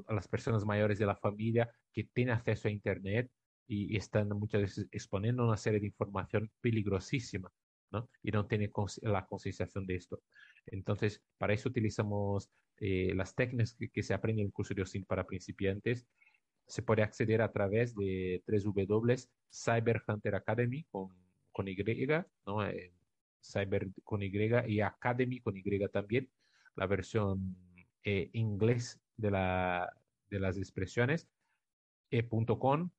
las 0.10 0.28
personas 0.28 0.66
mayores 0.66 1.00
de 1.00 1.06
la 1.06 1.16
familia 1.16 1.72
que 1.92 2.04
tienen 2.04 2.36
acceso 2.36 2.68
a 2.68 2.72
Internet 2.72 3.32
y, 3.68 3.96
están 3.96 4.30
muchas 4.30 4.62
veces 4.62 4.88
exponiendo 4.92 5.46
una 5.46 5.58
serie 5.58 5.80
de 5.80 5.88
información 5.88 6.52
peligrosísima. 6.62 7.52
¿no? 7.92 8.10
Y 8.24 8.32
no 8.32 8.48
tienen 8.48 8.72
la 9.04 9.26
concienciación 9.26 9.86
de 9.86 9.96
esto. 9.96 10.22
Entonces, 10.66 11.22
para 11.38 11.54
eso 11.54 11.70
utilizamos 11.70 12.50
eh, 12.78 13.14
las 13.16 13.36
técnicas 13.36 13.78
que, 13.94 14.04
se 14.04 14.14
aprenden 14.16 14.42
en 14.42 14.48
el 14.48 14.54
curso 14.54 14.74
de 14.74 14.82
OSINT 14.82 15.06
para 15.06 15.28
principiantes 15.28 16.08
se 16.74 16.82
puede 16.82 17.04
acceder 17.04 17.44
a 17.44 17.52
través 17.52 17.94
de 17.94 18.44
www 18.48 19.14
Cyberhunter 19.52 20.34
Academy 20.34 20.84
con, 20.90 21.16
con 21.52 21.68
Y, 21.68 21.78
¿no? 22.48 22.66
Eh, 22.66 22.92
cyber 23.40 23.90
con 24.04 24.24
Y 24.24 24.32
y 24.68 24.82
Academy 24.82 25.40
con 25.40 25.56
Y 25.56 25.88
también, 25.90 26.32
la 26.76 26.88
versión 26.88 27.56
eh, 28.04 28.32
inglés 28.34 29.00
de, 29.18 29.30
la, 29.30 29.96
de 30.32 30.40
las 30.40 30.58
expresiones, 30.58 31.28
eh, 32.10 32.28
.com. 32.28 32.90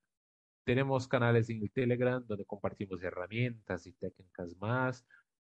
Tenemos 0.63 1.09
canales 1.09 1.51
en 1.51 1.69
Telegram 1.71 2.25
donde 2.25 2.45
compartimos 2.45 3.03
herramientas 3.03 3.89
y 3.89 3.93
técnicas 3.95 4.57
más, 4.59 5.05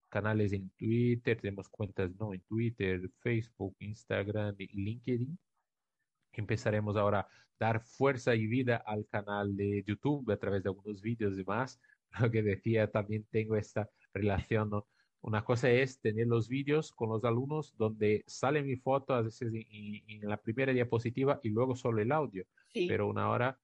canales 0.10 0.52
en 0.52 0.70
Twitter, 0.72 1.40
tenemos 1.40 1.70
cuentas 1.70 2.12
¿no? 2.20 2.34
en 2.34 2.42
Twitter, 2.42 3.10
Facebook, 3.22 3.78
Instagram 3.80 4.56
y 4.60 4.68
LinkedIn 4.68 5.40
empezaremos 6.34 6.96
ahora 6.96 7.22
a 7.22 7.28
dar 7.60 7.82
fuerza 7.82 8.36
y 8.36 8.48
vida 8.48 8.78
al 8.86 9.08
canal 9.08 9.56
de 9.56 9.84
YouTube 9.86 10.30
a 10.32 10.38
través 10.38 10.64
de 10.64 10.70
algunos 10.70 11.02
vídeos 11.02 11.38
y 11.38 11.44
más. 11.44 11.80
Lo 12.22 12.32
que 12.32 12.44
decía, 12.44 12.90
también 12.90 13.26
tengo 13.32 13.56
esta 13.56 13.90
relación. 14.14 14.70
¿no? 14.70 14.88
Una 15.22 15.44
cosa 15.44 15.70
es 15.70 16.00
tener 16.00 16.28
los 16.28 16.48
vídeos 16.48 16.92
con 16.92 17.10
los 17.10 17.26
alumnos 17.26 17.76
donde 17.78 18.24
sale 18.28 18.62
mi 18.64 18.76
foto 18.76 19.14
a 19.14 19.22
veces 19.22 19.52
en, 19.54 20.22
la 20.22 20.38
primera 20.38 20.72
diapositiva 20.72 21.40
y 21.44 21.50
luego 21.50 21.76
solo 21.76 22.02
el 22.02 22.12
audio. 22.12 22.46
Sí. 22.74 22.88
Pero 22.88 23.08
una 23.08 23.30
hora, 23.30 23.60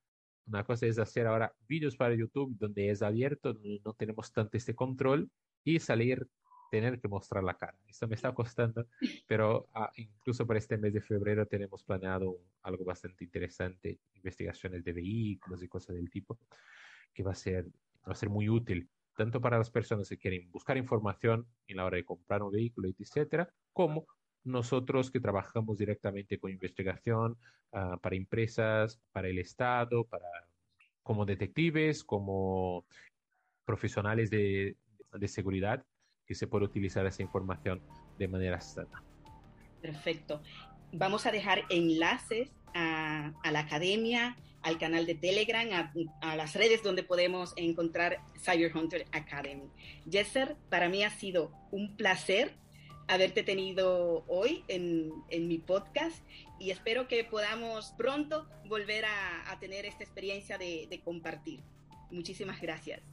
una 0.45 0.63
cosa 0.63 0.87
es 0.87 0.99
hacer 0.99 1.27
ahora 1.27 1.53
vídeos 1.67 1.95
para 1.95 2.15
YouTube 2.15 2.57
donde 2.57 2.89
es 2.89 3.01
abierto, 3.01 3.55
no 3.83 3.93
tenemos 3.93 4.31
tanto 4.33 4.57
este 4.57 4.75
control 4.75 5.29
y 5.63 5.79
salir 5.79 6.27
tener 6.73 6.99
que 6.99 7.07
mostrar 7.07 7.43
la 7.43 7.53
cara. 7.53 7.77
Esto 7.87 8.07
me 8.07 8.15
está 8.15 8.33
costando, 8.33 8.87
pero 9.27 9.69
ah, 9.75 9.91
incluso 9.95 10.47
para 10.47 10.57
este 10.57 10.75
mes 10.75 10.91
de 10.91 11.01
febrero 11.01 11.45
tenemos 11.45 11.83
planeado 11.83 12.39
algo 12.63 12.83
bastante 12.83 13.23
interesante, 13.25 13.99
investigaciones 14.15 14.83
de 14.83 14.91
vehículos 14.91 15.61
y 15.61 15.67
cosas 15.67 15.95
del 15.95 16.09
tipo, 16.09 16.39
que 17.13 17.21
va 17.21 17.33
a 17.33 17.35
ser, 17.35 17.67
va 18.07 18.13
a 18.13 18.15
ser 18.15 18.29
muy 18.29 18.49
útil, 18.49 18.89
tanto 19.15 19.39
para 19.39 19.59
las 19.59 19.69
personas 19.69 20.09
que 20.09 20.17
quieren 20.17 20.49
buscar 20.49 20.75
información 20.75 21.45
en 21.67 21.77
la 21.77 21.85
hora 21.85 21.97
de 21.97 22.05
comprar 22.05 22.41
un 22.41 22.51
vehículo, 22.51 22.89
etcétera, 22.89 23.47
como 23.71 24.07
nosotros 24.43 25.11
que 25.11 25.19
trabajamos 25.19 25.77
directamente 25.77 26.39
con 26.39 26.49
investigación 26.49 27.37
uh, 27.73 27.99
para 27.99 28.15
empresas, 28.15 28.99
para 29.11 29.27
el 29.27 29.37
Estado, 29.37 30.05
para 30.05 30.25
como 31.03 31.23
detectives, 31.23 32.03
como 32.03 32.87
profesionales 33.63 34.31
de, 34.31 34.75
de 35.11 35.27
seguridad 35.27 35.85
que 36.27 36.35
se 36.35 36.47
puede 36.47 36.65
utilizar 36.65 37.05
esa 37.05 37.21
información 37.21 37.81
de 38.17 38.27
manera 38.27 38.61
sana. 38.61 39.03
Perfecto. 39.81 40.41
Vamos 40.91 41.25
a 41.25 41.31
dejar 41.31 41.63
enlaces 41.69 42.49
a, 42.73 43.33
la 43.51 43.59
academia, 43.59 44.37
al 44.61 44.77
canal 44.77 45.05
de 45.05 45.15
Telegram, 45.15 45.91
a, 46.21 46.35
las 46.35 46.55
redes 46.55 46.83
donde 46.83 47.03
podemos 47.03 47.53
encontrar 47.57 48.19
Cyber 48.39 48.75
Hunter 48.75 49.05
Academy. 49.11 49.69
Jesser, 50.09 50.55
para 50.69 50.89
mí 50.89 51.03
ha 51.03 51.09
sido 51.09 51.51
un 51.71 51.95
placer 51.97 52.53
haberte 53.07 53.43
tenido 53.43 54.23
hoy 54.27 54.63
en, 54.69 55.11
mi 55.29 55.57
podcast 55.57 56.23
y 56.57 56.71
espero 56.71 57.09
que 57.09 57.25
podamos 57.25 57.93
pronto 57.97 58.47
volver 58.65 59.03
a, 59.05 59.57
tener 59.59 59.85
esta 59.85 60.03
experiencia 60.03 60.57
de 60.57 61.01
compartir. 61.03 61.61
Muchísimas 62.09 62.61
gracias. 62.61 63.12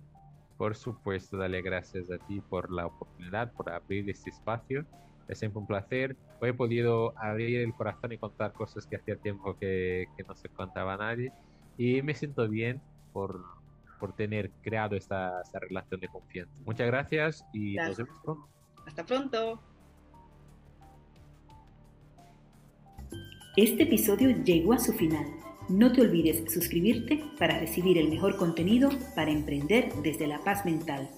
Por 0.60 0.76
supuesto, 0.76 1.38
dale 1.38 1.62
gracias 1.62 2.10
a 2.10 2.18
ti 2.18 2.42
por 2.42 2.70
la 2.70 2.84
oportunidad, 2.84 3.50
por 3.54 3.70
abrir 3.70 4.10
este 4.10 4.28
espacio. 4.28 4.84
Es 5.26 5.38
siempre 5.38 5.58
un 5.58 5.66
placer. 5.66 6.18
Hoy 6.38 6.50
he 6.50 6.52
podido 6.52 7.18
abrir 7.18 7.60
el 7.60 7.72
corazón 7.72 8.12
y 8.12 8.18
contar 8.18 8.52
cosas 8.52 8.86
que 8.86 8.96
hacía 8.96 9.16
tiempo 9.16 9.56
que, 9.56 10.04
que 10.18 10.22
no 10.24 10.34
se 10.34 10.50
contaba 10.50 10.92
a 10.92 10.96
nadie. 10.98 11.32
Y 11.78 12.02
me 12.02 12.14
siento 12.14 12.46
bien 12.46 12.82
por, 13.14 13.42
por 13.98 14.14
tener 14.14 14.50
creado 14.60 14.96
esta, 14.96 15.40
esta, 15.40 15.60
relación 15.60 15.98
de 15.98 16.08
confianza. 16.08 16.52
Muchas 16.66 16.88
gracias 16.88 17.46
y 17.54 17.76
gracias. 17.76 18.00
nos 18.00 18.06
vemos 18.06 18.22
pronto. 18.22 18.48
Hasta 18.86 19.06
pronto. 19.06 19.62
Este 23.56 23.84
episodio 23.84 24.28
llegó 24.44 24.74
a 24.74 24.78
su 24.78 24.92
final. 24.92 25.24
No 25.70 25.92
te 25.92 26.00
olvides 26.00 26.52
suscribirte 26.52 27.22
para 27.38 27.60
recibir 27.60 27.96
el 27.96 28.08
mejor 28.08 28.36
contenido 28.36 28.90
para 29.14 29.30
emprender 29.30 29.92
desde 30.02 30.26
la 30.26 30.42
paz 30.42 30.64
mental. 30.64 31.08